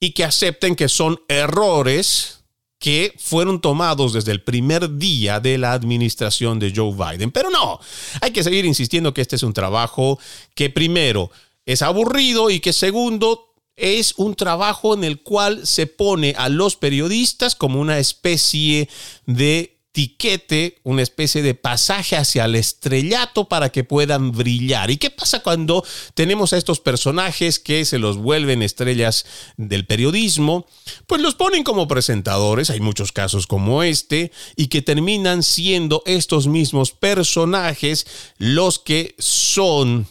y 0.00 0.12
que 0.12 0.24
acepten 0.24 0.76
que 0.76 0.88
son 0.88 1.20
errores 1.28 2.44
que 2.78 3.14
fueron 3.18 3.60
tomados 3.60 4.12
desde 4.12 4.32
el 4.32 4.42
primer 4.42 4.98
día 4.98 5.40
de 5.40 5.58
la 5.58 5.72
administración 5.72 6.58
de 6.58 6.72
Joe 6.74 6.92
Biden. 6.92 7.30
Pero 7.30 7.50
no, 7.50 7.80
hay 8.20 8.30
que 8.32 8.44
seguir 8.44 8.64
insistiendo 8.64 9.14
que 9.14 9.22
este 9.22 9.36
es 9.36 9.42
un 9.42 9.54
trabajo 9.54 10.18
que 10.54 10.70
primero 10.70 11.30
es 11.64 11.82
aburrido 11.82 12.50
y 12.50 12.60
que 12.60 12.72
segundo 12.72 13.54
es 13.76 14.14
un 14.16 14.34
trabajo 14.34 14.94
en 14.94 15.04
el 15.04 15.22
cual 15.22 15.66
se 15.66 15.86
pone 15.86 16.34
a 16.38 16.48
los 16.48 16.76
periodistas 16.76 17.54
como 17.54 17.80
una 17.80 17.98
especie 17.98 18.88
de 19.26 19.75
tiquete, 19.96 20.78
una 20.82 21.00
especie 21.00 21.40
de 21.40 21.54
pasaje 21.54 22.16
hacia 22.16 22.44
el 22.44 22.56
estrellato 22.56 23.48
para 23.48 23.70
que 23.70 23.82
puedan 23.82 24.30
brillar. 24.30 24.90
¿Y 24.90 24.98
qué 24.98 25.08
pasa 25.08 25.42
cuando 25.42 25.82
tenemos 26.12 26.52
a 26.52 26.58
estos 26.58 26.80
personajes 26.80 27.58
que 27.58 27.82
se 27.86 27.98
los 27.98 28.18
vuelven 28.18 28.60
estrellas 28.60 29.24
del 29.56 29.86
periodismo? 29.86 30.66
Pues 31.06 31.22
los 31.22 31.34
ponen 31.34 31.64
como 31.64 31.88
presentadores, 31.88 32.68
hay 32.68 32.80
muchos 32.80 33.10
casos 33.10 33.46
como 33.46 33.82
este, 33.82 34.32
y 34.54 34.66
que 34.66 34.82
terminan 34.82 35.42
siendo 35.42 36.02
estos 36.04 36.46
mismos 36.46 36.90
personajes 36.90 38.06
los 38.36 38.78
que 38.78 39.14
son 39.18 40.08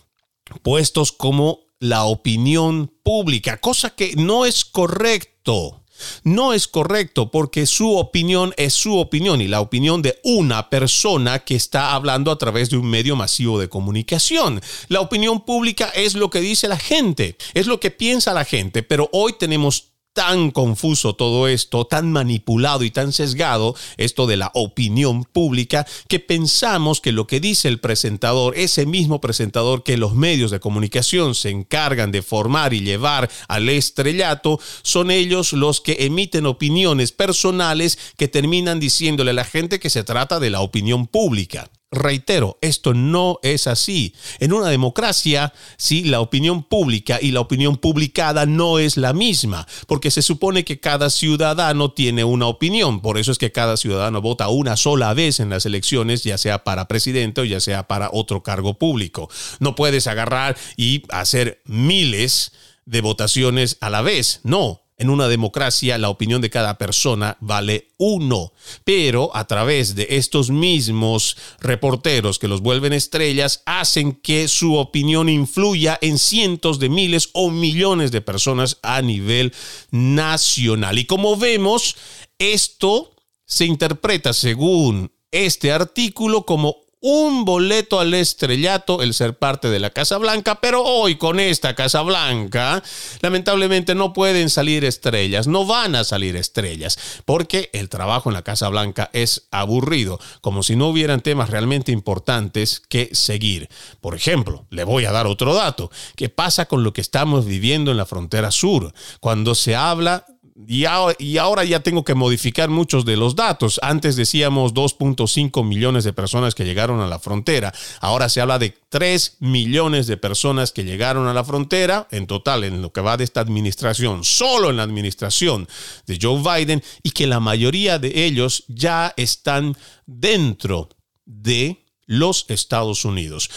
puestos 0.63 1.11
como 1.11 1.59
la 1.77 2.05
opinión 2.05 2.91
pública, 3.03 3.57
cosa 3.57 3.91
que 3.91 4.15
no 4.15 4.47
es 4.47 4.65
correcto. 4.65 5.84
No 6.23 6.53
es 6.53 6.67
correcto 6.67 7.31
porque 7.31 7.65
su 7.65 7.95
opinión 7.95 8.53
es 8.57 8.73
su 8.73 8.97
opinión 8.97 9.41
y 9.41 9.47
la 9.47 9.61
opinión 9.61 10.01
de 10.01 10.19
una 10.23 10.69
persona 10.69 11.39
que 11.39 11.55
está 11.55 11.93
hablando 11.93 12.31
a 12.31 12.37
través 12.37 12.69
de 12.69 12.77
un 12.77 12.89
medio 12.89 13.15
masivo 13.15 13.59
de 13.59 13.69
comunicación. 13.69 14.61
La 14.87 15.01
opinión 15.01 15.45
pública 15.45 15.89
es 15.89 16.15
lo 16.15 16.29
que 16.29 16.41
dice 16.41 16.67
la 16.67 16.77
gente, 16.77 17.37
es 17.53 17.67
lo 17.67 17.79
que 17.79 17.91
piensa 17.91 18.33
la 18.33 18.45
gente, 18.45 18.83
pero 18.83 19.09
hoy 19.11 19.33
tenemos 19.37 19.94
tan 20.15 20.51
confuso 20.51 21.13
todo 21.13 21.49
esto, 21.49 21.85
tan 21.85 22.09
manipulado 22.09 22.85
y 22.85 22.89
tan 22.89 23.11
sesgado, 23.11 23.75
esto 23.97 24.27
de 24.27 24.37
la 24.37 24.49
opinión 24.53 25.25
pública, 25.25 25.85
que 26.07 26.21
pensamos 26.21 27.01
que 27.01 27.11
lo 27.11 27.27
que 27.27 27.41
dice 27.41 27.67
el 27.67 27.81
presentador, 27.81 28.57
ese 28.57 28.85
mismo 28.85 29.19
presentador 29.19 29.83
que 29.83 29.97
los 29.97 30.15
medios 30.15 30.51
de 30.51 30.61
comunicación 30.61 31.35
se 31.35 31.49
encargan 31.49 32.13
de 32.13 32.21
formar 32.21 32.73
y 32.73 32.79
llevar 32.79 33.29
al 33.49 33.67
estrellato, 33.67 34.57
son 34.83 35.11
ellos 35.11 35.51
los 35.51 35.81
que 35.81 35.97
emiten 35.99 36.45
opiniones 36.45 37.11
personales 37.11 37.99
que 38.15 38.29
terminan 38.29 38.79
diciéndole 38.79 39.31
a 39.31 39.33
la 39.35 39.43
gente 39.43 39.81
que 39.81 39.89
se 39.89 40.05
trata 40.05 40.39
de 40.39 40.49
la 40.49 40.61
opinión 40.61 41.07
pública. 41.07 41.69
Reitero, 41.91 42.57
esto 42.61 42.93
no 42.93 43.39
es 43.41 43.67
así. 43.67 44.13
En 44.39 44.53
una 44.53 44.69
democracia, 44.69 45.53
sí, 45.77 46.03
la 46.03 46.19
opinión 46.19 46.63
pública 46.63 47.19
y 47.21 47.31
la 47.31 47.39
opinión 47.39 47.77
publicada 47.77 48.45
no 48.45 48.79
es 48.79 48.97
la 48.97 49.13
misma, 49.13 49.65
porque 49.87 50.11
se 50.11 50.21
supone 50.21 50.65
que 50.65 50.79
cada 50.79 51.09
ciudadano 51.09 51.91
tiene 51.91 52.23
una 52.23 52.47
opinión. 52.47 53.01
Por 53.01 53.17
eso 53.17 53.31
es 53.31 53.37
que 53.37 53.51
cada 53.51 53.77
ciudadano 53.77 54.21
vota 54.21 54.49
una 54.49 54.75
sola 54.77 55.13
vez 55.13 55.39
en 55.39 55.49
las 55.49 55.65
elecciones, 55.65 56.23
ya 56.23 56.37
sea 56.37 56.63
para 56.63 56.87
presidente 56.87 57.41
o 57.41 57.45
ya 57.45 57.59
sea 57.59 57.87
para 57.87 58.09
otro 58.11 58.43
cargo 58.43 58.73
público. 58.73 59.29
No 59.59 59.75
puedes 59.75 60.07
agarrar 60.07 60.57
y 60.75 61.03
hacer 61.09 61.61
miles 61.65 62.51
de 62.85 63.01
votaciones 63.01 63.77
a 63.79 63.89
la 63.89 64.01
vez. 64.01 64.41
No, 64.43 64.84
en 64.97 65.09
una 65.09 65.27
democracia 65.27 65.97
la 65.97 66.09
opinión 66.09 66.41
de 66.41 66.49
cada 66.49 66.77
persona 66.77 67.37
vale 67.41 67.89
uno, 67.97 68.53
pero 68.83 69.35
a 69.35 69.45
través 69.45 69.95
de 69.95 70.07
estos 70.11 70.49
mismos 70.49 71.37
reporteros 71.59 72.39
que 72.39 72.47
los 72.47 72.61
vuelven 72.61 72.93
estrellas 72.93 73.61
hacen 73.65 74.13
que 74.13 74.47
su 74.47 74.75
opinión 74.75 75.27
influya 75.27 75.97
en 76.01 76.17
cientos 76.17 76.79
de 76.79 76.89
miles 76.89 77.29
o 77.33 77.51
millones 77.51 78.11
de 78.11 78.21
personas 78.21 78.77
a 78.83 79.01
nivel 79.01 79.53
nacional. 79.91 80.97
Y 80.97 81.05
como 81.05 81.35
vemos, 81.35 81.95
esto 82.39 83.15
se 83.45 83.65
interpreta 83.65 84.33
según 84.33 85.11
este 85.31 85.71
artículo 85.71 86.45
como 86.45 86.84
un 87.07 87.45
boleto 87.45 87.99
al 87.99 88.15
estrellato 88.15 89.03
el 89.03 89.13
ser 89.13 89.37
parte 89.37 89.69
de 89.69 89.79
la 89.79 89.91
Casa 89.91 90.17
Blanca, 90.17 90.55
pero 90.59 90.81
hoy 90.81 91.17
con 91.17 91.39
esta 91.39 91.75
Casa 91.75 92.01
Blanca, 92.01 92.81
lamentablemente 93.21 93.93
no 93.93 94.11
pueden 94.11 94.49
salir 94.49 94.83
estrellas, 94.83 95.45
no 95.45 95.67
van 95.67 95.93
a 95.95 96.03
salir 96.03 96.35
estrellas, 96.35 96.97
porque 97.23 97.69
el 97.73 97.89
trabajo 97.89 98.31
en 98.31 98.33
la 98.33 98.41
Casa 98.41 98.69
Blanca 98.69 99.11
es 99.13 99.47
aburrido, 99.51 100.19
como 100.41 100.63
si 100.63 100.75
no 100.75 100.87
hubieran 100.87 101.21
temas 101.21 101.51
realmente 101.51 101.91
importantes 101.91 102.81
que 102.89 103.11
seguir. 103.13 103.69
Por 104.01 104.15
ejemplo, 104.15 104.65
le 104.71 104.83
voy 104.83 105.05
a 105.05 105.11
dar 105.11 105.27
otro 105.27 105.53
dato. 105.53 105.91
¿Qué 106.15 106.29
pasa 106.29 106.65
con 106.65 106.83
lo 106.83 106.91
que 106.91 107.01
estamos 107.01 107.45
viviendo 107.45 107.91
en 107.91 107.97
la 107.97 108.07
frontera 108.07 108.49
sur? 108.49 108.95
Cuando 109.19 109.53
se 109.53 109.75
habla 109.75 110.25
y, 110.57 110.85
ahora 110.85 111.65
ya 111.65 111.81
tengo 111.81 112.05
que 112.05 112.15
modificar 112.15 112.69
muchos 112.69 113.03
de 113.03 113.17
los 113.17 113.35
datos. 113.35 113.77
Antes 113.83 114.15
decíamos 114.15 114.73
2.5 114.73 115.65
millones 115.65 116.05
de 116.05 116.13
personas 116.13 116.55
que 116.55 116.63
llegaron 116.63 117.01
a 117.01 117.07
la 117.07 117.19
frontera. 117.19 117.73
Ahora 117.99 118.29
se 118.29 118.39
habla 118.39 118.57
de 118.57 118.73
3 118.87 119.37
millones 119.41 120.07
de 120.07 120.15
personas 120.15 120.71
que 120.71 120.85
llegaron 120.85 121.27
a 121.27 121.33
la 121.33 121.43
frontera 121.43 122.07
en 122.09 122.25
total 122.25 122.63
en 122.63 122.81
lo 122.81 122.93
que 122.93 123.01
va 123.01 123.17
de 123.17 123.25
esta 123.25 123.41
administración, 123.41 124.23
solo 124.23 124.69
en 124.69 124.77
la 124.77 124.83
administración 124.83 125.67
de 126.07 126.17
Joe 126.21 126.41
Biden 126.41 126.81
y 127.03 127.11
que 127.11 127.27
la 127.27 127.41
mayoría 127.41 127.99
de 127.99 128.25
ellos 128.25 128.63
ya 128.69 129.13
están 129.17 129.75
dentro 130.05 130.87
de 131.25 131.83
los 132.05 132.45
Estados 132.47 133.03
Unidos. 133.03 133.49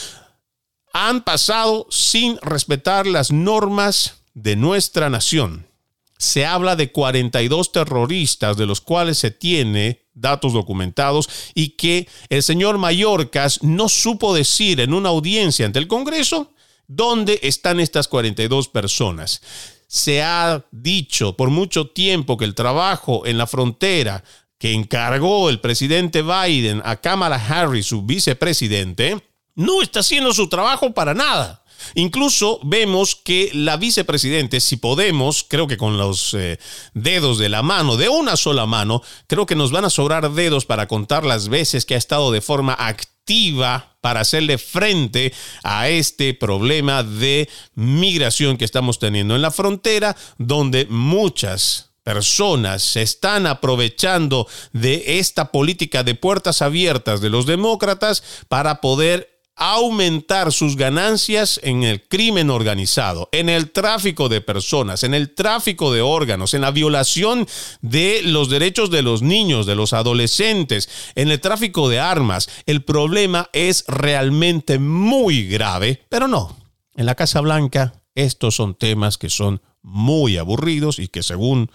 Han 0.93 1.23
pasado 1.23 1.87
sin 1.91 2.39
respetar 2.43 3.07
las 3.07 3.31
normas 3.31 4.17
de 4.35 4.57
nuestra 4.57 5.11
nación 5.11 5.69
se 6.19 6.45
habla 6.45 6.77
de 6.77 6.91
42 6.91 7.73
terroristas 7.73 8.57
de 8.57 8.67
los 8.67 8.81
cuales 8.81 9.19
se 9.19 9.31
tiene 9.31 10.03
datos 10.15 10.53
documentados 10.53 11.29
y 11.55 11.71
que 11.71 12.09
el 12.29 12.43
señor 12.43 12.77
Mallorcas 12.77 13.63
no 13.63 13.89
supo 13.89 14.35
decir 14.35 14.81
en 14.81 14.93
una 14.93 15.11
audiencia 15.11 15.65
ante 15.65 15.79
el 15.79 15.87
Congreso 15.87 16.53
dónde 16.89 17.39
están 17.43 17.79
estas 17.79 18.09
42 18.09 18.69
personas. 18.69 19.41
Se 19.87 20.23
ha 20.23 20.65
dicho 20.73 21.37
por 21.37 21.51
mucho 21.51 21.89
tiempo 21.89 22.37
que 22.37 22.45
el 22.45 22.55
trabajo 22.55 23.25
en 23.25 23.39
la 23.39 23.47
frontera 23.47 24.25
que 24.59 24.73
encargó 24.73 25.49
el 25.49 25.61
presidente 25.61 26.23
Biden 26.23 26.83
a 26.85 26.97
Kamala 26.97 27.37
Harris, 27.37 27.87
su 27.87 28.03
vicepresidente, 28.03 29.23
no 29.55 29.83
está 29.83 30.01
haciendo 30.01 30.35
su 30.35 30.49
trabajo 30.49 30.93
para 30.93 31.15
nada. 31.15 31.63
Incluso 31.95 32.61
vemos 32.63 33.17
que 33.17 33.51
la 33.53 33.77
vicepresidente, 33.77 34.61
si 34.61 34.77
podemos, 34.77 35.45
creo 35.49 35.67
que 35.67 35.77
con 35.77 35.99
los 35.99 36.35
eh, 36.35 36.59
dedos 36.95 37.39
de 37.39 37.49
la 37.49 37.63
mano, 37.63 37.97
de 37.97 38.09
una 38.09 38.37
sola 38.37 38.67
mano, 38.67 39.03
creo 39.27 39.47
que 39.47 39.57
nos 39.57 39.71
van 39.71 39.85
a 39.85 39.91
sobrar 39.91 40.33
dedos 40.33 40.67
para 40.67 40.89
contar 40.89 41.25
las 41.25 41.49
veces 41.49 41.85
que 41.85 41.95
ha 41.95 41.99
estado 41.99 42.31
de 42.33 42.41
forma 42.41 42.77
activa 42.79 43.97
para 44.01 44.21
hacerle 44.21 44.59
frente 44.59 45.33
a 45.63 45.89
este 45.89 46.35
problema 46.35 47.03
de 47.03 47.49
migración 47.75 48.57
que 48.57 48.65
estamos 48.65 48.99
teniendo 48.99 49.37
en 49.37 49.43
la 49.43 49.51
frontera, 49.51 50.17
donde 50.39 50.87
muchas 50.87 51.91
personas 52.05 52.83
se 52.83 53.03
están 53.03 53.47
aprovechando 53.47 54.47
de 54.73 55.19
esta 55.19 55.53
política 55.53 56.03
de 56.05 56.15
puertas 56.15 56.63
abiertas 56.63 57.21
de 57.21 57.29
los 57.29 57.45
demócratas 57.45 58.23
para 58.49 58.81
poder 58.81 59.38
aumentar 59.59 60.53
sus 60.53 60.77
ganancias 60.77 61.61
en 61.63 61.83
el 61.83 62.07
crimen 62.09 62.51
organizado, 62.51 63.29
en 63.33 63.49
el 63.49 63.71
tráfico 63.71 64.29
de 64.29 64.41
personas, 64.41 65.05
en 65.05 65.15
el 65.15 65.35
tráfico 65.35 65.93
de 65.93 66.01
órganos, 66.01 66.55
en 66.55 66.63
la 66.63 66.71
violación 66.71 67.47
de 67.83 68.23
los 68.23 68.49
derechos 68.49 68.91
de 68.91 69.03
los 69.03 69.23
niños, 69.23 69.67
de 69.67 69.75
los 69.75 69.93
adolescentes, 69.93 70.89
en 71.15 71.31
el 71.31 71.41
tráfico 71.41 71.89
de 71.89 72.01
armas. 72.01 72.49
El 72.67 72.85
problema 72.85 73.51
es 73.53 73.85
realmente 73.89 74.79
muy 74.79 75.47
grave, 75.47 76.05
pero 76.09 76.29
no. 76.29 76.57
En 76.97 77.07
la 77.07 77.15
Casa 77.15 77.41
Blanca 77.41 77.95
estos 78.19 78.57
son 78.57 78.75
temas 78.75 79.17
que 79.17 79.31
son 79.31 79.63
muy 79.81 80.39
aburridos 80.39 80.99
y 80.99 81.07
que 81.07 81.23
según 81.23 81.71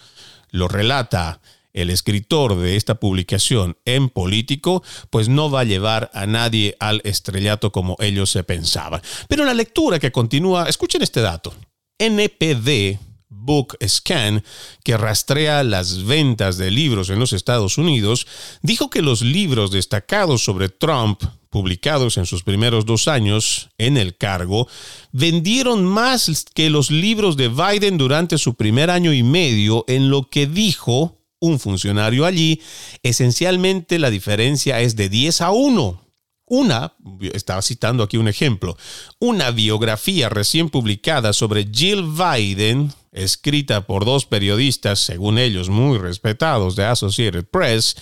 lo 0.50 0.68
relata 0.68 1.40
el 1.74 1.90
escritor 1.90 2.56
de 2.56 2.76
esta 2.76 2.96
publicación 2.96 3.78
en 3.86 4.10
político, 4.10 4.84
pues 5.10 5.30
no 5.30 5.52
va 5.52 5.62
a 5.62 5.66
llevar 5.66 6.12
a 6.14 6.26
nadie 6.26 6.76
al 6.80 7.02
estrellato 7.04 7.72
como 7.72 7.98
ellos 8.00 8.30
se 8.30 8.44
pensaban. 8.44 9.02
Pero 9.28 9.46
la 9.46 9.54
lectura 9.54 10.00
que 10.00 10.12
continúa, 10.12 10.70
escuchen 10.70 11.02
este 11.02 11.22
dato. 11.22 11.54
NPD 12.00 13.00
Book 13.44 13.78
Scan, 13.86 14.44
que 14.84 14.98
rastrea 14.98 15.64
las 15.64 16.06
ventas 16.06 16.58
de 16.58 16.72
libros 16.72 17.10
en 17.10 17.20
los 17.20 17.34
Estados 17.34 17.78
Unidos, 17.78 18.28
dijo 18.62 18.90
que 18.90 19.02
los 19.02 19.22
libros 19.22 19.72
destacados 19.72 20.44
sobre 20.44 20.70
Trump, 20.70 21.24
publicados 21.50 22.18
en 22.18 22.26
sus 22.26 22.44
primeros 22.44 22.86
dos 22.86 23.08
años 23.08 23.70
en 23.78 23.98
el 23.98 24.18
cargo, 24.18 24.68
vendieron 25.12 25.86
más 25.86 26.46
que 26.54 26.70
los 26.70 26.90
libros 26.90 27.36
de 27.38 27.50
Biden 27.50 27.98
durante 27.98 28.38
su 28.38 28.56
primer 28.56 28.90
año 28.90 29.14
y 29.14 29.24
medio, 29.24 29.84
en 29.88 30.10
lo 30.10 30.30
que 30.30 30.48
dijo 30.48 31.23
un 31.44 31.60
funcionario 31.60 32.26
allí, 32.26 32.62
esencialmente 33.04 34.00
la 34.00 34.10
diferencia 34.10 34.80
es 34.80 34.96
de 34.96 35.10
10 35.10 35.42
a 35.42 35.52
1. 35.52 36.02
Una, 36.46 36.96
estaba 37.34 37.62
citando 37.62 38.02
aquí 38.04 38.16
un 38.16 38.30
ejemplo, 38.30 38.78
una 39.20 39.52
biografía 39.52 40.30
recién 40.30 40.70
publicada 40.70 41.34
sobre 41.34 41.68
Jill 41.70 42.04
Biden, 42.04 42.94
escrita 43.14 43.86
por 43.86 44.06
dos 44.06 44.26
periodistas, 44.26 45.00
según 45.00 45.38
ellos 45.38 45.70
muy 45.70 45.98
respetados 45.98 46.76
de 46.76 46.86
Associated 46.86 47.46
Press, 47.46 47.96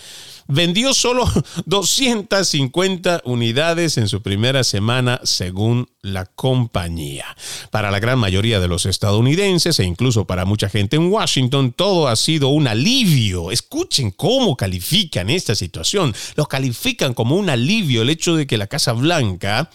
vendió 0.48 0.94
solo 0.94 1.30
250 1.66 3.22
unidades 3.26 3.98
en 3.98 4.08
su 4.08 4.22
primera 4.22 4.64
semana 4.64 5.20
según 5.24 5.90
la 6.02 6.26
compañía. 6.26 7.26
Para 7.70 7.92
la 7.92 8.00
gran 8.00 8.20
mayoría 8.20 8.60
de 8.60 8.68
los 8.68 8.86
estadounidenses 8.86 9.80
e 9.80 9.84
incluso 9.84 10.26
para 10.26 10.46
mucha 10.46 10.70
gente 10.70 10.96
en 10.96 11.12
Washington, 11.12 11.74
todo 11.74 12.08
ha 12.08 12.16
sido 12.16 12.50
un 12.50 12.68
alivio. 12.68 13.52
Escuchen 13.52 14.12
cómo 14.12 14.58
califican 14.58 15.30
esta 15.30 15.56
situación. 15.56 16.14
Lo 16.36 16.48
califican 16.48 17.14
como 17.14 17.36
un 17.36 17.50
alivio 17.50 18.02
el 18.02 18.10
hecho 18.10 18.36
de 18.36 18.48
que 18.48 18.58
la 18.58 18.68
Casa 18.68 18.94
Blanca, 18.94 19.70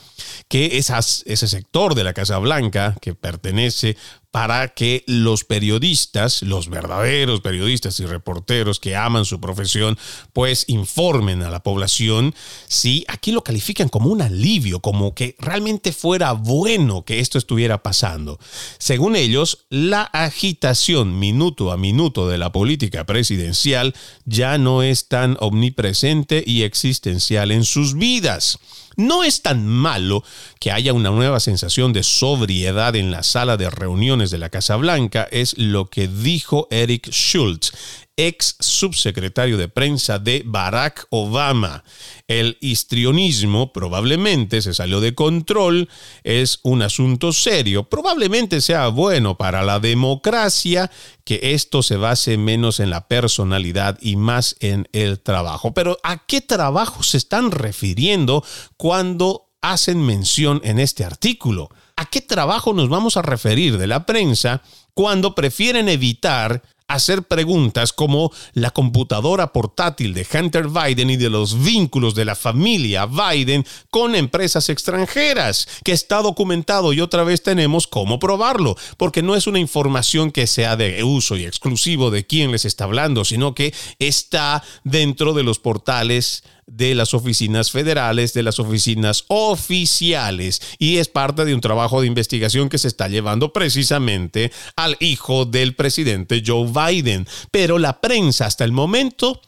que 0.48 0.78
ese 0.78 1.48
sector 1.48 1.94
de 1.94 2.04
la 2.04 2.12
Casa 2.12 2.38
Blanca 2.38 2.96
que 3.00 3.14
pertenece 3.14 3.96
para 4.36 4.68
que 4.68 5.02
los 5.06 5.44
periodistas, 5.44 6.42
los 6.42 6.68
verdaderos 6.68 7.40
periodistas 7.40 7.98
y 8.00 8.04
reporteros 8.04 8.78
que 8.78 8.94
aman 8.94 9.24
su 9.24 9.40
profesión, 9.40 9.96
pues 10.34 10.66
informen 10.68 11.42
a 11.42 11.48
la 11.48 11.62
población 11.62 12.34
si 12.68 13.06
aquí 13.08 13.32
lo 13.32 13.42
califican 13.42 13.88
como 13.88 14.10
un 14.10 14.20
alivio, 14.20 14.80
como 14.80 15.14
que 15.14 15.36
realmente 15.38 15.90
fuera 15.90 16.32
bueno 16.32 17.06
que 17.06 17.20
esto 17.20 17.38
estuviera 17.38 17.82
pasando. 17.82 18.38
Según 18.76 19.16
ellos, 19.16 19.64
la 19.70 20.02
agitación 20.02 21.18
minuto 21.18 21.72
a 21.72 21.78
minuto 21.78 22.28
de 22.28 22.36
la 22.36 22.52
política 22.52 23.06
presidencial 23.06 23.94
ya 24.26 24.58
no 24.58 24.82
es 24.82 25.08
tan 25.08 25.38
omnipresente 25.40 26.44
y 26.46 26.64
existencial 26.64 27.52
en 27.52 27.64
sus 27.64 27.94
vidas. 27.94 28.58
No 28.96 29.24
es 29.24 29.42
tan 29.42 29.66
malo 29.66 30.24
que 30.58 30.72
haya 30.72 30.92
una 30.94 31.10
nueva 31.10 31.38
sensación 31.38 31.92
de 31.92 32.02
sobriedad 32.02 32.96
en 32.96 33.10
la 33.10 33.22
sala 33.22 33.56
de 33.56 33.68
reuniones 33.68 34.30
de 34.30 34.38
la 34.38 34.48
Casa 34.48 34.76
Blanca, 34.76 35.28
es 35.30 35.56
lo 35.58 35.86
que 35.86 36.08
dijo 36.08 36.66
Eric 36.70 37.10
Schultz, 37.10 37.72
ex 38.16 38.56
subsecretario 38.60 39.58
de 39.58 39.68
prensa 39.68 40.18
de 40.18 40.42
Barack 40.44 41.06
Obama. 41.10 41.84
El 42.26 42.56
histrionismo 42.60 43.72
probablemente 43.72 44.62
se 44.62 44.74
salió 44.74 45.00
de 45.00 45.14
control, 45.14 45.88
es 46.24 46.60
un 46.62 46.82
asunto 46.82 47.32
serio, 47.32 47.84
probablemente 47.84 48.60
sea 48.60 48.88
bueno 48.88 49.36
para 49.36 49.62
la 49.62 49.80
democracia 49.80 50.90
que 51.24 51.40
esto 51.54 51.82
se 51.82 51.96
base 51.96 52.38
menos 52.38 52.80
en 52.80 52.90
la 52.90 53.06
personalidad 53.06 53.98
y 54.00 54.16
más 54.16 54.56
en 54.60 54.88
el 54.92 55.20
trabajo. 55.20 55.74
Pero 55.74 55.98
¿a 56.02 56.24
qué 56.26 56.40
trabajo 56.40 57.02
se 57.02 57.18
están 57.18 57.50
refiriendo 57.50 58.44
cuando 58.76 59.50
hacen 59.60 60.04
mención 60.04 60.60
en 60.64 60.78
este 60.78 61.04
artículo? 61.04 61.68
¿A 61.96 62.06
qué 62.06 62.20
trabajo 62.20 62.72
nos 62.72 62.88
vamos 62.88 63.16
a 63.16 63.22
referir 63.22 63.78
de 63.78 63.86
la 63.86 64.06
prensa 64.06 64.62
cuando 64.94 65.34
prefieren 65.34 65.88
evitar 65.88 66.62
hacer 66.88 67.24
preguntas 67.24 67.92
como 67.92 68.32
la 68.52 68.70
computadora 68.70 69.52
portátil 69.52 70.14
de 70.14 70.26
Hunter 70.32 70.68
Biden 70.68 71.10
y 71.10 71.16
de 71.16 71.30
los 71.30 71.62
vínculos 71.62 72.14
de 72.14 72.24
la 72.24 72.34
familia 72.34 73.06
Biden 73.06 73.66
con 73.90 74.14
empresas 74.14 74.68
extranjeras, 74.68 75.66
que 75.84 75.92
está 75.92 76.22
documentado 76.22 76.92
y 76.92 77.00
otra 77.00 77.24
vez 77.24 77.42
tenemos 77.42 77.86
cómo 77.86 78.18
probarlo, 78.18 78.76
porque 78.96 79.22
no 79.22 79.34
es 79.34 79.46
una 79.46 79.58
información 79.58 80.30
que 80.30 80.46
sea 80.46 80.76
de 80.76 81.02
uso 81.02 81.36
y 81.36 81.44
exclusivo 81.44 82.10
de 82.10 82.26
quien 82.26 82.52
les 82.52 82.64
está 82.64 82.84
hablando, 82.84 83.24
sino 83.24 83.54
que 83.54 83.74
está 83.98 84.62
dentro 84.84 85.32
de 85.32 85.42
los 85.42 85.58
portales 85.58 86.44
de 86.66 86.94
las 86.94 87.14
oficinas 87.14 87.70
federales, 87.70 88.32
de 88.34 88.42
las 88.42 88.58
oficinas 88.58 89.24
oficiales, 89.28 90.60
y 90.78 90.98
es 90.98 91.08
parte 91.08 91.44
de 91.44 91.54
un 91.54 91.60
trabajo 91.60 92.00
de 92.00 92.08
investigación 92.08 92.68
que 92.68 92.78
se 92.78 92.88
está 92.88 93.08
llevando 93.08 93.52
precisamente 93.52 94.52
al 94.74 94.96
hijo 95.00 95.44
del 95.44 95.74
presidente 95.74 96.42
Joe 96.44 96.70
Biden. 96.70 97.26
Pero 97.50 97.78
la 97.78 98.00
prensa 98.00 98.46
hasta 98.46 98.64
el 98.64 98.72
momento 98.72 99.40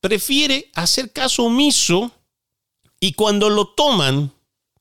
prefiere 0.00 0.70
hacer 0.74 1.12
caso 1.12 1.44
omiso 1.44 2.12
y 3.00 3.12
cuando 3.12 3.50
lo 3.50 3.68
toman, 3.68 4.32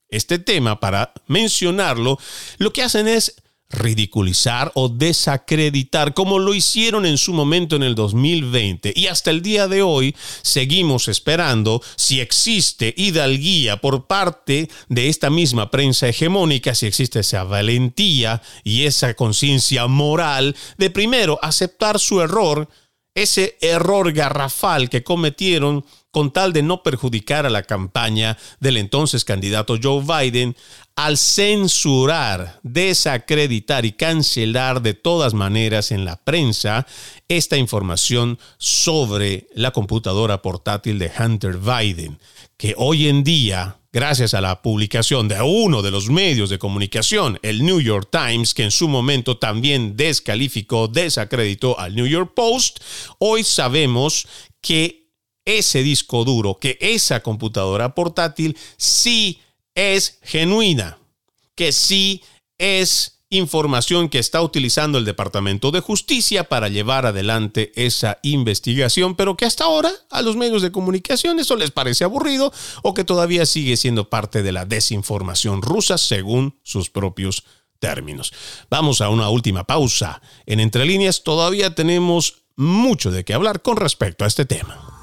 este 0.09 0.39
tema 0.39 0.79
para 0.79 1.11
mencionarlo, 1.27 2.19
lo 2.57 2.71
que 2.71 2.83
hacen 2.83 3.07
es 3.07 3.35
ridiculizar 3.73 4.71
o 4.75 4.87
desacreditar 4.87 6.13
como 6.13 6.39
lo 6.39 6.53
hicieron 6.53 7.05
en 7.05 7.17
su 7.17 7.33
momento 7.33 7.75
en 7.75 7.83
el 7.83 7.95
2020 7.95 8.93
y 8.95 9.07
hasta 9.07 9.31
el 9.31 9.41
día 9.41 9.67
de 9.67 9.81
hoy 9.81 10.15
seguimos 10.41 11.07
esperando 11.07 11.81
si 11.95 12.21
existe 12.21 12.93
hidalguía 12.95 13.81
por 13.81 14.07
parte 14.07 14.69
de 14.87 15.09
esta 15.09 15.29
misma 15.29 15.71
prensa 15.71 16.07
hegemónica, 16.07 16.75
si 16.75 16.85
existe 16.85 17.19
esa 17.19 17.43
valentía 17.43 18.41
y 18.63 18.83
esa 18.85 19.13
conciencia 19.15 19.87
moral 19.87 20.55
de 20.77 20.89
primero 20.89 21.39
aceptar 21.41 21.99
su 21.99 22.21
error, 22.21 22.69
ese 23.15 23.57
error 23.61 24.11
garrafal 24.11 24.89
que 24.89 25.03
cometieron 25.03 25.85
con 26.13 26.31
tal 26.31 26.53
de 26.53 26.61
no 26.61 26.83
perjudicar 26.83 27.47
a 27.47 27.49
la 27.49 27.63
campaña 27.63 28.37
del 28.59 28.77
entonces 28.77 29.25
candidato 29.25 29.77
Joe 29.81 30.03
Biden, 30.03 30.55
al 30.95 31.17
censurar, 31.17 32.59
desacreditar 32.61 33.83
y 33.83 33.93
cancelar 33.93 34.83
de 34.83 34.93
todas 34.93 35.33
maneras 35.33 35.91
en 35.91 36.05
la 36.05 36.17
prensa 36.17 36.85
esta 37.27 37.57
información 37.57 38.37
sobre 38.59 39.47
la 39.55 39.71
computadora 39.71 40.43
portátil 40.43 40.99
de 40.99 41.11
Hunter 41.17 41.57
Biden, 41.57 42.19
que 42.63 42.75
hoy 42.77 43.09
en 43.09 43.25
día, 43.25 43.81
gracias 43.91 44.33
a 44.33 44.39
la 44.39 44.61
publicación 44.61 45.27
de 45.27 45.41
uno 45.41 45.81
de 45.81 45.91
los 45.91 46.09
medios 46.09 46.49
de 46.49 46.59
comunicación, 46.59 47.37
el 47.41 47.65
New 47.65 47.81
York 47.81 48.07
Times, 48.09 48.53
que 48.53 48.63
en 48.63 48.71
su 48.71 48.87
momento 48.87 49.37
también 49.37 49.97
descalificó, 49.97 50.87
desacreditó 50.87 51.77
al 51.77 51.93
New 51.93 52.07
York 52.07 52.31
Post, 52.33 52.79
hoy 53.19 53.43
sabemos 53.43 54.29
que 54.61 55.09
ese 55.43 55.83
disco 55.83 56.23
duro, 56.23 56.57
que 56.57 56.77
esa 56.79 57.21
computadora 57.21 57.93
portátil 57.93 58.57
sí 58.77 59.41
es 59.75 60.19
genuina, 60.21 60.99
que 61.55 61.73
sí 61.73 62.23
es 62.57 63.12
información 63.33 64.09
que 64.09 64.19
está 64.19 64.41
utilizando 64.41 64.97
el 64.97 65.05
Departamento 65.05 65.71
de 65.71 65.79
Justicia 65.79 66.45
para 66.45 66.69
llevar 66.69 67.05
adelante 67.05 67.71
esa 67.75 68.19
investigación, 68.21 69.15
pero 69.15 69.35
que 69.35 69.45
hasta 69.45 69.63
ahora 69.63 69.91
a 70.09 70.21
los 70.21 70.35
medios 70.35 70.61
de 70.61 70.71
comunicación 70.71 71.39
eso 71.39 71.55
les 71.55 71.71
parece 71.71 72.03
aburrido 72.03 72.53
o 72.83 72.93
que 72.93 73.03
todavía 73.03 73.45
sigue 73.45 73.75
siendo 73.75 74.09
parte 74.09 74.43
de 74.43 74.51
la 74.51 74.65
desinformación 74.65 75.61
rusa 75.61 75.97
según 75.97 76.59
sus 76.63 76.89
propios 76.89 77.43
términos. 77.79 78.31
Vamos 78.69 79.01
a 79.01 79.09
una 79.09 79.29
última 79.29 79.65
pausa. 79.65 80.21
En 80.45 80.59
Entre 80.59 80.85
Líneas 80.85 81.23
todavía 81.23 81.75
tenemos 81.75 82.43
mucho 82.55 83.11
de 83.11 83.25
qué 83.25 83.33
hablar 83.33 83.61
con 83.61 83.77
respecto 83.77 84.23
a 84.23 84.27
este 84.27 84.45
tema. 84.45 84.93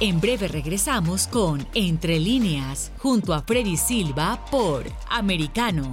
En 0.00 0.20
breve 0.20 0.46
regresamos 0.46 1.26
con 1.26 1.66
Entre 1.74 2.20
líneas, 2.20 2.92
junto 2.98 3.34
a 3.34 3.42
Freddy 3.42 3.76
Silva 3.76 4.44
por 4.48 4.84
Americano. 5.08 5.92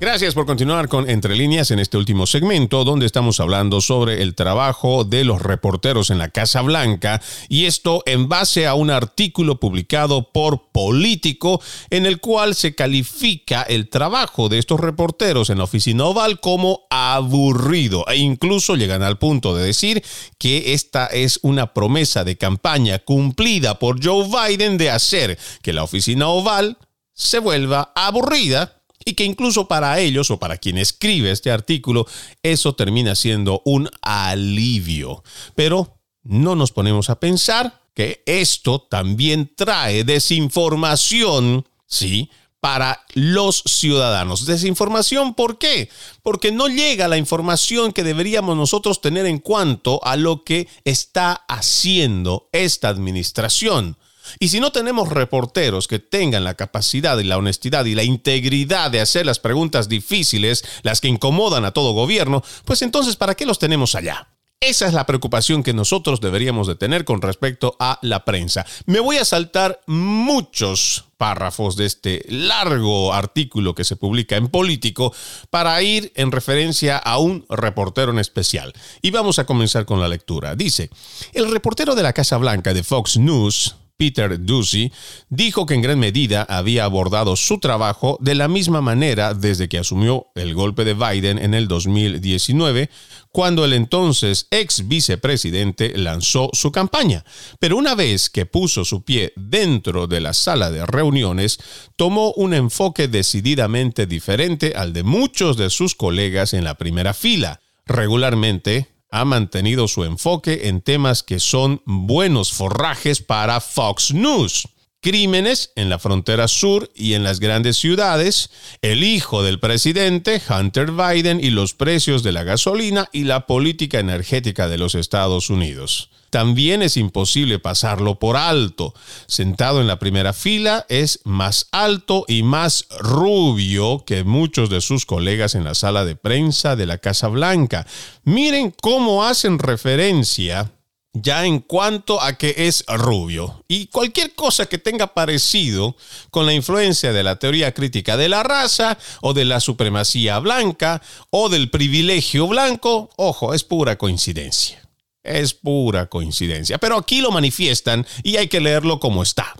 Gracias 0.00 0.34
por 0.34 0.44
continuar 0.44 0.88
con 0.88 1.08
Entre 1.08 1.36
líneas 1.36 1.70
en 1.70 1.78
este 1.78 1.96
último 1.96 2.26
segmento 2.26 2.82
donde 2.82 3.06
estamos 3.06 3.38
hablando 3.38 3.80
sobre 3.80 4.22
el 4.22 4.34
trabajo 4.34 5.04
de 5.04 5.22
los 5.22 5.40
reporteros 5.40 6.10
en 6.10 6.18
la 6.18 6.30
Casa 6.30 6.62
Blanca 6.62 7.22
y 7.48 7.66
esto 7.66 8.02
en 8.04 8.28
base 8.28 8.66
a 8.66 8.74
un 8.74 8.90
artículo 8.90 9.60
publicado 9.60 10.32
por 10.32 10.72
Político 10.72 11.62
en 11.90 12.06
el 12.06 12.18
cual 12.18 12.56
se 12.56 12.74
califica 12.74 13.62
el 13.62 13.88
trabajo 13.88 14.48
de 14.48 14.58
estos 14.58 14.80
reporteros 14.80 15.48
en 15.48 15.58
la 15.58 15.64
oficina 15.64 16.06
oval 16.06 16.40
como 16.40 16.80
aburrido 16.90 18.04
e 18.08 18.16
incluso 18.16 18.74
llegan 18.74 19.04
al 19.04 19.18
punto 19.18 19.54
de 19.54 19.64
decir 19.64 20.02
que 20.38 20.74
esta 20.74 21.06
es 21.06 21.38
una 21.42 21.72
promesa 21.72 22.24
de 22.24 22.36
campaña 22.36 22.98
cumplida 22.98 23.78
por 23.78 24.04
Joe 24.04 24.26
Biden 24.26 24.76
de 24.76 24.90
hacer 24.90 25.38
que 25.62 25.72
la 25.72 25.84
oficina 25.84 26.26
oval 26.28 26.78
se 27.12 27.38
vuelva 27.38 27.92
aburrida 27.94 28.83
y 29.04 29.14
que 29.14 29.24
incluso 29.24 29.68
para 29.68 29.98
ellos 30.00 30.30
o 30.30 30.38
para 30.38 30.56
quien 30.56 30.78
escribe 30.78 31.30
este 31.30 31.50
artículo, 31.50 32.06
eso 32.42 32.74
termina 32.74 33.14
siendo 33.14 33.62
un 33.64 33.88
alivio. 34.02 35.22
Pero 35.54 35.98
no 36.22 36.54
nos 36.54 36.72
ponemos 36.72 37.10
a 37.10 37.20
pensar 37.20 37.82
que 37.94 38.22
esto 38.26 38.80
también 38.80 39.52
trae 39.54 40.04
desinformación, 40.04 41.66
¿sí? 41.86 42.30
para 42.64 43.04
los 43.12 43.62
ciudadanos. 43.66 44.46
Desinformación, 44.46 45.34
¿por 45.34 45.58
qué? 45.58 45.90
Porque 46.22 46.50
no 46.50 46.68
llega 46.68 47.08
la 47.08 47.18
información 47.18 47.92
que 47.92 48.02
deberíamos 48.02 48.56
nosotros 48.56 49.02
tener 49.02 49.26
en 49.26 49.38
cuanto 49.38 50.02
a 50.02 50.16
lo 50.16 50.44
que 50.44 50.66
está 50.82 51.44
haciendo 51.46 52.48
esta 52.52 52.88
administración. 52.88 53.98
Y 54.38 54.48
si 54.48 54.60
no 54.60 54.72
tenemos 54.72 55.08
reporteros 55.08 55.88
que 55.88 55.98
tengan 55.98 56.44
la 56.44 56.54
capacidad 56.54 57.18
y 57.18 57.24
la 57.24 57.38
honestidad 57.38 57.84
y 57.84 57.94
la 57.94 58.04
integridad 58.04 58.90
de 58.90 59.00
hacer 59.00 59.26
las 59.26 59.38
preguntas 59.38 59.88
difíciles, 59.88 60.64
las 60.82 61.00
que 61.00 61.08
incomodan 61.08 61.64
a 61.64 61.72
todo 61.72 61.92
gobierno, 61.92 62.42
pues 62.64 62.82
entonces 62.82 63.16
¿para 63.16 63.34
qué 63.34 63.46
los 63.46 63.58
tenemos 63.58 63.94
allá? 63.94 64.28
Esa 64.60 64.86
es 64.86 64.94
la 64.94 65.04
preocupación 65.04 65.62
que 65.62 65.74
nosotros 65.74 66.22
deberíamos 66.22 66.66
de 66.66 66.74
tener 66.74 67.04
con 67.04 67.20
respecto 67.20 67.76
a 67.78 67.98
la 68.00 68.24
prensa. 68.24 68.64
Me 68.86 68.98
voy 68.98 69.18
a 69.18 69.26
saltar 69.26 69.80
muchos 69.86 71.04
párrafos 71.18 71.76
de 71.76 71.84
este 71.84 72.24
largo 72.28 73.12
artículo 73.12 73.74
que 73.74 73.84
se 73.84 73.96
publica 73.96 74.36
en 74.36 74.48
Político 74.48 75.12
para 75.50 75.82
ir 75.82 76.12
en 76.16 76.32
referencia 76.32 76.96
a 76.96 77.18
un 77.18 77.44
reportero 77.50 78.12
en 78.12 78.18
especial. 78.18 78.72
Y 79.02 79.10
vamos 79.10 79.38
a 79.38 79.44
comenzar 79.44 79.84
con 79.84 80.00
la 80.00 80.08
lectura. 80.08 80.56
Dice, 80.56 80.88
el 81.34 81.50
reportero 81.50 81.94
de 81.94 82.02
la 82.02 82.14
Casa 82.14 82.38
Blanca 82.38 82.72
de 82.72 82.84
Fox 82.84 83.18
News, 83.18 83.76
Peter 83.96 84.44
Ducey, 84.44 84.92
dijo 85.28 85.66
que 85.66 85.74
en 85.74 85.82
gran 85.82 86.00
medida 86.00 86.42
había 86.42 86.84
abordado 86.84 87.36
su 87.36 87.58
trabajo 87.58 88.18
de 88.20 88.34
la 88.34 88.48
misma 88.48 88.80
manera 88.80 89.34
desde 89.34 89.68
que 89.68 89.78
asumió 89.78 90.26
el 90.34 90.52
golpe 90.54 90.84
de 90.84 90.94
Biden 90.94 91.38
en 91.38 91.54
el 91.54 91.68
2019, 91.68 92.90
cuando 93.30 93.64
el 93.64 93.72
entonces 93.72 94.48
ex 94.50 94.88
vicepresidente 94.88 95.96
lanzó 95.96 96.50
su 96.52 96.72
campaña. 96.72 97.24
Pero 97.60 97.76
una 97.76 97.94
vez 97.94 98.30
que 98.30 98.46
puso 98.46 98.84
su 98.84 99.04
pie 99.04 99.32
dentro 99.36 100.08
de 100.08 100.20
la 100.20 100.32
sala 100.32 100.72
de 100.72 100.84
reuniones, 100.86 101.58
tomó 101.96 102.32
un 102.32 102.52
enfoque 102.52 103.06
decididamente 103.06 104.06
diferente 104.06 104.72
al 104.74 104.92
de 104.92 105.04
muchos 105.04 105.56
de 105.56 105.70
sus 105.70 105.94
colegas 105.94 106.52
en 106.52 106.64
la 106.64 106.74
primera 106.74 107.14
fila. 107.14 107.60
Regularmente, 107.86 108.93
ha 109.14 109.24
mantenido 109.24 109.86
su 109.86 110.02
enfoque 110.02 110.66
en 110.66 110.80
temas 110.80 111.22
que 111.22 111.38
son 111.38 111.80
buenos 111.84 112.52
forrajes 112.52 113.22
para 113.22 113.60
Fox 113.60 114.12
News. 114.12 114.66
Crímenes 115.04 115.70
en 115.76 115.90
la 115.90 115.98
frontera 115.98 116.48
sur 116.48 116.90
y 116.94 117.12
en 117.12 117.24
las 117.24 117.38
grandes 117.38 117.76
ciudades, 117.76 118.48
el 118.80 119.04
hijo 119.04 119.42
del 119.42 119.60
presidente, 119.60 120.40
Hunter 120.48 120.92
Biden, 120.92 121.44
y 121.44 121.50
los 121.50 121.74
precios 121.74 122.22
de 122.22 122.32
la 122.32 122.42
gasolina 122.42 123.10
y 123.12 123.24
la 123.24 123.46
política 123.46 123.98
energética 123.98 124.66
de 124.66 124.78
los 124.78 124.94
Estados 124.94 125.50
Unidos 125.50 126.08
también 126.34 126.82
es 126.82 126.96
imposible 126.96 127.60
pasarlo 127.60 128.18
por 128.18 128.36
alto. 128.36 128.92
Sentado 129.28 129.80
en 129.80 129.86
la 129.86 130.00
primera 130.00 130.32
fila 130.32 130.84
es 130.88 131.20
más 131.22 131.68
alto 131.70 132.24
y 132.26 132.42
más 132.42 132.86
rubio 132.98 134.02
que 134.04 134.24
muchos 134.24 134.68
de 134.68 134.80
sus 134.80 135.06
colegas 135.06 135.54
en 135.54 135.62
la 135.62 135.76
sala 135.76 136.04
de 136.04 136.16
prensa 136.16 136.74
de 136.74 136.86
la 136.86 136.98
Casa 136.98 137.28
Blanca. 137.28 137.86
Miren 138.24 138.74
cómo 138.82 139.24
hacen 139.24 139.60
referencia 139.60 140.72
ya 141.14 141.46
en 141.46 141.60
cuanto 141.60 142.20
a 142.20 142.34
que 142.34 142.54
es 142.56 142.84
rubio. 142.88 143.64
Y 143.68 143.86
cualquier 143.86 144.34
cosa 144.34 144.66
que 144.66 144.78
tenga 144.78 145.14
parecido 145.14 145.96
con 146.30 146.44
la 146.44 146.52
influencia 146.52 147.12
de 147.12 147.22
la 147.22 147.38
teoría 147.38 147.72
crítica 147.72 148.16
de 148.16 148.28
la 148.28 148.42
raza 148.42 148.98
o 149.22 149.32
de 149.32 149.44
la 149.44 149.60
supremacía 149.60 150.38
blanca 150.40 151.00
o 151.30 151.48
del 151.48 151.70
privilegio 151.70 152.48
blanco, 152.48 153.10
ojo, 153.16 153.54
es 153.54 153.62
pura 153.62 153.96
coincidencia. 153.96 154.82
Es 155.22 155.54
pura 155.54 156.06
coincidencia. 156.06 156.78
Pero 156.78 156.98
aquí 156.98 157.20
lo 157.20 157.30
manifiestan 157.30 158.06
y 158.22 158.36
hay 158.36 158.48
que 158.48 158.60
leerlo 158.60 159.00
como 159.00 159.22
está. 159.22 159.54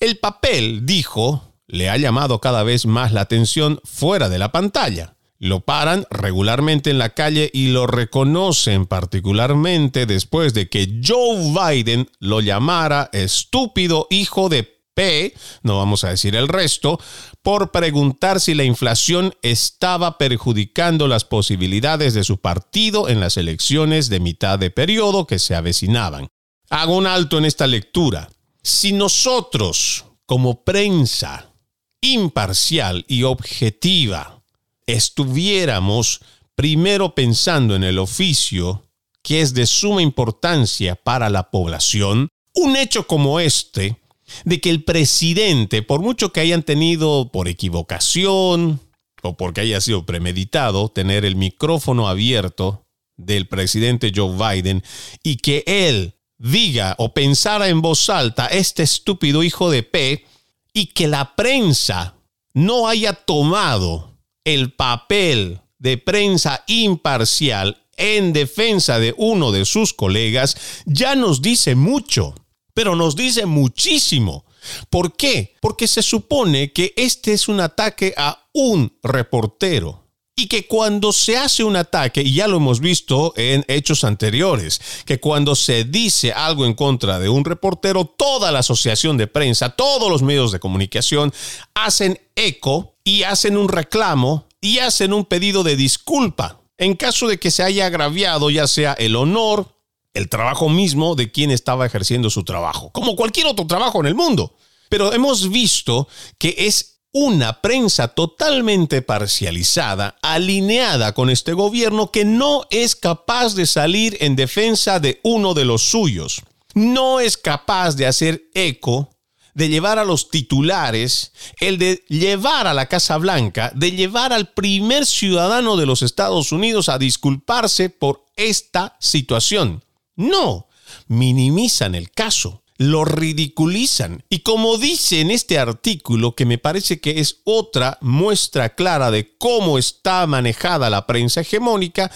El 0.00 0.18
papel, 0.18 0.84
dijo, 0.84 1.52
le 1.68 1.88
ha 1.90 1.96
llamado 1.96 2.40
cada 2.40 2.64
vez 2.64 2.86
más 2.86 3.12
la 3.12 3.20
atención 3.20 3.80
fuera 3.84 4.28
de 4.28 4.38
la 4.38 4.50
pantalla. 4.50 5.14
Lo 5.42 5.58
paran 5.58 6.06
regularmente 6.08 6.90
en 6.90 6.98
la 6.98 7.14
calle 7.14 7.50
y 7.52 7.72
lo 7.72 7.88
reconocen 7.88 8.86
particularmente 8.86 10.06
después 10.06 10.54
de 10.54 10.68
que 10.68 11.00
Joe 11.04 11.52
Biden 11.52 12.08
lo 12.20 12.40
llamara 12.40 13.10
estúpido 13.12 14.06
hijo 14.08 14.48
de 14.48 14.62
P, 14.94 15.34
no 15.64 15.78
vamos 15.78 16.04
a 16.04 16.10
decir 16.10 16.36
el 16.36 16.46
resto, 16.46 17.00
por 17.42 17.72
preguntar 17.72 18.38
si 18.38 18.54
la 18.54 18.62
inflación 18.62 19.34
estaba 19.42 20.16
perjudicando 20.16 21.08
las 21.08 21.24
posibilidades 21.24 22.14
de 22.14 22.22
su 22.22 22.38
partido 22.38 23.08
en 23.08 23.18
las 23.18 23.36
elecciones 23.36 24.08
de 24.08 24.20
mitad 24.20 24.60
de 24.60 24.70
periodo 24.70 25.26
que 25.26 25.40
se 25.40 25.56
avecinaban. 25.56 26.28
Hago 26.70 26.96
un 26.96 27.08
alto 27.08 27.38
en 27.38 27.46
esta 27.46 27.66
lectura. 27.66 28.30
Si 28.62 28.92
nosotros, 28.92 30.04
como 30.24 30.62
prensa 30.62 31.52
imparcial 32.00 33.04
y 33.08 33.24
objetiva, 33.24 34.41
estuviéramos 34.86 36.20
primero 36.54 37.14
pensando 37.14 37.74
en 37.74 37.84
el 37.84 37.98
oficio 37.98 38.86
que 39.22 39.40
es 39.40 39.54
de 39.54 39.66
suma 39.66 40.02
importancia 40.02 40.96
para 40.96 41.30
la 41.30 41.50
población, 41.50 42.28
un 42.54 42.76
hecho 42.76 43.06
como 43.06 43.40
este, 43.40 43.96
de 44.44 44.60
que 44.60 44.70
el 44.70 44.84
presidente, 44.84 45.82
por 45.82 46.00
mucho 46.00 46.32
que 46.32 46.40
hayan 46.40 46.62
tenido 46.62 47.30
por 47.32 47.48
equivocación 47.48 48.80
o 49.22 49.36
porque 49.36 49.60
haya 49.60 49.80
sido 49.80 50.04
premeditado 50.04 50.88
tener 50.88 51.24
el 51.24 51.36
micrófono 51.36 52.08
abierto 52.08 52.86
del 53.16 53.46
presidente 53.46 54.12
Joe 54.14 54.36
Biden 54.36 54.82
y 55.22 55.36
que 55.36 55.62
él 55.66 56.14
diga 56.38 56.96
o 56.98 57.14
pensara 57.14 57.68
en 57.68 57.82
voz 57.82 58.10
alta 58.10 58.46
este 58.46 58.82
estúpido 58.82 59.44
hijo 59.44 59.70
de 59.70 59.84
P 59.84 60.26
y 60.72 60.86
que 60.86 61.06
la 61.06 61.36
prensa 61.36 62.16
no 62.52 62.88
haya 62.88 63.12
tomado 63.12 64.11
el 64.44 64.72
papel 64.72 65.60
de 65.78 65.98
prensa 65.98 66.64
imparcial 66.66 67.82
en 67.96 68.32
defensa 68.32 68.98
de 68.98 69.14
uno 69.16 69.52
de 69.52 69.64
sus 69.64 69.92
colegas 69.92 70.56
ya 70.86 71.14
nos 71.14 71.42
dice 71.42 71.74
mucho, 71.74 72.34
pero 72.74 72.96
nos 72.96 73.16
dice 73.16 73.46
muchísimo. 73.46 74.44
¿Por 74.90 75.16
qué? 75.16 75.54
Porque 75.60 75.88
se 75.88 76.02
supone 76.02 76.72
que 76.72 76.94
este 76.96 77.32
es 77.32 77.48
un 77.48 77.60
ataque 77.60 78.14
a 78.16 78.48
un 78.52 78.96
reportero. 79.02 80.01
Y 80.34 80.46
que 80.46 80.66
cuando 80.66 81.12
se 81.12 81.36
hace 81.36 81.62
un 81.62 81.76
ataque, 81.76 82.22
y 82.22 82.34
ya 82.34 82.48
lo 82.48 82.56
hemos 82.56 82.80
visto 82.80 83.34
en 83.36 83.64
hechos 83.68 84.02
anteriores, 84.02 84.80
que 85.04 85.20
cuando 85.20 85.54
se 85.54 85.84
dice 85.84 86.32
algo 86.32 86.64
en 86.64 86.74
contra 86.74 87.18
de 87.18 87.28
un 87.28 87.44
reportero, 87.44 88.06
toda 88.06 88.50
la 88.50 88.60
asociación 88.60 89.18
de 89.18 89.26
prensa, 89.26 89.70
todos 89.70 90.10
los 90.10 90.22
medios 90.22 90.50
de 90.50 90.60
comunicación 90.60 91.32
hacen 91.74 92.18
eco 92.34 92.96
y 93.04 93.24
hacen 93.24 93.56
un 93.58 93.68
reclamo 93.68 94.46
y 94.60 94.78
hacen 94.78 95.12
un 95.12 95.26
pedido 95.26 95.62
de 95.64 95.76
disculpa 95.76 96.62
en 96.82 96.96
caso 96.96 97.28
de 97.28 97.38
que 97.38 97.52
se 97.52 97.62
haya 97.62 97.86
agraviado 97.86 98.50
ya 98.50 98.66
sea 98.66 98.92
el 98.94 99.14
honor, 99.14 99.68
el 100.14 100.28
trabajo 100.28 100.68
mismo 100.68 101.14
de 101.14 101.30
quien 101.30 101.52
estaba 101.52 101.86
ejerciendo 101.86 102.28
su 102.28 102.42
trabajo, 102.42 102.90
como 102.90 103.14
cualquier 103.14 103.46
otro 103.46 103.66
trabajo 103.68 104.00
en 104.00 104.06
el 104.06 104.16
mundo. 104.16 104.56
Pero 104.88 105.12
hemos 105.12 105.48
visto 105.48 106.08
que 106.38 106.54
es 106.58 106.91
una 107.12 107.60
prensa 107.60 108.08
totalmente 108.08 109.02
parcializada, 109.02 110.16
alineada 110.22 111.12
con 111.12 111.28
este 111.28 111.52
gobierno 111.52 112.10
que 112.10 112.24
no 112.24 112.62
es 112.70 112.96
capaz 112.96 113.54
de 113.54 113.66
salir 113.66 114.16
en 114.20 114.34
defensa 114.34 114.98
de 114.98 115.20
uno 115.22 115.52
de 115.54 115.66
los 115.66 115.82
suyos. 115.82 116.42
No 116.74 117.20
es 117.20 117.36
capaz 117.36 117.96
de 117.96 118.06
hacer 118.06 118.44
eco 118.54 119.10
de 119.54 119.68
llevar 119.68 119.98
a 119.98 120.04
los 120.04 120.30
titulares, 120.30 121.32
el 121.60 121.78
de 121.78 122.04
llevar 122.08 122.66
a 122.66 122.74
la 122.74 122.86
Casa 122.86 123.18
Blanca, 123.18 123.70
de 123.74 123.92
llevar 123.92 124.32
al 124.32 124.48
primer 124.52 125.04
ciudadano 125.04 125.76
de 125.76 125.86
los 125.86 126.02
Estados 126.02 126.52
Unidos 126.52 126.88
a 126.88 126.98
disculparse 126.98 127.90
por 127.90 128.24
esta 128.36 128.96
situación. 128.98 129.84
No, 130.16 130.68
minimizan 131.06 131.94
el 131.94 132.10
caso, 132.10 132.61
lo 132.82 133.04
ridiculizan. 133.04 134.24
Y 134.28 134.40
como 134.40 134.78
dice 134.78 135.20
en 135.20 135.30
este 135.30 135.58
artículo, 135.58 136.34
que 136.34 136.46
me 136.46 136.58
parece 136.58 137.00
que 137.00 137.20
es 137.20 137.40
otra 137.44 137.98
muestra 138.00 138.74
clara 138.74 139.10
de 139.10 139.36
cómo 139.38 139.78
está 139.78 140.26
manejada 140.26 140.90
la 140.90 141.06
prensa 141.06 141.42
hegemónica, 141.42 142.10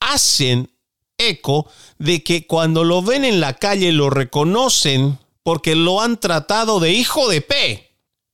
hacen 0.00 0.70
eco 1.16 1.70
de 1.98 2.22
que 2.22 2.46
cuando 2.46 2.84
lo 2.84 3.02
ven 3.02 3.24
en 3.24 3.40
la 3.40 3.54
calle 3.54 3.92
lo 3.92 4.10
reconocen 4.10 5.18
porque 5.42 5.74
lo 5.74 6.00
han 6.00 6.20
tratado 6.20 6.80
de 6.80 6.92
hijo 6.92 7.28
de 7.28 7.40
P. 7.40 7.88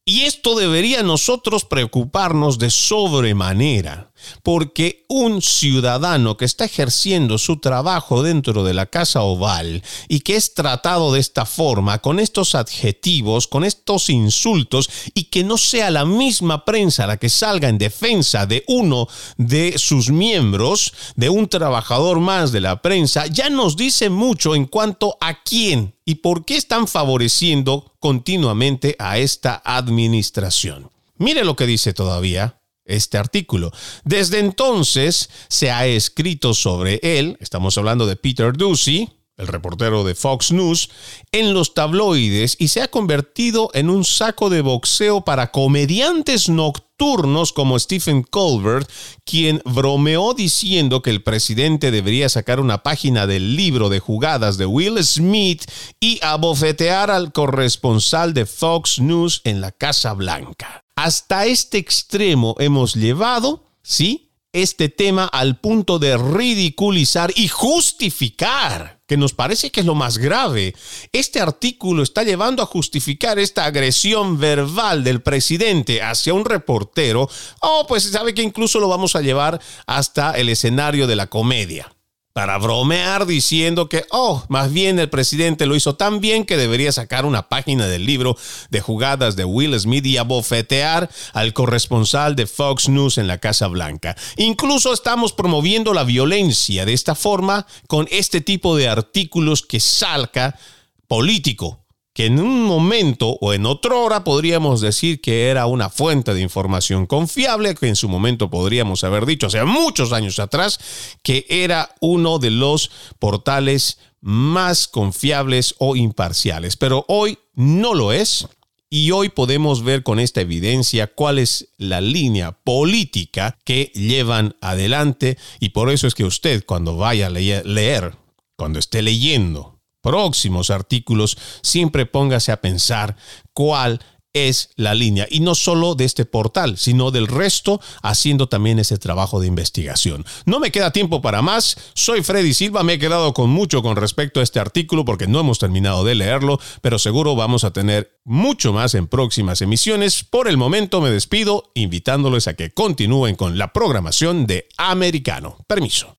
Y 0.07 0.22
esto 0.22 0.55
debería 0.55 1.03
nosotros 1.03 1.64
preocuparnos 1.64 2.59
de 2.59 2.70
sobremanera 2.70 4.11
porque 4.43 5.05
un 5.09 5.43
ciudadano 5.43 6.37
que 6.37 6.45
está 6.45 6.64
ejerciendo 6.64 7.39
su 7.39 7.59
trabajo 7.59 8.22
dentro 8.22 8.64
de 8.64 8.75
la 8.75 8.87
Casa 8.87 9.22
Oval 9.22 9.83
y 10.09 10.20
que 10.20 10.37
es 10.37 10.55
tratado 10.55 11.12
de 11.12 11.20
esta 11.20 11.47
forma, 11.47 11.99
con 11.99 12.20
estos 12.20 12.55
adjetivos, 12.55 13.47
con 13.47 13.64
estos 13.64 14.11
insultos, 14.11 14.89
y 15.14 15.25
que 15.25 15.45
no 15.45 15.59
sea 15.59 15.91
la 15.91 16.05
misma 16.05 16.64
prensa 16.64 17.07
la 17.07 17.16
que 17.16 17.29
salga 17.29 17.68
en 17.68 17.79
defensa 17.79 18.47
de 18.47 18.64
uno 18.66 19.09
de 19.37 19.79
sus 19.79 20.11
miembros, 20.11 20.93
de 21.16 21.29
un 21.29 21.49
trabajador 21.49 22.20
más 22.20 22.53
de 22.53 22.61
la 22.61 22.83
prensa, 22.83 23.27
ya 23.27 23.51
nos 23.51 23.77
dice 23.77 24.11
mucho 24.11 24.55
en 24.55 24.66
cuanto 24.66 25.16
a 25.20 25.43
quién 25.43 25.95
y 26.05 26.16
por 26.16 26.45
qué 26.45 26.57
están 26.57 26.87
favoreciendo 26.89 27.93
continuamente 28.01 28.97
a 28.99 29.18
esta 29.18 29.62
administración. 29.64 30.91
Mire 31.16 31.45
lo 31.45 31.57
que 31.57 31.66
dice 31.66 31.95
todavía 31.95 32.61
este 32.85 33.18
artículo. 33.18 33.70
Desde 34.05 34.39
entonces 34.39 35.30
se 35.49 35.70
ha 35.70 35.87
escrito 35.87 36.55
sobre 36.55 37.01
él, 37.03 37.37
estamos 37.41 37.76
hablando 37.78 38.07
de 38.07 38.16
Peter 38.16 38.53
Ducey, 38.53 39.09
el 39.37 39.49
reportero 39.49 40.05
de 40.05 40.14
Fox 40.14 40.53
News, 40.53 40.91
en 41.32 41.55
los 41.55 41.74
tabloides 41.74 42.57
y 42.59 42.68
se 42.68 42.82
ha 42.82 42.89
convertido 42.89 43.70
en 43.74 43.91
un 43.91 44.05
saco 44.05 44.49
de 44.49 44.61
boxeo 44.61 45.24
para 45.24 45.51
comediantes 45.51 46.49
nocturnos 46.49 47.53
como 47.53 47.78
Stephen 47.78 48.22
Colbert, 48.22 48.89
quien 49.24 49.61
bromeó 49.64 50.35
diciendo 50.35 51.03
que 51.03 51.11
el 51.11 51.22
presidente 51.22 51.91
debería 51.91 52.28
sacar 52.28 52.61
una 52.61 52.82
página 52.85 53.26
del 53.26 53.57
libro 53.57 53.89
de 53.89 53.99
jugadas 53.99 54.57
de 54.57 54.66
Will 54.66 55.03
Smith 55.03 55.64
y 55.99 56.20
abofetear 56.22 57.11
al 57.11 57.32
corresponsal 57.32 58.35
de 58.35 58.47
Fox 58.47 59.01
News 59.01 59.41
en 59.45 59.61
la 59.61 59.72
Casa 59.72 60.12
Blanca. 60.12 60.84
Hasta 60.97 61.47
este 61.47 61.78
extremo 61.78 62.55
hemos 62.59 62.95
llevado, 62.95 63.64
¿sí? 63.82 64.30
Este 64.53 64.88
tema 64.88 65.24
al 65.24 65.59
punto 65.59 65.99
de 65.99 66.16
ridiculizar 66.16 67.32
y 67.34 67.49
justificar, 67.49 69.01
que 69.09 69.16
nos 69.16 69.32
parece 69.32 69.72
que 69.72 69.80
es 69.80 69.86
lo 69.86 69.97
más 69.97 70.18
grave. 70.18 70.76
Este 71.12 71.40
artículo 71.40 72.05
está 72.05 72.22
llevando 72.22 72.62
a 72.62 72.66
justificar 72.66 73.40
esta 73.40 73.64
agresión 73.64 74.38
verbal 74.38 75.03
del 75.03 75.22
presidente 75.22 76.01
hacia 76.01 76.34
un 76.34 76.45
reportero. 76.45 77.28
Oh, 77.61 77.86
pues 77.88 78.05
sabe 78.05 78.32
que 78.32 78.42
incluso 78.42 78.78
lo 78.78 78.88
vamos 78.88 79.16
a 79.16 79.22
llevar 79.22 79.61
hasta 79.86 80.32
el 80.32 80.49
escenario 80.49 81.09
de 81.09 81.16
la 81.16 81.26
comedia 81.26 81.93
para 82.35 82.59
bromear 82.59 83.26
diciendo 83.26 83.89
que, 83.89 84.05
oh, 84.11 84.45
más 84.49 84.72
bien 84.72 84.99
el 84.99 85.09
presidente 85.09 85.66
lo 85.66 85.76
hizo 85.76 85.95
tan 85.95 86.20
bien 86.20 86.45
que 86.45 86.57
debería 86.57 86.91
sacar 86.91 87.26
una 87.26 87.49
página 87.49 87.87
del 87.87 88.05
libro 88.05 88.37
de 88.70 88.80
jugadas 88.80 89.37
de 89.37 89.45
Will 89.45 89.78
Smith 89.78 90.05
y 90.05 90.16
abofetear 90.16 91.09
al 91.32 91.53
corresponsal 91.53 92.35
de 92.35 92.49
Fox 92.49 92.89
News 92.89 93.18
en 93.18 93.28
la 93.28 93.39
Casa 93.39 93.68
Blanca. 93.68 94.16
Incluso 94.37 94.93
estamos 94.93 95.32
promoviendo 95.32 95.95
la 95.95 96.03
violencia 96.03 96.85
de 96.85 96.93
esta 96.93 97.14
forma 97.14 97.68
con 97.87 98.09
este 98.11 98.41
tipo 98.41 98.76
de 98.76 98.89
artículos 98.89 99.62
que 99.62 99.78
salga 99.78 100.59
político 101.07 101.84
que 102.14 102.26
en 102.26 102.38
un 102.38 102.62
momento 102.62 103.36
o 103.40 103.52
en 103.52 103.66
otra 103.66 103.96
hora 103.96 104.22
podríamos 104.22 104.80
decir 104.80 105.20
que 105.20 105.48
era 105.48 105.66
una 105.66 105.90
fuente 105.90 106.32
de 106.32 106.40
información 106.40 107.06
confiable, 107.06 107.74
que 107.74 107.88
en 107.88 107.96
su 107.96 108.08
momento 108.08 108.48
podríamos 108.48 109.02
haber 109.02 109.26
dicho, 109.26 109.48
hace 109.48 109.64
muchos 109.64 110.12
años 110.12 110.38
atrás, 110.38 110.78
que 111.22 111.44
era 111.48 111.90
uno 112.00 112.38
de 112.38 112.52
los 112.52 112.92
portales 113.18 113.98
más 114.20 114.86
confiables 114.86 115.74
o 115.78 115.96
imparciales. 115.96 116.76
Pero 116.76 117.04
hoy 117.08 117.38
no 117.54 117.94
lo 117.94 118.12
es. 118.12 118.46
Y 118.90 119.10
hoy 119.10 119.28
podemos 119.28 119.82
ver 119.82 120.04
con 120.04 120.20
esta 120.20 120.40
evidencia 120.40 121.08
cuál 121.08 121.40
es 121.40 121.70
la 121.78 122.00
línea 122.00 122.52
política 122.52 123.58
que 123.64 123.90
llevan 123.92 124.54
adelante. 124.60 125.36
Y 125.58 125.70
por 125.70 125.90
eso 125.90 126.06
es 126.06 126.14
que 126.14 126.24
usted 126.24 126.64
cuando 126.64 126.96
vaya 126.96 127.26
a 127.26 127.30
leer 127.30 128.16
cuando 128.56 128.78
esté 128.78 129.02
leyendo 129.02 129.74
próximos 130.05 130.68
artículos, 130.70 131.36
siempre 131.62 132.05
póngase 132.05 132.52
a 132.52 132.61
pensar 132.61 133.16
cuál 133.55 134.00
es 134.34 134.70
la 134.76 134.94
línea. 134.94 135.26
Y 135.30 135.40
no 135.40 135.55
solo 135.55 135.94
de 135.94 136.05
este 136.05 136.26
portal, 136.26 136.76
sino 136.76 137.11
del 137.11 137.28
resto, 137.28 137.80
haciendo 138.02 138.48
también 138.48 138.78
ese 138.78 138.98
trabajo 138.98 139.40
de 139.40 139.46
investigación. 139.46 140.26
No 140.44 140.61
me 140.61 140.70
queda 140.70 140.92
tiempo 140.92 141.22
para 141.22 141.40
más. 141.40 141.76
Soy 141.94 142.22
Freddy 142.22 142.52
Silva. 142.52 142.82
Me 142.82 142.94
he 142.94 142.98
quedado 142.98 143.32
con 143.32 143.48
mucho 143.48 143.82
con 143.82 143.96
respecto 143.96 144.40
a 144.40 144.42
este 144.42 144.61
artículo 144.61 145.05
porque 145.05 145.28
no 145.28 145.40
hemos 145.40 145.59
terminado 145.59 146.05
de 146.05 146.16
leerlo, 146.16 146.59
pero 146.82 146.98
seguro 146.98 147.36
vamos 147.36 147.64
a 147.64 147.72
tener 147.72 148.18
mucho 148.24 148.72
más 148.72 148.94
en 148.94 149.07
próximas 149.07 149.62
emisiones. 149.62 150.24
Por 150.24 150.48
el 150.48 150.57
momento 150.57 151.00
me 151.00 151.11
despido, 151.11 151.70
invitándoles 151.74 152.48
a 152.48 152.55
que 152.55 152.72
continúen 152.72 153.36
con 153.36 153.57
la 153.57 153.72
programación 153.72 154.46
de 154.46 154.66
Americano. 154.76 155.64
Permiso. 155.68 156.18